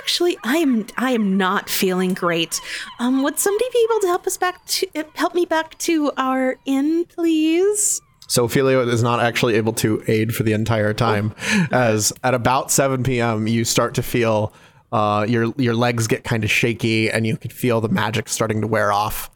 [0.00, 2.60] actually, I am I am not feeling great.
[2.98, 6.10] Um, would somebody be able to help us back to uh, help me back to
[6.16, 8.00] our inn, please?
[8.26, 11.32] So Ophelia is not actually able to aid for the entire time,
[11.70, 13.46] as at about 7 p.m.
[13.46, 14.52] you start to feel
[14.90, 18.60] uh, your your legs get kind of shaky, and you can feel the magic starting
[18.62, 19.30] to wear off.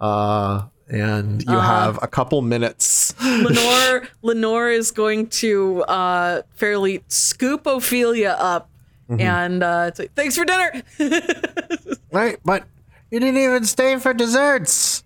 [0.00, 3.14] Uh, and you have a couple minutes.
[3.24, 8.66] Lenore Lenore is going to uh fairly scoop Ophelia up
[9.08, 9.20] Mm-hmm.
[9.22, 10.82] and uh say, thanks for dinner.
[12.12, 12.64] Right, but
[13.10, 15.02] you didn't even stay for desserts.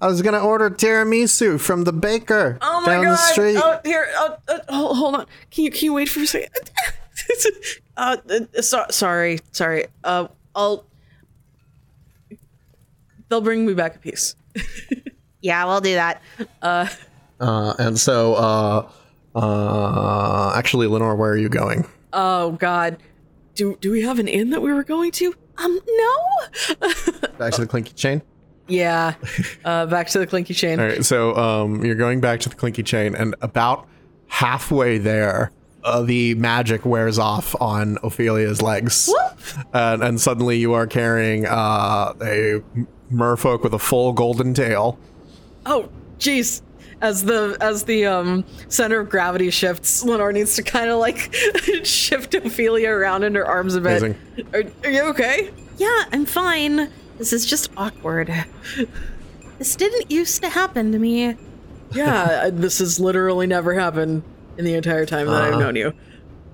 [0.00, 3.12] I was gonna order tiramisu from the baker Oh my down god!
[3.12, 3.56] the street.
[3.56, 5.26] Oh, here, uh, uh, hold, hold on.
[5.52, 6.70] Can you can you wait for a second?
[7.96, 9.86] uh, uh, so, sorry, sorry.
[10.02, 10.84] Uh, I'll.
[13.28, 14.34] They'll bring me back a piece.
[15.44, 16.22] Yeah, we'll do that.
[16.62, 16.88] Uh,
[17.38, 18.90] and so, uh,
[19.34, 21.86] uh, actually, Lenore, where are you going?
[22.14, 22.96] Oh God,
[23.54, 25.34] do do we have an inn that we were going to?
[25.58, 26.86] Um, no.
[27.38, 28.22] Back to the Clinky Chain.
[28.68, 29.16] Yeah,
[29.66, 30.80] uh, back to the clinky chain.
[30.80, 33.86] All right, so um, you're going back to the Clinky Chain, and about
[34.26, 35.52] halfway there,
[35.82, 39.12] uh, the magic wears off on Ophelia's legs,
[39.74, 42.62] and, and suddenly you are carrying uh, a
[43.12, 44.98] merfolk with a full golden tail.
[45.66, 45.88] Oh,
[46.18, 46.62] jeez.
[47.00, 51.34] As the as the um center of gravity shifts, Lenore needs to kind of like
[51.84, 54.02] shift Ophelia around in her arms a bit.
[54.02, 54.16] Amazing.
[54.54, 55.50] Are, are you okay?
[55.76, 56.90] Yeah, I'm fine.
[57.18, 58.32] This is just awkward.
[59.58, 61.36] This didn't used to happen to me.
[61.92, 64.22] Yeah, this has literally never happened
[64.56, 65.92] in the entire time that I've known you.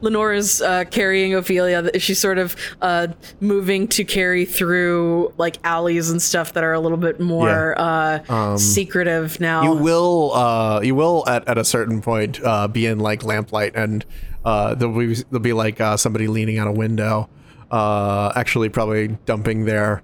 [0.01, 1.91] Lenore is uh, carrying Ophelia.
[1.99, 3.09] She's sort of uh,
[3.41, 8.57] moving to carry through like alleys and stuff that are a little bit more uh,
[8.57, 9.63] secretive now.
[9.63, 13.73] You will, uh, you will at, at a certain point uh, be in like lamplight,
[13.75, 14.05] and
[14.45, 17.29] uh, there'll be there'll be like uh, somebody leaning out a window,
[17.71, 20.03] uh, actually probably dumping their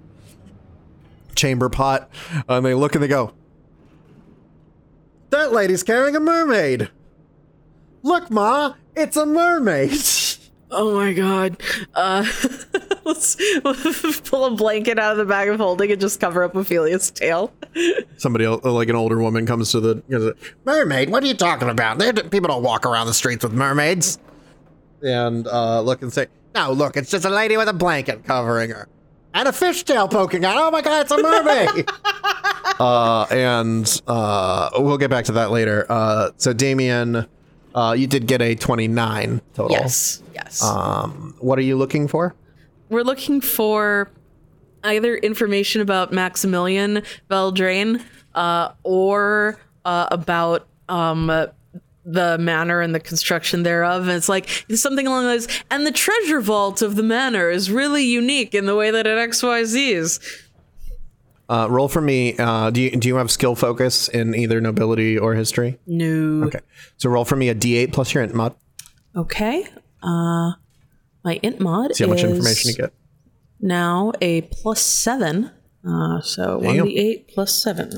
[1.35, 2.09] chamber pot,
[2.47, 3.33] and they look and they go,
[5.31, 6.89] "That lady's carrying a mermaid.
[8.03, 9.91] Look, ma, it's a mermaid."
[10.69, 11.63] Oh my god.
[11.95, 12.25] Uh
[13.05, 13.37] let's
[14.29, 17.53] pull a blanket out of the bag of holding and just cover up Ophelia's tail.
[18.17, 20.33] Somebody el- like an older woman comes to the goes,
[20.65, 21.09] mermaid.
[21.09, 21.99] What are you talking about?
[21.99, 24.19] They people don't walk around the streets with mermaids.
[25.01, 28.71] And uh, look and say, no, look, it's just a lady with a blanket covering
[28.71, 28.89] her
[29.33, 30.57] and a fishtail poking out.
[30.57, 31.89] Oh my god, it's a mermaid.
[32.77, 35.85] uh, and uh, we'll get back to that later.
[35.87, 37.25] Uh, so Damien,
[37.77, 39.71] uh, you did get a twenty-nine total.
[39.71, 40.23] Yes.
[40.33, 40.63] Yes.
[40.63, 42.33] Um, what are you looking for?
[42.89, 44.09] We're looking for
[44.83, 48.03] either information about Maximilian Veldraine
[48.35, 51.27] uh or uh about um
[52.07, 54.03] the manor and the construction thereof.
[54.03, 57.69] And it's like it's something along those and the treasure vault of the manor is
[57.69, 60.19] really unique in the way that it XYZs.
[61.49, 62.35] Uh, roll for me.
[62.37, 65.79] Uh, do you do you have skill focus in either nobility or history?
[65.87, 66.45] No.
[66.47, 66.59] Okay.
[66.97, 68.55] So roll for me a D8 plus your int mod.
[69.15, 69.65] Okay.
[70.03, 70.51] Uh
[71.23, 71.97] my int mod is.
[71.97, 72.93] See how much information you get.
[73.61, 75.51] now a plus seven.
[75.87, 76.85] Uh so Damn.
[76.87, 77.97] 1d8 plus seven.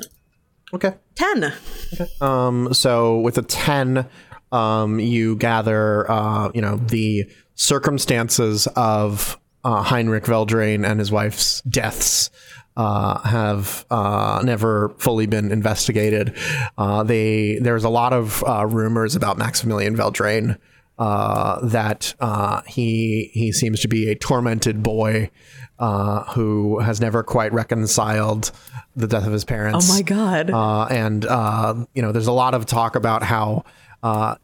[0.73, 0.93] Okay.
[1.15, 1.53] 10.
[1.93, 2.07] Okay.
[2.21, 2.71] Um.
[2.73, 4.05] So with a ten,
[4.51, 11.61] um, you gather, uh, you know, the circumstances of uh, Heinrich Veldraine and his wife's
[11.61, 12.29] deaths.
[12.79, 16.33] Uh, have uh, never fully been investigated.
[16.77, 20.57] Uh, they there's a lot of uh, rumors about Maximilian Veldraine
[20.99, 25.29] uh, that uh, he he seems to be a tormented boy
[25.79, 28.51] uh, who has never quite reconciled
[28.95, 29.89] the death of his parents.
[29.89, 30.51] Oh my god.
[30.51, 33.63] Uh, and uh, you know, there's a lot of talk about how
[34.03, 34.35] uh,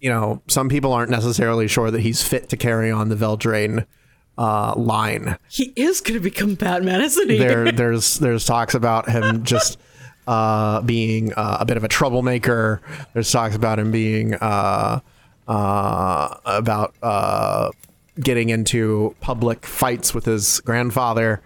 [0.00, 3.86] you know some people aren't necessarily sure that he's fit to carry on the Veldraine
[4.38, 5.36] uh, line.
[5.48, 7.38] He is going to become Batman, isn't he?
[7.38, 9.78] There, there's there's talks about him just
[10.26, 12.80] uh, being uh, a bit of a troublemaker.
[13.12, 15.00] There's talks about him being uh,
[15.48, 17.70] uh, about uh,
[18.20, 21.42] getting into public fights with his grandfather,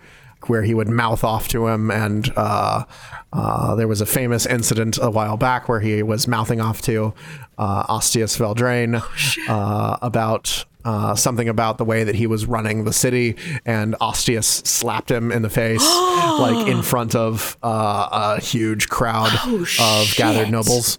[0.47, 1.91] where he would mouth off to him.
[1.91, 2.85] And uh,
[3.33, 7.15] uh, there was a famous incident a while back where he was mouthing off to
[7.59, 9.03] uh, Ostius Veldraine
[9.49, 10.65] uh, about.
[10.85, 15.33] Uh, something about the way that he was running the city, and Ostius slapped him
[15.33, 15.83] in the face,
[16.39, 19.33] like in front of uh, a huge crowd
[19.81, 20.99] of gathered nobles.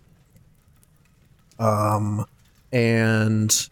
[1.60, 2.26] Um,
[2.72, 3.70] and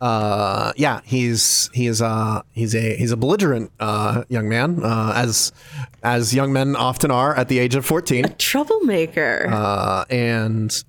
[0.00, 5.50] uh, yeah, he's he's uh he's a he's a belligerent uh young man, uh, as
[6.02, 8.26] as young men often are at the age of fourteen.
[8.38, 9.46] Troublemaker.
[9.50, 10.84] Uh, and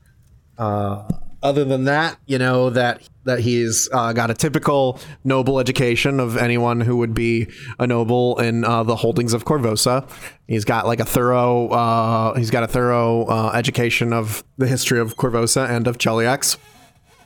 [0.57, 1.07] uh,
[1.41, 6.37] other than that, you know that that he's uh, got a typical noble education of
[6.37, 7.47] anyone who would be
[7.79, 10.09] a noble in uh, the holdings of Korvosa.
[10.47, 14.99] He's got like a thorough uh, he's got a thorough uh, education of the history
[14.99, 16.57] of Korvosa and of Cheliax.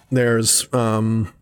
[0.09, 1.33] There's um,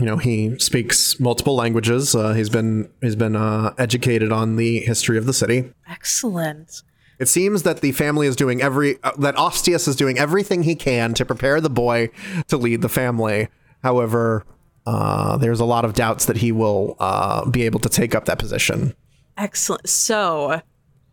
[0.00, 2.14] you know he speaks multiple languages.
[2.14, 5.72] Uh, he's been he's been uh, educated on the history of the city.
[5.88, 6.82] Excellent.
[7.18, 10.74] It seems that the family is doing every uh, that Ostius is doing everything he
[10.74, 12.10] can to prepare the boy
[12.46, 13.48] to lead the family.
[13.82, 14.44] However,
[14.86, 18.24] uh, there's a lot of doubts that he will uh, be able to take up
[18.24, 18.94] that position.
[19.36, 19.88] Excellent.
[19.88, 20.60] So,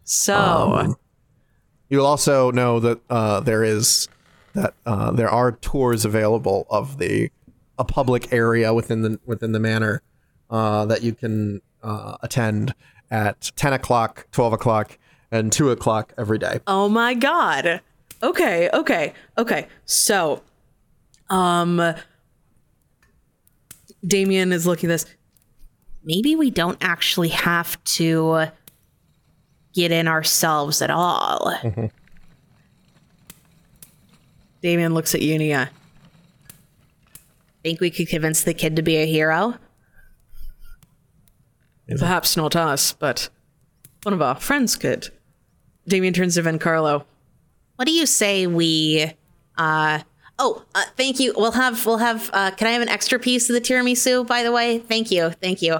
[0.03, 0.95] so Um,
[1.89, 4.07] You'll also know that uh, there is
[4.53, 7.29] that uh, there are tours available of the
[7.77, 10.01] a public area within the within the manor
[10.49, 12.73] uh, that you can uh, attend
[13.11, 14.97] at ten o'clock, twelve o'clock,
[15.31, 16.59] and two o'clock every day.
[16.65, 17.81] Oh my god.
[18.23, 19.67] Okay, okay, okay.
[19.85, 20.41] So,
[21.29, 21.93] um
[24.05, 25.05] Damien is looking at this.
[26.03, 28.47] Maybe we don't actually have to
[29.73, 31.53] get in ourselves at all.
[34.61, 35.69] Damien looks at Unia.
[37.63, 39.55] Think we could convince the kid to be a hero?
[41.87, 43.29] Perhaps not us, but
[44.03, 45.09] one of our friends could.
[45.87, 47.05] Damien turns to Van Carlo.
[47.75, 49.11] What do you say we
[49.57, 49.99] uh
[50.37, 51.33] Oh, uh, thank you.
[51.35, 54.43] We'll have we'll have uh can I have an extra piece of the tiramisu by
[54.43, 54.79] the way?
[54.79, 55.29] Thank you.
[55.29, 55.79] Thank you.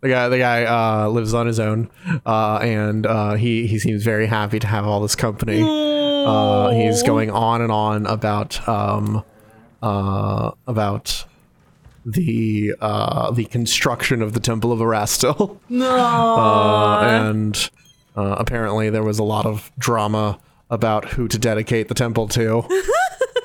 [0.00, 1.90] The guy, the guy uh, lives on his own,
[2.24, 5.60] uh, and uh, he he seems very happy to have all this company.
[5.60, 9.24] Uh, he's going on and on about um,
[9.82, 11.24] uh, about
[12.06, 15.58] the uh, the construction of the Temple of Erastil.
[15.68, 15.90] No,
[16.38, 17.70] uh, and
[18.16, 20.38] uh, apparently there was a lot of drama
[20.70, 22.62] about who to dedicate the temple to.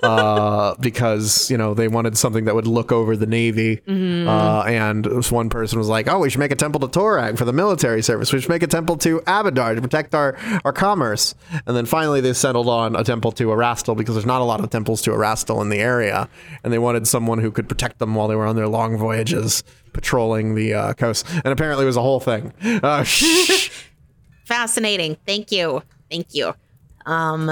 [0.03, 5.05] uh, because you know they wanted something that would look over the navy, uh, and
[5.05, 7.53] this one person was like, "Oh, we should make a temple to Torag for the
[7.53, 8.31] military service.
[8.33, 11.35] We should make a temple to Abadar to protect our our commerce."
[11.65, 14.59] And then finally, they settled on a temple to Erastil because there's not a lot
[14.63, 16.29] of temples to Erastil in the area,
[16.63, 19.63] and they wanted someone who could protect them while they were on their long voyages
[19.93, 21.25] patrolling the uh, coast.
[21.29, 22.51] And apparently, it was a whole thing.
[22.61, 23.05] Uh,
[24.45, 25.17] Fascinating.
[25.25, 25.83] Thank you.
[26.09, 26.53] Thank you.
[27.05, 27.51] Um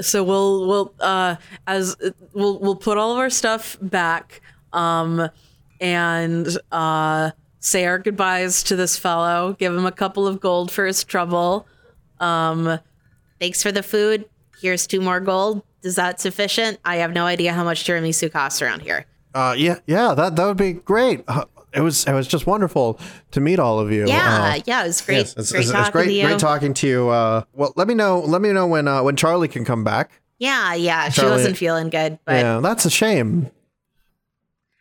[0.00, 1.96] So we'll we'll uh as
[2.32, 4.40] we'll we'll put all of our stuff back
[4.72, 5.28] um
[5.80, 7.30] and uh
[7.60, 11.66] say our goodbyes to this fellow, give him a couple of gold for his trouble.
[12.20, 12.78] Um
[13.40, 14.24] thanks for the food.
[14.60, 15.62] Here's two more gold.
[15.82, 16.78] Is that sufficient?
[16.84, 19.06] I have no idea how much tiramisu costs around here.
[19.34, 21.22] Uh, yeah, yeah, that that would be great.
[21.74, 22.98] It was it was just wonderful
[23.32, 24.06] to meet all of you.
[24.06, 25.16] Yeah, Uh, yeah, it was great.
[25.18, 26.26] yes, it's, great it's- talking it's great, to you.
[26.26, 27.08] great talking to you.
[27.10, 28.20] Uh, well, let me know.
[28.20, 30.10] Let me know when uh, when Charlie can come back.
[30.38, 31.08] yeah, yeah.
[31.10, 33.50] She wasn't feeling good, but yeah, that's a shame.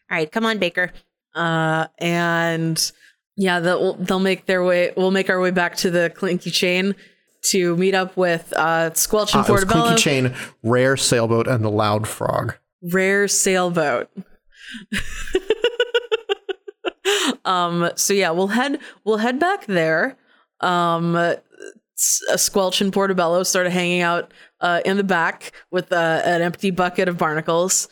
[0.10, 0.92] all right, come on, Baker.
[1.36, 2.92] uh and
[3.36, 6.96] yeah, they'll they'll make their way we'll make our way back to the Clinky chain
[7.52, 9.84] to meet up with uh Squelch and Uh, Portobello.
[9.88, 10.34] Clinky Chain,
[10.64, 12.56] Rare Sailboat, and the Loud Frog.
[12.82, 14.10] rare sailboat.
[17.46, 20.18] um so yeah, we'll head we'll head back there.
[20.62, 21.36] Um uh,
[21.98, 24.32] Squelch and Portobello started hanging out
[24.62, 27.90] uh, in the back with uh, an empty bucket of barnacles.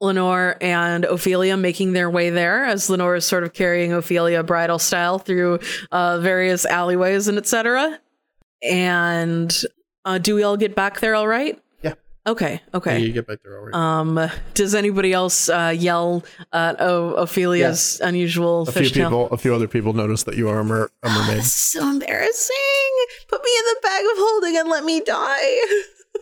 [0.00, 4.78] Lenore and Ophelia making their way there as Lenore is sort of carrying Ophelia bridal
[4.78, 5.60] style through
[5.92, 8.00] uh, various alleyways and etc.
[8.62, 9.54] And
[10.04, 11.60] uh, do we all get back there all right?
[12.26, 12.32] Yeah.
[12.32, 12.60] Okay.
[12.72, 13.10] Okay.
[13.12, 13.74] get back there already.
[13.74, 19.04] Um, does anybody else uh, yell at o- Ophelia's unusual a few fishtail?
[19.04, 21.42] people, a few other people notice that you are a, mer- a mermaid.
[21.44, 22.56] So embarrassing.
[23.28, 25.60] Put me in the bag of holding and let me die.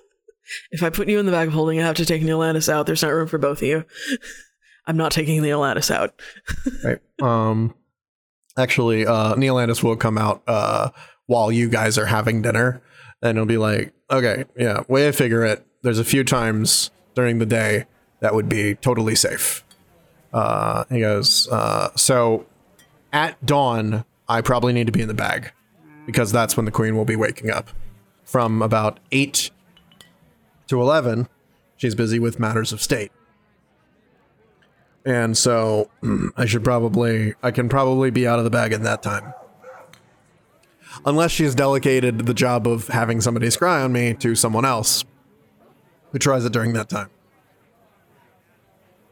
[0.73, 2.87] if I put you in the bag of holding, I have to take Neolandis out.
[2.87, 3.85] There's not room for both of you.
[4.87, 6.20] I'm not taking the Atlantis out.
[6.85, 6.99] right.
[7.23, 7.74] Um,
[8.59, 10.91] actually, uh, Neil Landis will come out uh,
[11.27, 12.83] while you guys are having dinner,
[13.23, 15.65] and he'll be like, "Okay, yeah, way I figure it.
[15.83, 17.85] There's a few times during the day
[18.21, 19.65] that would be totally safe."
[20.33, 22.47] Uh, he goes, uh, "So
[23.13, 25.53] at dawn, I probably need to be in the bag
[26.07, 27.69] because that's when the queen will be waking up.
[28.25, 29.51] From about eight
[30.69, 31.29] to eleven,
[31.77, 33.13] she's busy with matters of state."
[35.05, 35.91] And so
[36.37, 39.35] I should probably, I can probably be out of the bag in that time.
[41.05, 45.05] Unless she's delegated the job of having somebody scry on me to someone else
[46.13, 47.11] who tries it during that time.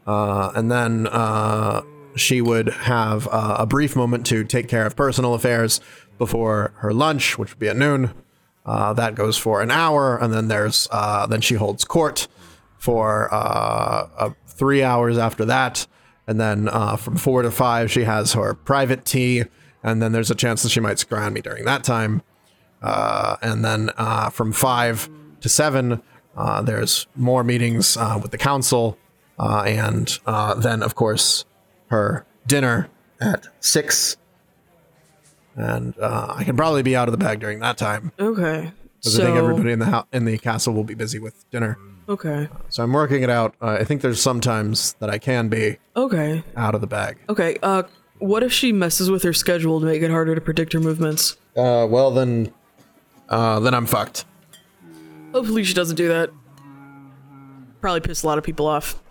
[0.05, 1.81] Uh, and then uh,
[2.15, 5.79] she would have uh, a brief moment to take care of personal affairs
[6.17, 8.11] before her lunch, which would be at noon.
[8.65, 12.27] Uh, that goes for an hour, and then there's uh, then she holds court
[12.77, 15.87] for uh, three hours after that.
[16.27, 16.67] And then
[16.97, 19.43] from four to five, she has her private tea.
[19.83, 22.21] And then there's a chance that she might scry on me during that time.
[22.81, 23.89] And then
[24.31, 25.09] from five
[25.41, 26.01] to seven,
[26.35, 28.97] uh, there's more meetings uh, with the council.
[29.39, 31.45] Uh, and uh, then, of course,
[31.87, 32.89] her dinner
[33.19, 34.17] at six.
[35.55, 38.11] And uh, I can probably be out of the bag during that time.
[38.19, 38.71] Okay.
[38.99, 41.49] Because So, I think everybody in the ho- in the castle will be busy with
[41.49, 41.77] dinner.
[42.07, 42.47] okay.
[42.69, 43.55] So I'm working it out.
[43.61, 46.43] Uh, I think there's some times that I can be Okay.
[46.55, 47.17] out of the bag.
[47.27, 47.57] Okay.
[47.63, 47.83] Uh,
[48.19, 51.35] what if she messes with her schedule to make it harder to predict her movements?
[51.57, 52.53] Uh, well then,
[53.29, 54.25] uh, then I'm fucked.
[55.33, 56.29] Hopefully she doesn't do that.
[57.79, 59.01] Probably piss a lot of people off.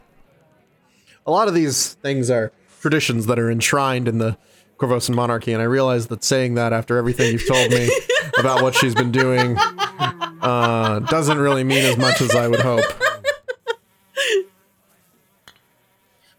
[1.27, 4.37] A lot of these things are traditions that are enshrined in the
[4.79, 7.91] Korvosan monarchy, and I realize that saying that after everything you've told me
[8.39, 12.85] about what she's been doing uh, doesn't really mean as much as I would hope.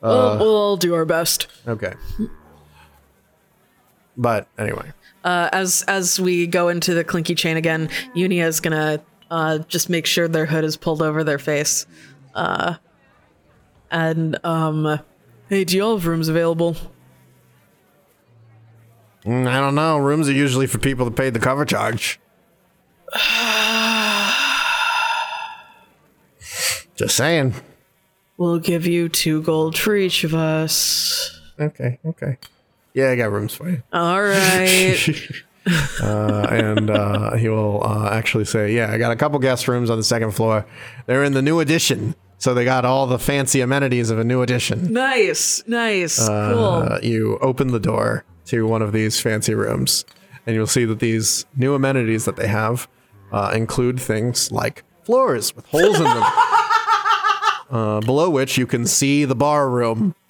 [0.02, 1.48] we'll, we'll all do our best.
[1.68, 1.94] Okay.
[4.18, 4.92] But anyway,
[5.24, 9.02] Uh, as as we go into the clinky chain again, Unia is gonna
[9.32, 11.88] uh, just make sure their hood is pulled over their face.
[12.36, 12.76] Uh,
[13.90, 15.00] and um,
[15.50, 16.76] hey, do y'all have rooms available?
[19.26, 19.98] Mm, I don't know.
[19.98, 22.20] Rooms are usually for people that paid the cover charge.
[26.96, 27.56] Just saying.
[28.38, 31.40] We'll give you two gold for each of us.
[31.60, 32.38] Okay, okay.
[32.94, 33.82] Yeah, I got rooms for you.
[33.94, 34.98] All right.
[36.02, 39.90] Uh, and uh, he will uh, actually say, "Yeah, I got a couple guest rooms
[39.92, 40.66] on the second floor.
[41.06, 44.42] They're in the new addition, so they got all the fancy amenities of a new
[44.42, 47.08] addition." nice, nice, Uh, cool.
[47.08, 50.04] you open the door to one of these fancy rooms,
[50.48, 52.88] and you'll see that these new amenities that they have
[53.32, 56.24] uh, include things like floors with holes in them,
[57.70, 60.16] uh, below which you can see the bar room.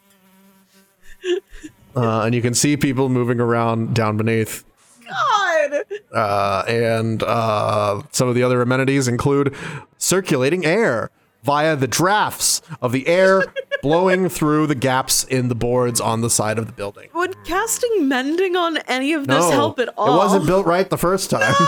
[1.93, 4.63] Uh, and you can see people moving around down beneath.
[5.11, 5.83] God.
[6.13, 9.55] Uh, and uh, some of the other amenities include
[9.97, 11.09] circulating air
[11.43, 13.43] via the drafts of the air
[13.81, 17.09] blowing through the gaps in the boards on the side of the building.
[17.13, 20.13] Would casting mending on any of this No, help at all?
[20.13, 21.53] It wasn't built right the first time.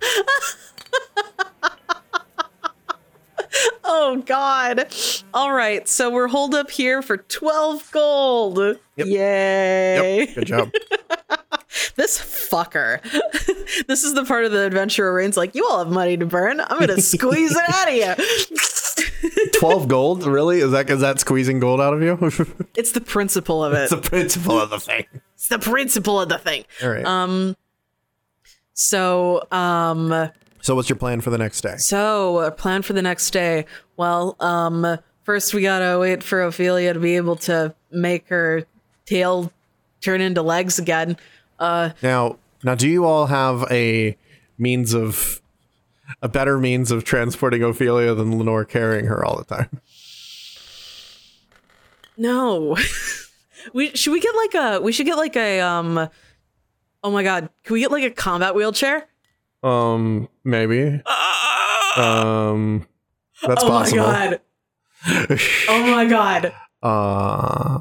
[3.92, 4.86] Oh God!
[5.34, 8.58] All right, so we're holed up here for twelve gold.
[8.96, 9.06] Yep.
[9.06, 10.18] Yay!
[10.20, 10.72] Yep, good job.
[11.94, 13.00] This fucker.
[13.86, 16.26] this is the part of the adventure where Rain's like, "You all have money to
[16.26, 16.60] burn.
[16.60, 20.60] I'm gonna squeeze it out of you." Twelve gold, really?
[20.60, 22.18] Is that is that squeezing gold out of you?
[22.74, 23.82] It's the principle of it.
[23.82, 25.04] it's the principle of the thing.
[25.34, 26.64] It's the principle of the thing.
[26.82, 27.04] All right.
[27.04, 27.56] Um.
[28.74, 30.30] So, um.
[30.60, 31.76] So, what's your plan for the next day?
[31.76, 33.66] So, a plan for the next day.
[33.96, 38.64] Well, um, first we gotta wait for Ophelia to be able to make her
[39.06, 39.52] tail
[40.00, 41.16] turn into legs again.
[41.58, 44.16] Uh, Now, now, do you all have a
[44.58, 45.40] means of
[46.22, 49.80] a better means of transporting Ophelia than Lenore carrying her all the time?
[52.16, 52.76] no.
[53.72, 56.08] we should we get like a we should get like a um.
[57.02, 59.06] Oh my god, can we get like a combat wheelchair?
[59.62, 61.02] Um, maybe.
[61.96, 62.86] Um,
[63.42, 64.00] that's possible.
[64.00, 64.06] oh possible.
[64.06, 64.40] my god.
[65.68, 66.52] Oh my god.
[66.82, 67.80] Uh,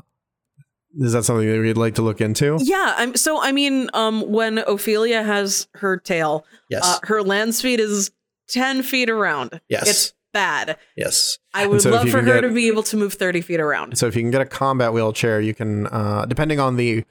[1.00, 2.58] is that something that we'd like to look into?
[2.62, 6.84] Yeah, I'm so I mean, um when Ophelia has her tail, Yes.
[6.84, 8.12] uh, her land speed is
[8.50, 9.62] 10 feet around.
[9.70, 9.88] Yes.
[9.90, 10.78] It's bad.
[10.96, 11.38] yes.
[11.54, 13.98] I would so love for her get- to be able to move 30 feet around.
[13.98, 17.04] So if you can get a combat wheelchair, you can, uh, depending on the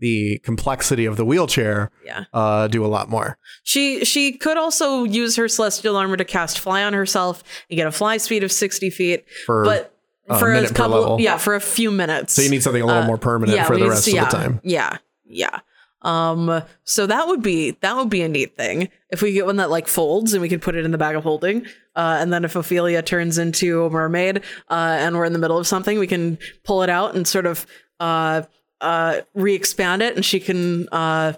[0.00, 2.24] the complexity of the wheelchair, Yeah.
[2.32, 3.38] uh, do a lot more.
[3.62, 7.86] She she could also use her celestial armor to cast fly on herself and get
[7.86, 9.24] a fly speed of 60 feet.
[9.46, 9.94] For But
[10.28, 11.20] a for a per couple, level.
[11.20, 12.32] yeah, for a few minutes.
[12.34, 14.36] So you need something a little Uh, more permanent for the rest of yeah, the
[14.36, 14.60] time.
[14.64, 14.96] Yeah,
[15.26, 15.60] yeah.
[16.02, 19.56] Um, so that would be that would be a neat thing if we get one
[19.56, 21.66] that like folds and we could put it in the bag of holding.
[21.94, 24.38] Uh, and then if Ophelia turns into a mermaid,
[24.70, 27.44] uh, and we're in the middle of something, we can pull it out and sort
[27.44, 27.66] of
[27.98, 28.40] uh
[28.80, 31.34] uh re-expand it, and she can uh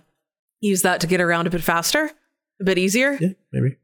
[0.60, 2.10] use that to get around a bit faster,
[2.60, 3.19] a bit easier.
[3.20, 3.77] Yeah, maybe.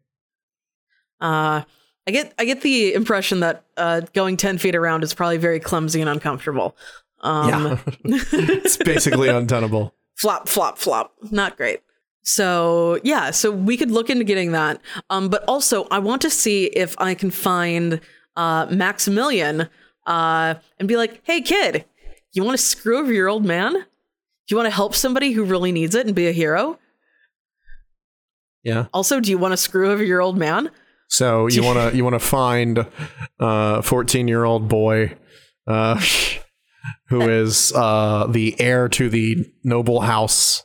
[1.21, 1.63] Uh,
[2.07, 5.61] I get I get the impression that uh, going ten feet around is probably very
[5.61, 6.77] clumsy and uncomfortable.
[7.21, 7.79] Um, yeah.
[8.33, 9.95] it's basically untenable.
[10.17, 11.13] flop, flop, flop.
[11.31, 11.81] Not great.
[12.23, 14.81] So yeah, so we could look into getting that.
[15.11, 18.01] Um, but also I want to see if I can find
[18.37, 19.69] uh, Maximilian
[20.07, 21.85] uh, and be like, hey kid,
[22.39, 23.73] you want to screw over your old man?
[23.73, 23.85] Do
[24.49, 26.79] you want to help somebody who really needs it and be a hero?
[28.63, 28.87] Yeah.
[28.93, 30.71] Also, do you want to screw over your old man?
[31.09, 32.87] So you want to you want to find
[33.39, 35.17] a 14 year old boy
[35.67, 36.01] uh,
[37.09, 40.65] who is uh, the heir to the noble house.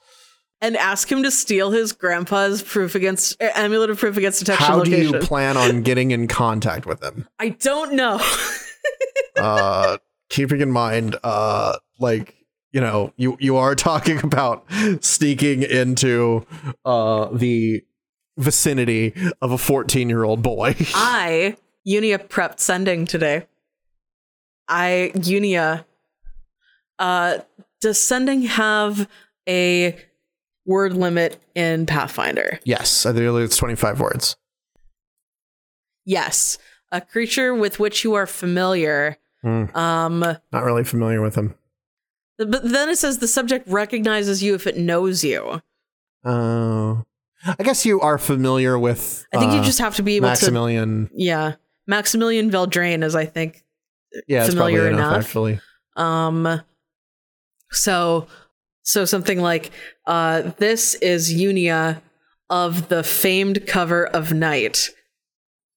[0.62, 4.66] and ask him to steal his grandpa's proof against uh, amulet of proof against detection
[4.66, 7.28] How do you plan on getting in contact with him?
[7.40, 8.20] I don't know.
[9.36, 9.98] Uh,
[10.34, 12.36] keeping in mind, uh, like
[12.72, 14.66] you know, you you are talking about
[15.00, 16.46] sneaking into
[16.84, 17.86] uh, the
[18.38, 20.76] vicinity of a 14 year old boy.
[20.96, 21.56] I
[21.88, 23.46] Unia prepped sending today.
[24.68, 25.86] I Unia.
[27.00, 27.40] Uh,
[27.80, 29.08] does sending have
[29.48, 29.98] a
[30.66, 32.60] word limit in Pathfinder?
[32.64, 34.36] yes, I believe it's 25 words.
[36.06, 36.58] Yes,
[36.92, 39.18] a creature with which you are familiar.
[39.44, 39.66] Hmm.
[39.76, 41.56] Um, Not really familiar with him.
[42.38, 45.62] but then it says the subject recognizes you if it knows you.
[46.26, 46.96] Uh,
[47.46, 49.26] I guess you are familiar with.
[49.34, 50.32] I think you uh, just have to be able to.
[50.32, 51.10] Maximilian.
[51.14, 51.56] Yeah,
[51.88, 53.64] Maximilian Veldraine is, I think,
[54.28, 55.26] Yeah, it's familiar enough, enough.
[55.26, 55.60] actually.
[55.98, 56.62] Um
[57.72, 58.28] so
[58.84, 59.72] so something like
[60.08, 62.02] uh this is Unia
[62.50, 64.90] of the famed cover of night.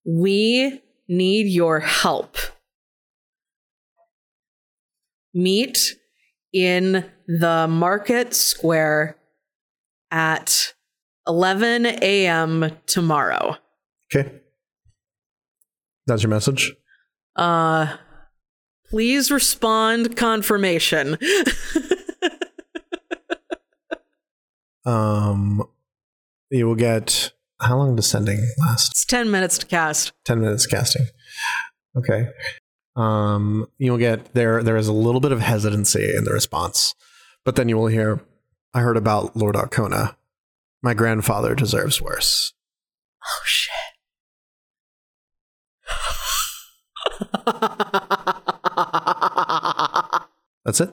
[0.07, 2.37] We need your help.
[5.37, 5.79] Meet
[6.53, 9.17] in the market square
[10.11, 10.75] at
[11.29, 12.71] 11 a.m.
[12.87, 13.57] tomorrow.
[14.13, 14.31] Okay.
[16.07, 16.73] That's your message.
[17.37, 17.97] Uh
[18.89, 21.19] please respond confirmation.
[24.87, 25.65] Um,
[26.51, 28.93] you will get how long does sending last?
[28.93, 30.13] It's 10 minutes to cast.
[30.25, 31.07] Ten minutes casting.
[31.97, 32.29] Okay.
[32.97, 34.63] Um, you'll get there.
[34.63, 36.95] There is a little bit of hesitancy in the response,
[37.45, 38.21] but then you will hear,
[38.73, 40.17] "I heard about Lord Arkona.
[40.83, 42.55] My grandfather deserves worse."
[43.25, 43.73] Oh shit.
[50.65, 50.91] That's it.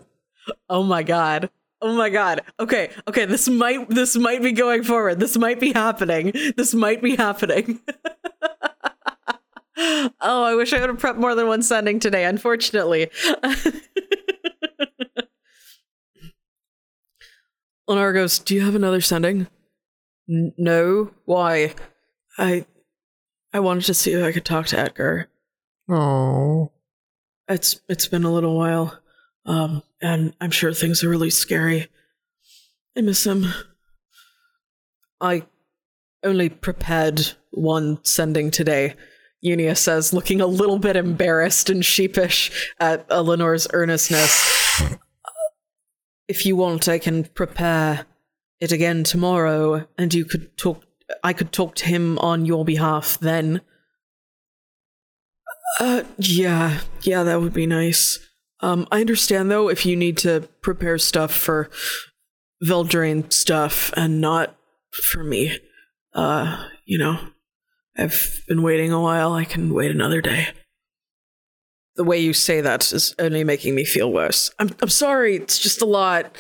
[0.70, 1.50] oh my god.
[1.82, 2.42] Oh my god.
[2.60, 2.92] Okay.
[3.08, 5.20] Okay, this might this might be going forward.
[5.20, 6.32] This might be happening.
[6.56, 7.82] This might be happening.
[10.22, 13.10] oh, I wish I would have prepped more than one sending today, unfortunately.
[17.88, 19.48] Lenore goes, "Do you have another sending?"
[20.30, 21.12] "N- No.
[21.26, 21.74] Why?
[22.38, 22.66] I
[23.52, 25.30] I wanted to see if I could talk to Edgar.
[25.90, 26.72] Oh,
[27.48, 29.00] It's it's been a little while,
[29.46, 31.88] um, and I'm sure things are really scary.
[32.98, 33.46] I miss him.
[35.20, 35.46] I
[36.24, 38.96] only prepared one sending today.
[39.46, 44.82] Unia says, looking a little bit embarrassed and sheepish at Eleanor's earnestness.
[46.28, 48.06] if you want, I can prepare
[48.60, 50.84] it again tomorrow, and you could talk.
[51.24, 53.62] I could talk to him on your behalf then.
[55.80, 58.20] Uh, yeah, yeah, that would be nice.
[58.62, 61.70] Um, I understand though if you need to prepare stuff for
[62.64, 64.56] Veldraine stuff and not
[64.92, 65.60] for me.
[66.14, 67.20] Uh, you know,
[67.98, 69.34] I've been waiting a while.
[69.34, 70.48] I can wait another day.
[71.96, 74.50] The way you say that is only making me feel worse.
[74.60, 75.36] I'm I'm sorry.
[75.36, 76.36] It's just a lot.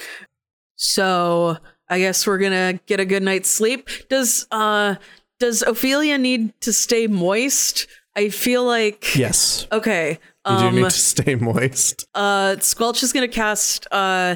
[0.75, 1.57] So
[1.89, 3.87] I guess we're gonna get a good night's sleep.
[4.09, 4.95] Does uh
[5.39, 7.87] does Ophelia need to stay moist?
[8.15, 9.67] I feel like yes.
[9.71, 10.19] okay.
[10.49, 12.05] You do Um, need to stay moist.
[12.15, 14.35] uh, Squelch is gonna cast uh,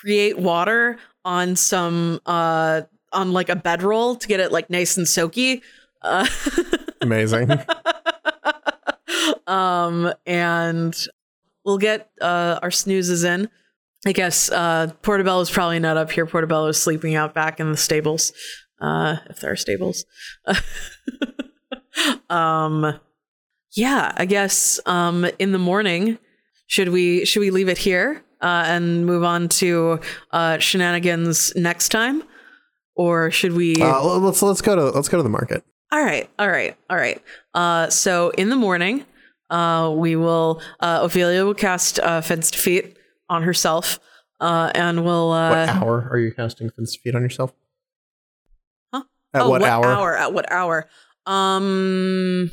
[0.00, 2.82] create water on some uh
[3.12, 5.62] on like a bedroll to get it like nice and soaky.
[6.04, 6.26] Uh,
[7.00, 7.50] Amazing.
[9.46, 10.94] um, and
[11.64, 13.48] we'll get uh our snoozes in.
[14.06, 16.26] I guess uh Portobello is probably not up here.
[16.26, 18.32] Portobello is sleeping out back in the stables.
[18.80, 20.04] Uh if there are stables.
[22.30, 23.00] um
[23.76, 26.18] yeah, I guess um, in the morning,
[26.66, 30.00] should we should we leave it here uh, and move on to
[30.30, 32.22] uh, shenanigans next time,
[32.94, 33.74] or should we?
[33.80, 35.64] Uh, let's let's go to let's go to the market.
[35.94, 37.22] All right, all right, all right.
[37.54, 39.04] Uh, so in the morning,
[39.48, 42.96] uh, we will uh, Ophelia will cast uh, Fins to Feet
[43.28, 44.00] on herself,
[44.40, 45.30] uh, and we'll.
[45.30, 47.52] Uh, What hour are you casting Fins to Feet on yourself?
[48.92, 49.04] Huh?
[49.32, 49.86] At oh, what, hour?
[49.86, 50.16] hour?
[50.16, 50.88] At what hour?
[51.26, 52.50] Um,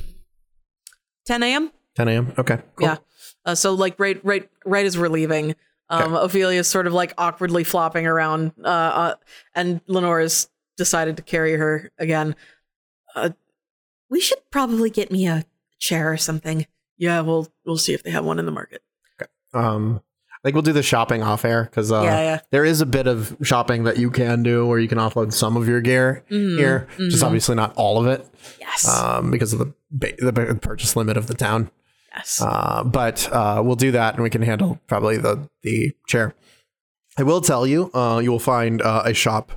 [1.26, 1.72] 10 a.m.
[1.96, 2.34] 10 a.m.
[2.38, 2.60] Okay.
[2.76, 2.90] Cool.
[2.90, 2.98] Yeah.
[3.44, 5.56] Uh, so like right, right, right as we're leaving,
[5.90, 9.16] um, Ophelia's sort of like awkwardly flopping around, uh, uh,
[9.56, 10.48] and Lenore's
[10.78, 12.36] decided to carry her again.
[13.16, 13.30] Uh,
[14.10, 15.46] We should probably get me a
[15.80, 16.66] chair or something.
[16.98, 18.82] yeah, we'll we'll see if they have one in the market.
[19.54, 20.02] Um,
[20.34, 22.40] I think we'll do the shopping off air because uh, Yeah, yeah.
[22.52, 25.56] there is a bit of shopping that you can do where you can offload some
[25.58, 26.58] of your gear Mm-hmm.
[26.58, 28.26] here, just obviously not all of it
[28.60, 28.88] Yes.
[28.88, 30.32] um, because of the ba- the
[30.62, 31.70] purchase limit of the town.
[32.16, 32.42] yes.
[32.42, 36.34] Uh, but uh, we'll do that and we can handle probably the the chair.
[37.18, 39.52] I will tell you, uh, you will find uh, a shop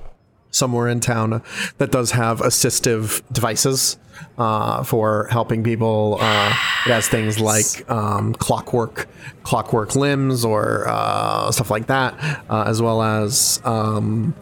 [0.55, 1.41] somewhere in town
[1.77, 3.97] that does have assistive devices
[4.37, 6.17] uh, for helping people.
[6.19, 6.49] Uh,
[6.85, 9.07] it has things like um, clockwork,
[9.43, 12.13] clockwork limbs, or uh, stuff like that,
[12.49, 14.33] uh, as well as um,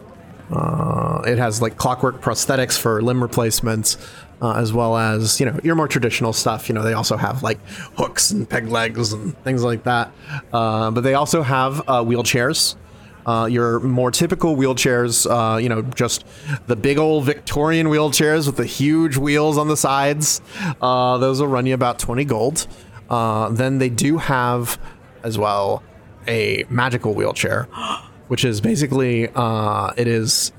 [0.50, 3.96] uh, it has like clockwork prosthetics for limb replacements,
[4.40, 6.68] uh, as well as you know your more traditional stuff.
[6.68, 7.58] You know they also have like
[7.96, 10.12] hooks and peg legs and things like that.
[10.52, 12.76] Uh, but they also have uh, wheelchairs.
[13.26, 16.24] Uh, your more typical wheelchairs, uh, you know, just
[16.66, 20.42] the big old Victorian wheelchairs with the huge wheels on the sides.
[20.80, 22.66] Uh, those will run you about 20 gold.
[23.08, 24.78] Uh, then they do have
[25.22, 25.82] as well
[26.26, 27.64] a magical wheelchair,
[28.28, 30.52] which is basically uh, it is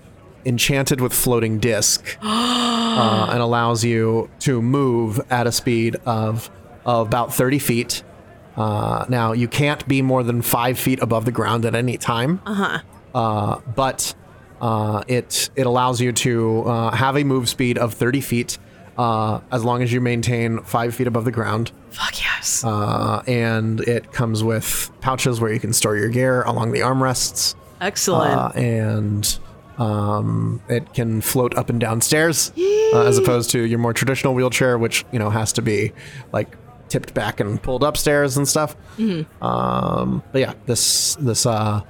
[0.46, 6.50] enchanted with floating disc uh, and allows you to move at a speed of,
[6.86, 8.04] of about 30 feet.
[8.56, 12.42] Uh, now you can't be more than five feet above the ground at any time.
[12.46, 13.60] Uh-huh.
[13.76, 14.14] but
[14.62, 18.58] uh, it it allows you to uh, have a move speed of 30 feet
[18.98, 21.72] uh, as long as you maintain five feet above the ground.
[21.90, 22.64] Fuck yes.
[22.64, 27.56] Uh, and it comes with pouches where you can store your gear along the armrests.
[27.82, 28.34] Excellent.
[28.34, 29.40] Uh, and
[29.78, 34.34] um, it can float up and down stairs uh, as opposed to your more traditional
[34.34, 35.92] wheelchair, which you know has to be
[36.32, 36.58] like
[36.90, 38.76] tipped back and pulled upstairs and stuff.
[39.42, 41.82] Um, but yeah, this this uh,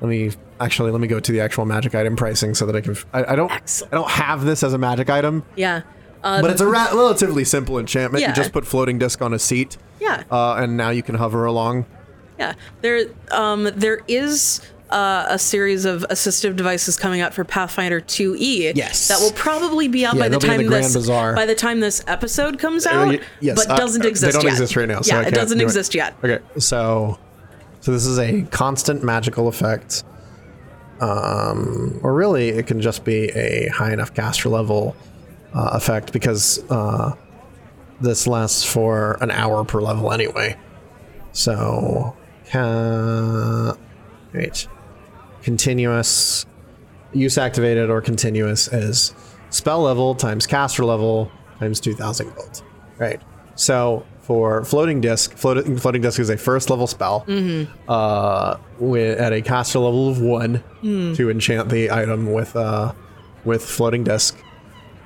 [0.00, 2.80] let me actually let me go to the actual magic item pricing so that I
[2.80, 2.96] can.
[3.12, 3.92] I, I don't Excellent.
[3.92, 5.82] I don't have this as a magic item, yeah.
[6.22, 8.22] Uh, but it's a ra- relatively simple enchantment.
[8.22, 8.28] Yeah.
[8.30, 9.76] You just put floating disc on a seat.
[10.00, 10.24] Yeah.
[10.30, 11.86] Uh, and now you can hover along.
[12.38, 14.60] Yeah, there um there is
[14.90, 18.72] uh, a series of assistive devices coming out for Pathfinder 2e.
[18.76, 19.08] Yes.
[19.08, 21.34] that will probably be out Yeah, by the time the this Bazaar.
[21.34, 23.08] by the time this episode comes Uh, out.
[23.08, 24.32] y- yes, but uh, doesn't uh, exist.
[24.32, 24.52] They don't yet.
[24.52, 25.00] exist right now.
[25.00, 26.14] So yeah, it doesn't do exist yet.
[26.22, 27.18] Okay, so
[27.80, 30.04] so this is a constant magical effect,
[31.00, 34.94] um, or really it can just be a high enough caster level
[35.54, 37.12] uh, effect because uh,
[38.00, 40.56] this lasts for an hour per level anyway.
[41.32, 42.16] So,
[44.32, 44.68] wait,
[45.46, 46.44] continuous
[47.12, 49.14] use activated or continuous is
[49.50, 52.64] spell level times caster level times 2000 gold.
[52.98, 53.22] Right.
[53.54, 57.24] So for floating disc, floating, floating disc is a first level spell
[57.86, 62.92] uh, with, at a caster level of one to enchant the item with uh,
[63.44, 64.36] with floating disc.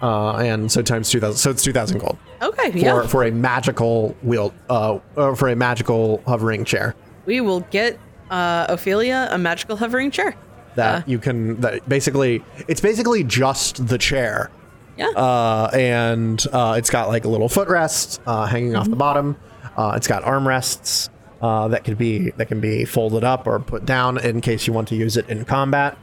[0.01, 4.17] Uh, and so times 2000 so it's 2000 gold Okay, for, yeah, for a magical
[4.23, 6.95] wheel uh, uh, for a magical hovering chair
[7.27, 7.99] we will get
[8.31, 10.35] uh, Ophelia a magical hovering chair.
[10.77, 14.51] that you can that basically it's basically just the chair.
[14.97, 19.37] Yeah, uh, and uh, it's got like a little footrest uh, hanging off the bottom.
[19.77, 21.09] Uh, it's got armrests
[21.41, 24.73] uh, that can be that can be folded up or put down in case you
[24.73, 25.97] want to use it in combat.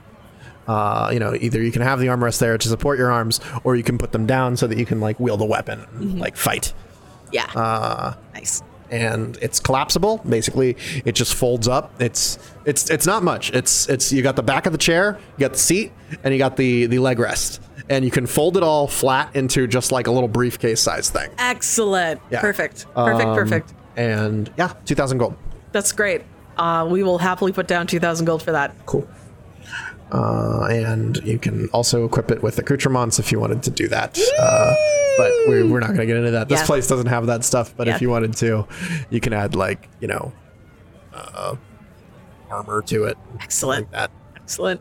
[0.67, 3.75] Uh, you know either you can have the armrest there to support your arms or
[3.75, 6.35] you can put them down so that you can like wield a weapon and, like
[6.35, 6.73] fight.
[7.31, 8.63] Yeah, uh, nice.
[8.91, 10.19] And it's collapsible.
[10.27, 11.91] Basically, it just folds up.
[12.01, 13.51] It's it's it's not much.
[13.53, 15.91] It's it's you got the back of the chair, you got the seat,
[16.23, 19.67] and you got the the leg rest, and you can fold it all flat into
[19.67, 21.29] just like a little briefcase size thing.
[21.37, 22.21] Excellent.
[22.29, 22.41] Yeah.
[22.41, 22.85] Perfect.
[22.93, 23.27] Perfect.
[23.27, 23.73] Um, perfect.
[23.95, 25.35] And yeah, two thousand gold.
[25.71, 26.23] That's great.
[26.57, 28.75] Uh, we will happily put down two thousand gold for that.
[28.85, 29.07] Cool.
[30.11, 34.17] Uh, and you can also equip it with accoutrements if you wanted to do that.
[34.39, 34.73] Uh,
[35.17, 36.47] but we're, we're not going to get into that.
[36.47, 36.65] This Yeah.
[36.65, 37.73] place doesn't have that stuff.
[37.75, 37.95] But Yeah.
[37.95, 38.65] if you wanted to,
[39.09, 40.31] you can add like you know,
[41.13, 41.55] uh,
[42.49, 43.17] armor to it.
[43.41, 43.83] Excellent.
[43.87, 44.11] Like that.
[44.37, 44.79] Excellent.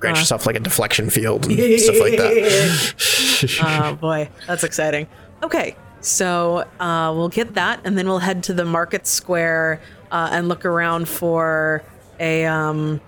[0.00, 3.60] grant yourself like a deflection field and stuff like that.
[3.62, 5.06] Oh boy, that's exciting.
[5.42, 9.80] Okay, So uh, we'll get that, and then we'll head to the market square
[10.10, 11.82] uh, and look around for
[12.18, 13.00] a um,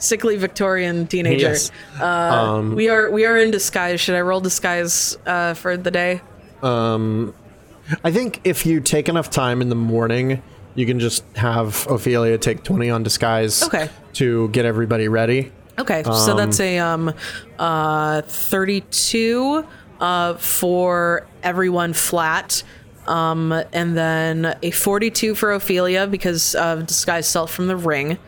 [0.00, 1.48] sickly Victorian teenager.
[1.48, 1.70] Yes.
[2.00, 4.00] Uh, we are we are in disguise.
[4.00, 6.20] Should I roll disguise uh, for the day?
[6.62, 10.42] I think if you take enough time in the morning,
[10.74, 13.88] you can just have Ophelia take 20 on disguise Okay.
[14.14, 15.52] to get everybody ready.
[15.78, 17.12] Okay, so that's a um,
[17.58, 19.64] uh, 32
[19.98, 22.62] uh, for everyone flat.
[23.06, 28.18] Um, and then a 42 for Ophelia because of disguise self from the ring,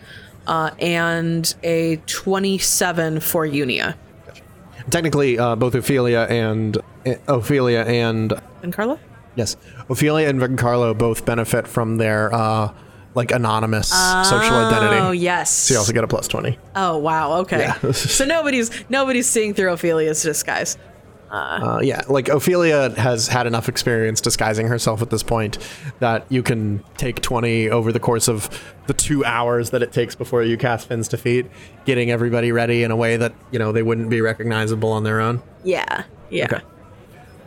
[0.47, 3.95] uh, and a 27 for Unia.
[4.91, 8.33] Technically, uh, both Ophelia and uh, Ophelia and
[8.63, 8.99] And Carla?
[9.37, 9.57] yes,
[9.89, 12.73] Ophelia and Giancarlo both benefit from their uh,
[13.15, 14.97] like anonymous social identity.
[14.97, 15.51] Oh yes.
[15.53, 16.59] So you also get a plus 20.
[16.77, 17.35] oh wow.
[17.43, 17.61] Okay.
[17.61, 17.93] Yeah.
[17.93, 20.77] so nobody's nobody's seeing through Ophelia's disguise.
[21.33, 25.57] Uh, yeah, like Ophelia has had enough experience disguising herself at this point
[25.99, 28.51] that you can take 20 over the course of
[28.87, 31.47] the two hours that it takes before you cast Fins to Feet,
[31.87, 35.21] getting everybody ready in a way that, you know, they wouldn't be recognizable on their
[35.21, 35.43] own.
[35.65, 36.05] Yeah.
[36.29, 36.45] Yeah.
[36.45, 36.61] Okay.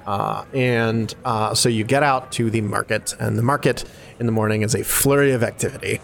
[0.08, 3.84] Uh, and uh, so you get out to the market, and the market
[4.20, 6.00] in the morning is a flurry of activity.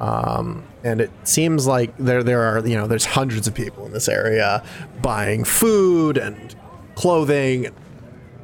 [0.00, 3.92] Um, and it seems like there there are you know there's hundreds of people in
[3.92, 4.64] this area
[5.00, 6.54] buying food and
[6.94, 7.68] clothing,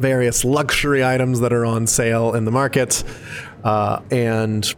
[0.00, 3.02] various luxury items that are on sale in the market.
[3.64, 4.74] Uh, and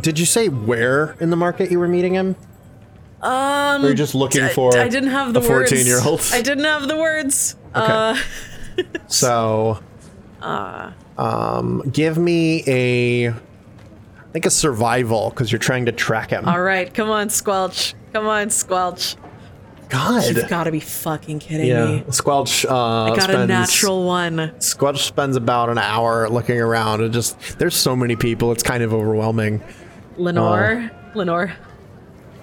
[0.00, 2.36] did you say where in the market you were meeting him?
[3.22, 5.70] Um, Or are you just looking I- for I didn't have the a words.
[5.70, 6.20] 14 year old?
[6.32, 7.56] I didn't have the words.
[7.74, 8.16] Uh,
[9.06, 9.78] So,
[10.42, 13.34] um, give me a, I
[14.32, 16.46] think a survival because you're trying to track him.
[16.48, 17.94] all right, come on, Squelch.
[18.12, 19.16] Come on, Squelch.
[19.84, 20.48] You've God.
[20.48, 22.04] got to be fucking kidding Yeah, me.
[22.10, 22.64] Squelch.
[22.64, 24.60] Uh, I got spends, a natural one.
[24.60, 28.50] Squelch spends about an hour looking around and just there's so many people.
[28.52, 29.62] It's kind of overwhelming.
[30.16, 31.52] Lenore, Lenore.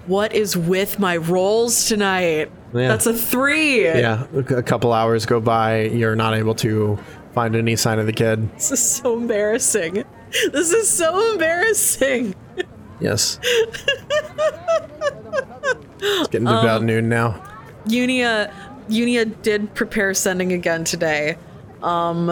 [0.07, 2.51] What is with my rolls tonight?
[2.73, 2.87] Yeah.
[2.87, 3.83] That's a three.
[3.85, 5.83] Yeah, a a couple hours go by.
[5.83, 6.97] You're not able to
[7.33, 8.53] find any sign of the kid.
[8.55, 10.03] This is so embarrassing.
[10.51, 12.35] This is so embarrassing.
[12.99, 13.39] Yes.
[16.01, 17.41] it's getting to Um, about noon now.
[17.85, 18.51] Unia
[18.89, 21.37] Unia did prepare sending again today.
[21.81, 22.29] Um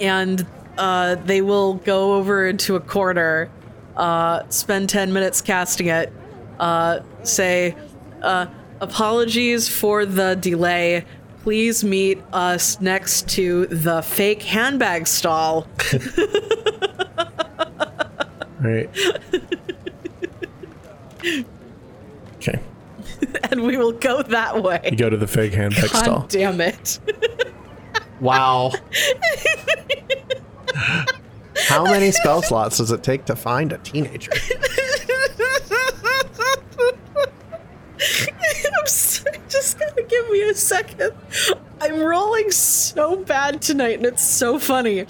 [0.00, 0.46] and
[0.78, 3.48] uh they will go over into a corner,
[3.96, 6.12] uh spend 10 minutes casting it,
[6.60, 7.74] uh say
[8.22, 8.46] uh
[8.80, 11.04] apologies for the delay.
[11.42, 15.66] Please meet us next to the fake handbag stall.
[18.58, 18.88] Right.
[23.56, 23.66] okay.
[23.66, 24.80] and we will go that way.
[24.90, 26.26] You go to the fake handbag God stall.
[26.28, 26.98] damn it.
[28.20, 28.72] Wow.
[31.68, 34.30] How many spell slots does it take to find a teenager?
[38.78, 41.12] I'm sorry, just gonna give me a second.
[41.80, 45.00] I'm rolling so bad tonight, and it's so funny.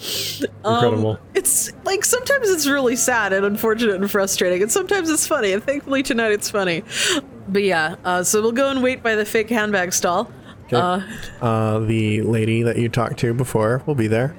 [0.64, 1.18] Um, Incredible.
[1.34, 5.52] it's like sometimes it's really sad and unfortunate and frustrating, and sometimes it's funny.
[5.52, 6.82] And thankfully tonight it's funny.
[7.48, 10.30] But yeah, uh, so we'll go and wait by the fake handbag stall.
[10.72, 11.00] Uh,
[11.40, 14.34] uh, the lady that you talked to before will be there,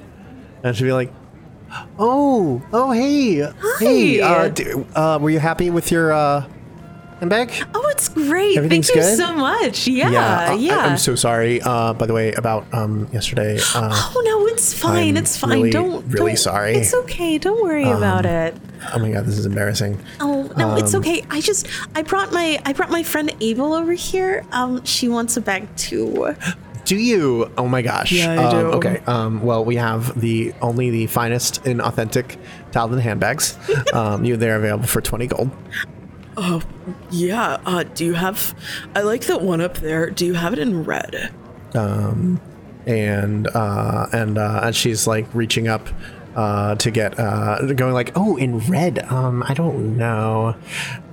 [0.63, 1.13] and she'll be like,
[1.97, 4.51] "Oh, oh, hey, hey, uh,
[4.95, 6.11] uh, were you happy with your
[7.21, 7.49] uh, back.
[7.73, 8.57] oh, it's great.
[8.57, 9.17] Everything's Thank you good?
[9.17, 9.87] so much.
[9.87, 10.07] Yeah,
[10.51, 10.79] uh, yeah.
[10.79, 11.61] I, am so sorry.
[11.61, 13.59] Uh, by the way, about um yesterday.
[13.75, 15.09] Uh, Oh no, it's fine.
[15.09, 15.51] I'm it's fine.
[15.51, 16.75] really, don't really don't- sorry.
[16.75, 17.37] Um, It's okay.
[17.37, 18.55] Don't worry about it.
[18.93, 19.99] oh my god, this is embarrassing.
[20.19, 21.23] Oh no, it's Um, okay.
[21.29, 24.45] I just I brought my I brought my friend Abel over here.
[24.51, 26.35] Um, she wants a bag too.
[26.85, 27.51] Do you?
[27.57, 28.13] Oh my gosh.
[28.13, 28.57] Yeah, I um, do.
[28.77, 29.01] Okay.
[29.07, 32.37] Um, well, we have the only the finest in authentic
[32.71, 33.57] Taldan handbags.
[33.93, 35.51] um, you they're available for twenty gold.
[36.37, 36.61] Oh,
[37.09, 37.59] yeah.
[37.65, 38.53] Uh, do you have?
[38.95, 40.09] I like that one up there.
[40.09, 41.33] Do you have it in red?
[42.87, 45.89] and uh, and uh, and she's like reaching up
[46.35, 50.55] uh, to get uh, going like oh in red um I don't know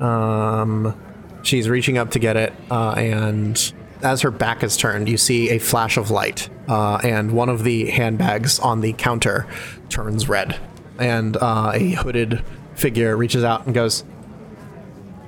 [0.00, 0.98] um
[1.42, 3.72] she's reaching up to get it uh, and
[4.02, 7.64] as her back is turned you see a flash of light uh, and one of
[7.64, 9.46] the handbags on the counter
[9.88, 10.58] turns red
[10.98, 12.42] and uh, a hooded
[12.74, 14.04] figure reaches out and goes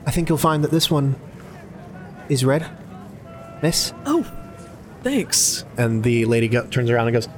[0.06, 1.16] I think you'll find that this one
[2.28, 2.66] is red
[3.62, 4.24] miss Oh,
[5.02, 5.64] thanks.
[5.76, 7.28] and the lady go- turns around and goes,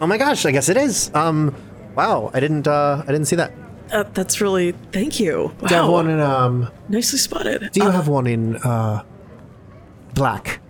[0.00, 1.10] "Oh my gosh, I guess it is.
[1.14, 1.54] Um,
[1.94, 3.52] wow, I didn't, uh, I didn't see that.
[3.92, 5.52] Uh, that's really thank you.
[5.60, 5.68] Wow.
[5.68, 7.70] Do you have one in, um, Nicely spotted.
[7.72, 9.02] do you have one in, uh,
[10.14, 10.60] black?"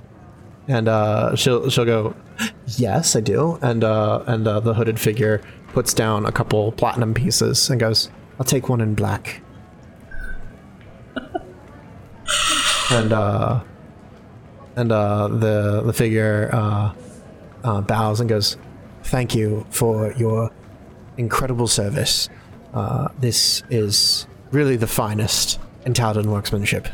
[0.67, 2.15] And uh, she'll she'll go,
[2.77, 3.59] Yes, I do.
[3.63, 5.41] And uh, and uh, the hooded figure
[5.73, 9.41] puts down a couple platinum pieces and goes, "I'll take one in black."
[12.91, 13.61] And uh,
[14.77, 16.93] and uh, the the figure uh,
[17.63, 18.57] uh, bows and goes,
[19.05, 20.51] "Thank you for your
[21.17, 22.29] incredible service.
[22.73, 26.89] Uh, this is really the finest in Taldan workmanship."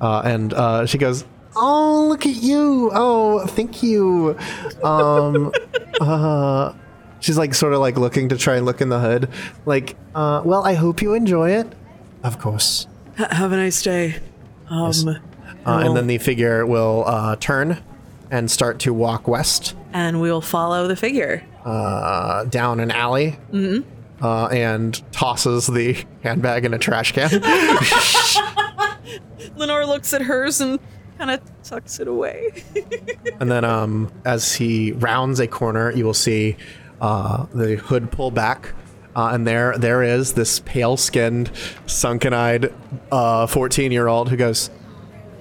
[0.00, 1.24] Uh, and she goes,
[1.56, 2.90] "Oh, look at you!
[2.92, 4.36] Oh, thank you."
[4.84, 5.52] Um,
[7.20, 9.28] she's like sort of like looking to try and look in the hood,
[9.66, 11.72] like, "Well, I hope you enjoy it."
[12.22, 12.86] Of course.
[13.18, 14.16] H- have a nice day.
[14.70, 14.92] Um,
[15.66, 17.78] Uh, and then the figure will uh, turn
[18.30, 21.42] and start to walk west and we'll follow the figure.
[21.64, 23.38] uh, down an alley.
[24.20, 27.30] Uh, and tosses the handbag in a trash can.
[29.56, 30.78] Lenore looks at hers and
[31.18, 32.64] kind of tucks it away.
[33.40, 36.56] And then, um, as he rounds a corner, you will see
[37.00, 38.74] uh, the hood pull back,
[39.18, 41.50] uh, and there, there is this pale-skinned,
[41.86, 42.72] sunken-eyed
[43.10, 44.70] fourteen-year-old who goes,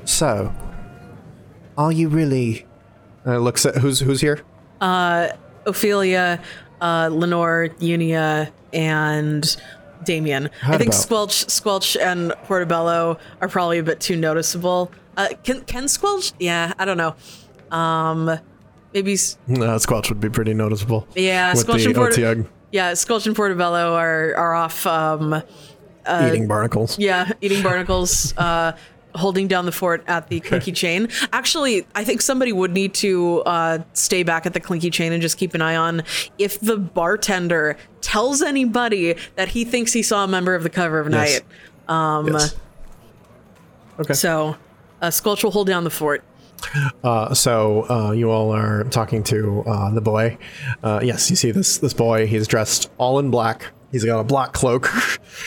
[0.04, 0.52] "So,
[1.78, 2.66] are you really?"
[3.24, 4.41] And it looks at who's who's here.
[5.66, 6.41] Ophelia,
[6.82, 9.58] uh, Lenore, Unia, and
[10.06, 10.49] Damien.
[10.64, 14.91] I think about- Squelch, Squelch, and Portobello are probably a bit too noticeable.
[15.18, 16.34] Uh, can can Squelch?
[16.40, 17.16] Yeah, I don't know.
[17.78, 18.40] Um,
[18.94, 19.18] maybe.
[19.48, 21.08] No, Squelch would be pretty noticeable.
[21.16, 24.85] Yeah, Squelch and Porto- otyugh Yeah, Squelch and Portobello are are off.
[24.85, 25.41] Um,
[26.10, 26.98] eating barnacles.
[26.99, 28.35] yeah, eating barnacles.
[28.38, 28.73] uh,
[29.15, 31.07] holding down the fort at the clinky chain.
[31.34, 35.23] Actually, I think somebody would need to uh, stay back at the clinky chain and
[35.23, 36.03] just keep an eye on
[36.38, 40.99] if the bartender tells anybody that he thinks he saw a member of the cover
[40.99, 41.41] of Yes.
[41.88, 41.91] night.
[41.91, 42.56] Um, Yes.
[44.02, 44.14] Okay.
[44.14, 44.56] So,
[45.02, 46.23] uh, Squelch will hold down the fort.
[47.04, 50.38] Uh, so uh, you all are talking to uh, the boy.
[50.84, 52.28] Uh, yes, you see this this boy.
[52.28, 53.72] He's dressed all in black.
[53.92, 54.90] He's got a black cloak,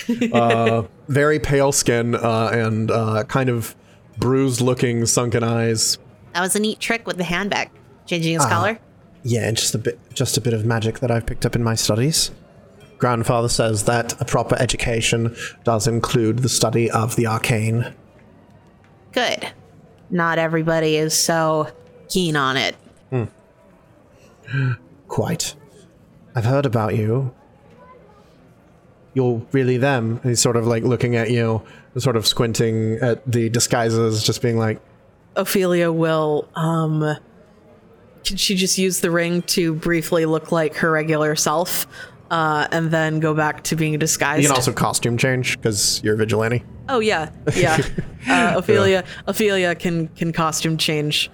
[0.33, 3.77] uh, very pale skin, uh, and uh, kind of
[4.19, 5.99] bruised-looking, sunken eyes.
[6.33, 7.71] That was a neat trick with the handbag.
[8.07, 8.79] Changing his color.
[9.23, 11.75] Yeah, just a bit, just a bit of magic that I've picked up in my
[11.75, 12.31] studies.
[12.99, 17.95] Grandfather says that a proper education does include the study of the arcane.
[19.13, 19.53] Good.
[20.11, 21.69] Not everybody is so
[22.09, 22.77] keen on it.
[25.09, 25.55] Quite.
[26.35, 27.35] I've heard about you.
[29.15, 30.21] You're really them.
[30.23, 31.63] And he's sort of like looking at you,
[31.99, 34.81] sort of squinting at the disguises, just being like,
[35.37, 36.49] Ophelia will.
[36.55, 37.17] Um,
[38.25, 41.87] can she just use the ring to briefly look like her regular self,
[42.31, 44.43] uh, and then go back to being disguised?
[44.43, 46.65] you can also costume change because you're a vigilante.
[46.91, 47.79] Oh yeah, yeah.
[48.29, 51.31] Uh, Ophelia, Ophelia can can costume change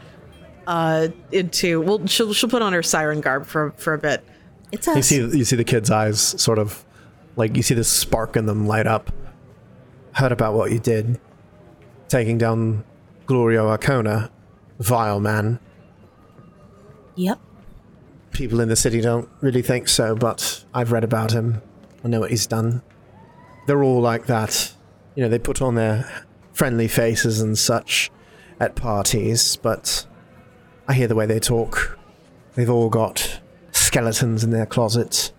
[0.69, 1.81] uh, into.
[1.81, 4.25] Well, she'll she'll put on her siren garb for for a bit.
[4.71, 6.85] It's You see, you see the kid's eyes sort of
[7.35, 9.11] like you see this spark in them light up.
[10.13, 11.21] Heard about what you did,
[12.09, 12.85] taking down
[13.27, 14.31] Glorio Arkona,
[14.79, 15.59] vile man.
[17.17, 17.41] Yep.
[18.31, 21.63] People in the city don't really think so, but I've read about him.
[22.05, 22.83] I know what he's done.
[23.67, 24.73] They're all like that.
[25.17, 28.11] You know, they put on their friendly faces and such
[28.61, 30.07] at parties, but
[30.87, 31.99] I hear the way they talk.
[32.55, 33.41] They've all got
[33.73, 35.33] skeletons in their closets.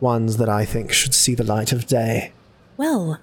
[0.00, 2.32] Ones that I think should see the light of day.
[2.76, 3.18] Well,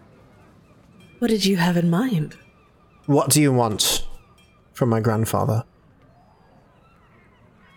[1.20, 2.36] what did you have in mind?
[3.06, 4.06] What do you want
[4.74, 5.64] from my grandfather?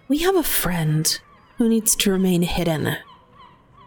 [0.09, 1.21] We have a friend
[1.59, 2.97] who needs to remain hidden.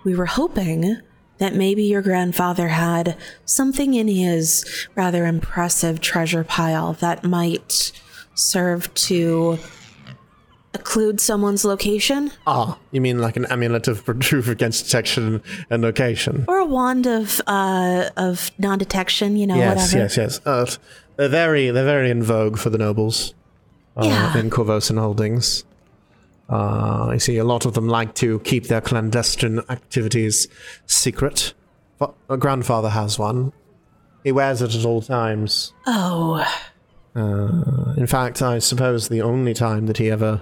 [0.03, 1.01] We were hoping
[1.41, 4.63] that maybe your grandfather had something in his
[4.95, 7.91] rather impressive treasure pile that might
[8.35, 9.57] serve to
[10.73, 15.41] occlude someone's location Ah, you mean like an amulet of proof against detection
[15.71, 16.45] and location?
[16.47, 19.97] or a wand of uh of non-detection, you know, yes, whatever.
[20.03, 20.41] yes, yes.
[20.45, 20.65] Uh,
[21.17, 23.33] they're very, they're very in vogue for the nobles
[23.97, 24.37] uh, Yeah.
[24.37, 25.65] in Korvosan Holdings.
[26.51, 30.47] Uh, I see a lot of them like to keep their clandestine activities
[30.85, 31.53] secret.
[31.97, 33.53] But my grandfather has one.
[34.23, 35.73] He wears it at all times.
[35.87, 36.45] Oh,
[37.15, 40.41] Uh, in fact, I suppose the only time that he ever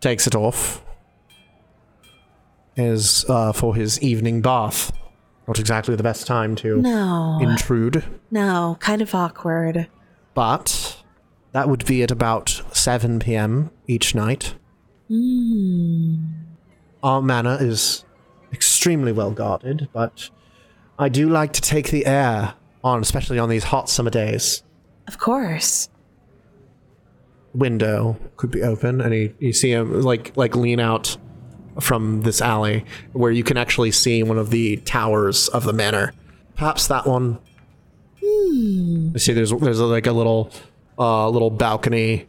[0.00, 0.84] takes it off
[2.76, 4.92] is uh, for his evening bath.
[5.48, 7.38] Not exactly the best time to no.
[7.40, 8.04] intrude.
[8.30, 9.88] no, kind of awkward.
[10.34, 10.95] but
[11.56, 13.70] that would be at about 7 p.m.
[13.86, 14.56] each night.
[15.08, 16.16] Hmm.
[17.02, 18.04] Our manor is
[18.52, 20.28] extremely well guarded, but
[20.98, 22.52] I do like to take the air
[22.84, 24.64] on, especially on these hot summer days.
[25.08, 25.88] Of course.
[27.54, 31.16] window could be open, and he, you see him like like lean out
[31.80, 32.84] from this alley
[33.14, 36.12] where you can actually see one of the towers of the manor.
[36.54, 37.38] Perhaps that one.
[38.22, 39.12] Hmm.
[39.14, 40.52] You see, there's there's like a little
[40.98, 42.26] uh, little balcony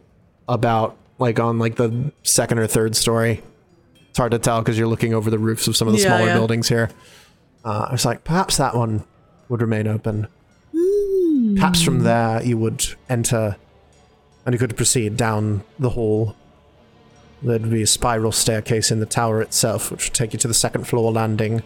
[0.48, 3.42] about like on like the second or third story.
[4.10, 6.08] It's hard to tell because you're looking over the roofs of some of the Yeah,
[6.08, 6.34] smaller yeah.
[6.38, 6.90] buildings here.
[7.64, 9.04] Uh, was like perhaps that one
[9.50, 10.28] would remain open.
[11.56, 13.58] Perhaps from there you would enter
[14.46, 16.36] and you could proceed down the hall.
[17.44, 20.54] There'd be a spiral staircase in the tower itself, which would take you to the
[20.54, 21.62] second floor landing.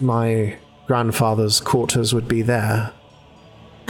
[0.00, 0.56] My
[0.86, 2.92] grandfather's quarters would be there.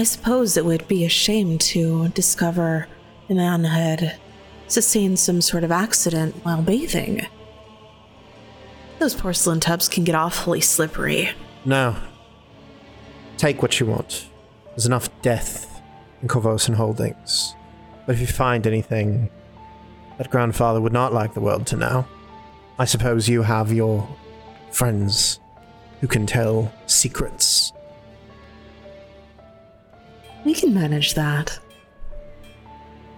[0.02, 2.88] I suppose it would be a shame to discover
[3.28, 4.18] the man had
[4.66, 7.24] sustained some sort of accident while bathing.
[8.98, 11.30] Those porcelain tubs can get awfully slippery.
[11.64, 11.94] No.
[13.36, 14.28] Take what you want.
[14.70, 15.80] There's enough death
[16.20, 17.54] in Korvosan Holdings.
[18.04, 19.30] But if you find anything
[20.18, 22.08] that grandfather would not like the world to know,
[22.76, 24.08] I suppose you have your
[24.72, 25.38] friends
[26.00, 27.72] who can tell secrets.
[30.44, 31.58] We can manage that.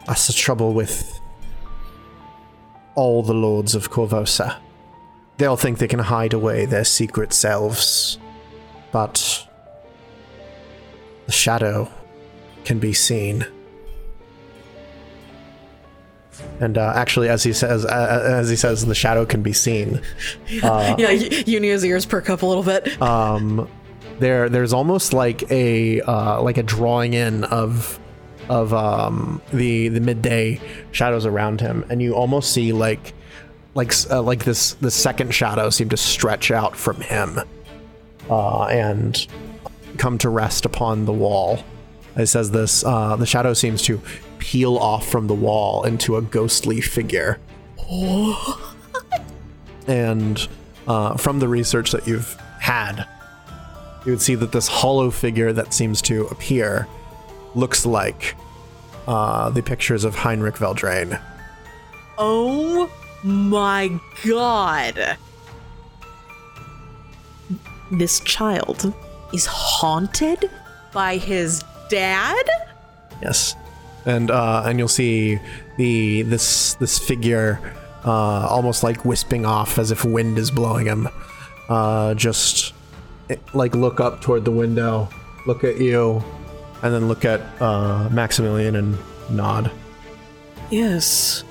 [0.07, 1.19] That's the trouble with
[2.95, 4.57] all the lords of Korvosa.
[5.39, 8.19] They'll think they can hide away their secret selves,
[8.93, 9.47] but
[11.27, 11.91] the shadow
[12.65, 13.45] can be seen.
[16.61, 20.01] And uh, actually, as he says, uh, as he says, the shadow can be seen.
[20.49, 23.01] yeah, Y- Unia's ears perk up a little bit.
[23.03, 23.69] um,
[24.19, 27.99] there there's almost like a uh, like a drawing in of
[28.49, 30.61] of um, the the midday
[30.93, 33.15] shadows around him, and you almost see like
[33.74, 37.41] like uh, like this the second shadow seem to stretch out from him
[38.31, 39.27] uh, and
[39.99, 41.62] come to rest upon the wall.
[42.16, 44.01] It says this uh, the shadow seems to
[44.39, 47.39] peel off from the wall into a ghostly figure.
[49.86, 50.49] and
[50.86, 53.07] uh, from the research that you've had,
[54.05, 56.87] you would see that this hollow figure that seems to appear
[57.55, 58.37] looks like
[59.07, 61.21] uh, the pictures of Heinrich Veldraine.
[62.19, 62.91] Oh
[63.23, 65.17] my god.
[67.91, 68.93] This child
[69.33, 70.51] is haunted
[70.93, 72.49] by his dad?
[73.23, 73.55] Yes,
[74.07, 75.39] and uh, and you'll see
[75.77, 77.61] the this this figure
[78.05, 81.09] uh, almost like wisping off as if wind is blowing him.
[81.69, 82.75] Uh, just
[83.53, 85.09] like look up toward the window,
[85.47, 86.23] look at you,
[86.83, 88.99] and then look at uh, Maximilian and
[89.31, 89.71] nod.
[90.71, 91.45] Yes.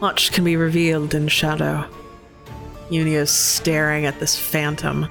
[0.00, 1.84] Much can be revealed in shadow.
[2.90, 5.08] Unia is staring at this phantom.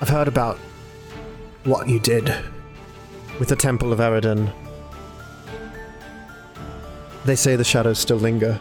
[0.00, 0.58] I've heard about
[1.64, 2.32] what you did
[3.38, 4.52] with the Temple of Eridan.
[7.24, 8.60] They say the shadows still linger.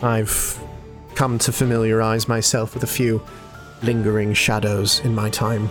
[0.00, 0.58] I've
[1.14, 3.20] come to familiarize myself with a few
[3.82, 5.70] lingering shadows in my time.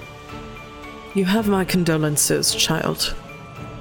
[1.13, 3.15] You have my condolences, child.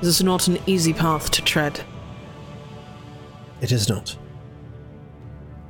[0.01, 1.81] This is not an easy path to tread.
[3.61, 4.16] It is not.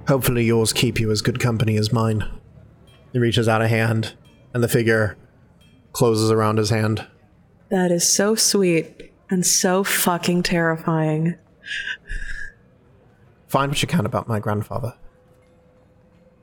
[0.08, 2.24] Hopefully, yours keep you as good company as mine.
[3.12, 4.14] He reaches out a hand,
[4.54, 5.16] and the figure
[5.92, 7.06] closes around his hand.
[7.70, 11.36] That is so sweet and so fucking terrifying.
[13.48, 14.94] Find what you can about my grandfather.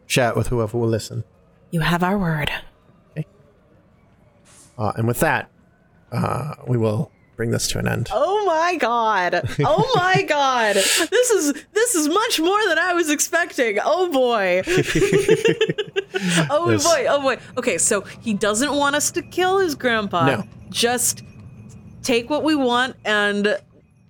[0.06, 1.24] Share it with whoever will listen.
[1.74, 2.52] You have our word.
[4.78, 5.50] Uh, and with that,
[6.12, 8.10] uh, we will bring this to an end.
[8.14, 9.42] Oh my god.
[9.66, 10.76] Oh my god.
[10.76, 13.80] This is this is much more than I was expecting.
[13.84, 14.62] Oh boy.
[16.52, 16.84] oh Yes.
[16.84, 17.06] boy.
[17.10, 17.38] Oh boy.
[17.58, 20.26] Okay, so he doesn't want us to kill his grandpa.
[20.28, 20.44] No.
[20.70, 21.24] Just
[22.04, 23.58] take what we want and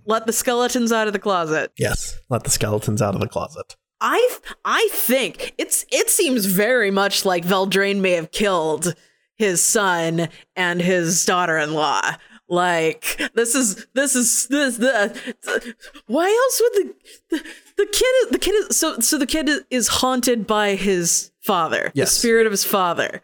[0.06, 1.72] let the skeletons out of the closet.
[1.78, 3.78] Yes, let the skeletons out of the closet.
[4.04, 8.94] I I think it's it seems very much like Veldraine may have killed
[9.38, 12.02] his son and his daughter-in-law.
[12.50, 15.76] Like this is this is this the
[16.08, 16.94] why else would the
[17.38, 17.44] the,
[17.78, 22.12] the kid the kid is so so the kid is, haunted by his father, Yes.
[22.12, 23.22] the spirit of his father.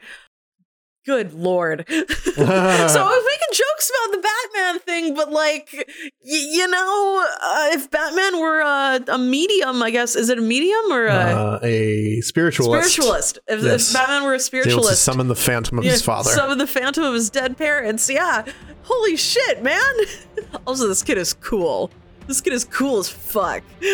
[1.10, 1.86] Good lord.
[1.90, 7.70] so if we can jokes about the Batman thing, but like, y- you know, uh,
[7.72, 11.60] if Batman were uh, a medium, I guess, is it a medium or a Uh,
[11.64, 12.92] a spiritualist.
[12.94, 13.40] spiritualist?
[13.48, 13.88] If, Yes.
[13.90, 16.30] if Batman were a Is able to spiritualist, summon the phantom of yeah, his father.
[16.30, 18.08] summon the phantom of his dead parents.
[18.08, 18.46] Yeah.
[18.84, 19.82] Holy shit, man.
[20.68, 21.90] also, this kid is cool.
[22.28, 23.64] This kid is cool as fuck.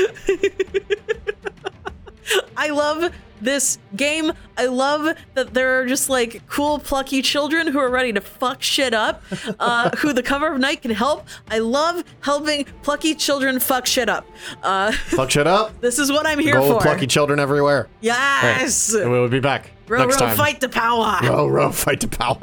[2.57, 4.31] I love this game.
[4.57, 8.61] I love that there are just like cool, plucky children who are ready to fuck
[8.61, 9.21] shit up,
[9.59, 11.27] uh, who the cover of night can help.
[11.49, 14.25] I love helping plucky children fuck shit up.
[14.63, 15.79] Uh, Fuck shit up.
[15.81, 16.81] this is what I'm here Go for.
[16.81, 17.87] plucky children everywhere.
[18.01, 18.93] yes.
[18.93, 20.37] And we will be back Row, next row, time.
[20.37, 21.19] fight the power.
[21.23, 22.37] Row, row, fight to power.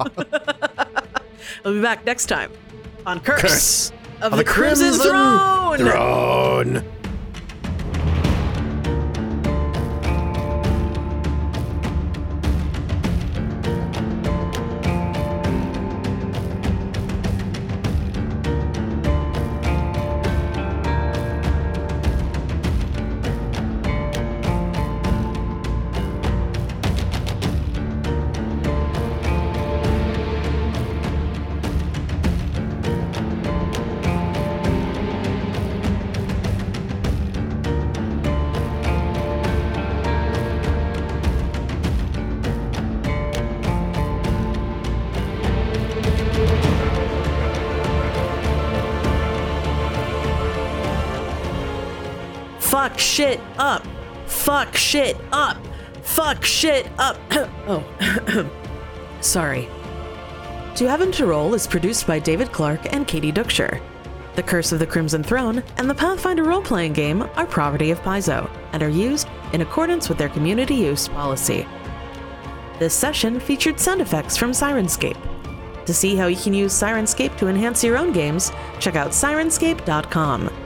[1.65, 2.51] We'll be back next time
[3.07, 5.79] on Curse, Curse of, the, Crimson, Throne.
[5.79, 6.85] Throne.
[53.13, 53.87] Shit up.
[54.25, 55.59] Fuck shit up.
[56.01, 57.19] Fuck shit up.
[57.69, 58.51] oh.
[59.21, 59.69] Sorry.
[60.77, 63.83] To Have and To Roll is produced by David Clark and Katie Duckshire.
[64.35, 68.01] The Curse of the Crimson Throne and the Pathfinder role playing game are property of
[68.01, 71.69] Paizo and are used in accordance with their community use policy.
[72.79, 75.19] This session featured sound effects from Syrinscape.
[75.85, 80.62] To see how you can use Syrinscape to enhance your own games, check out syrinscape.com.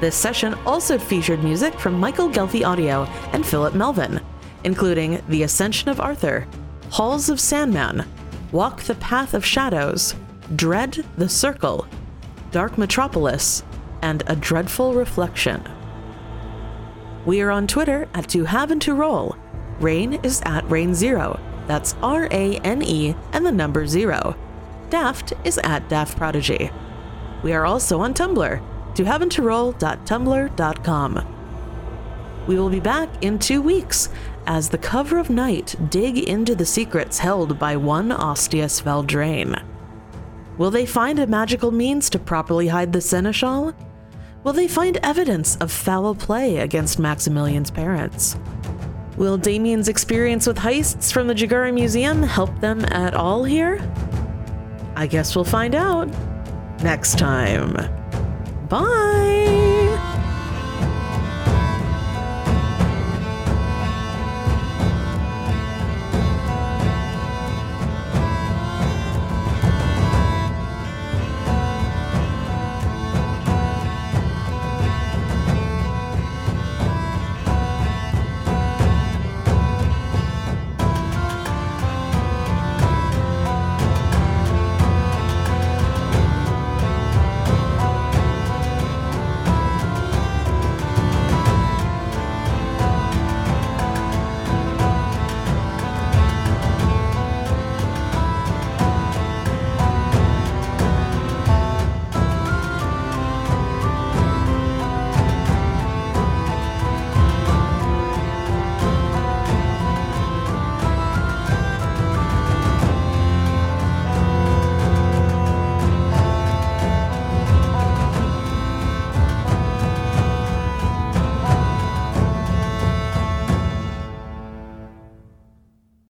[0.00, 4.18] This session also featured music from Michael Ghelfi Audio and Philip Melvin,
[4.64, 6.48] including The Ascension of Arthur,
[6.88, 8.06] Halls of Sandman,
[8.50, 10.14] Walk the Path of Shadows,
[10.56, 11.86] Dread the Circle,
[12.50, 13.62] Dark Metropolis,
[14.00, 15.62] and A Dreadful Reflection.
[17.26, 19.36] We are on Twitter at To Have and To Roll.
[19.80, 21.38] Rain is at Rain Zero.
[21.66, 24.34] That's R A N E and the number zero.
[24.88, 26.70] Daft is at Daft Prodigy.
[27.42, 28.60] We are also on Tumblr,
[28.94, 31.36] tohaven'toroll.tumblr.com.
[32.46, 34.08] We will be back in two weeks
[34.46, 39.62] as the cover of night dig into the secrets held by one Ostius Veldraine.
[40.58, 43.74] Will they find a magical means to properly hide the seneschal?
[44.42, 48.36] Will they find evidence of foul play against Maximilian's parents?
[49.16, 53.80] Will Damien's experience with heists from the Jagari Museum help them at all here?
[54.96, 56.08] I guess we'll find out
[56.82, 57.99] next time.
[58.70, 59.79] Bye.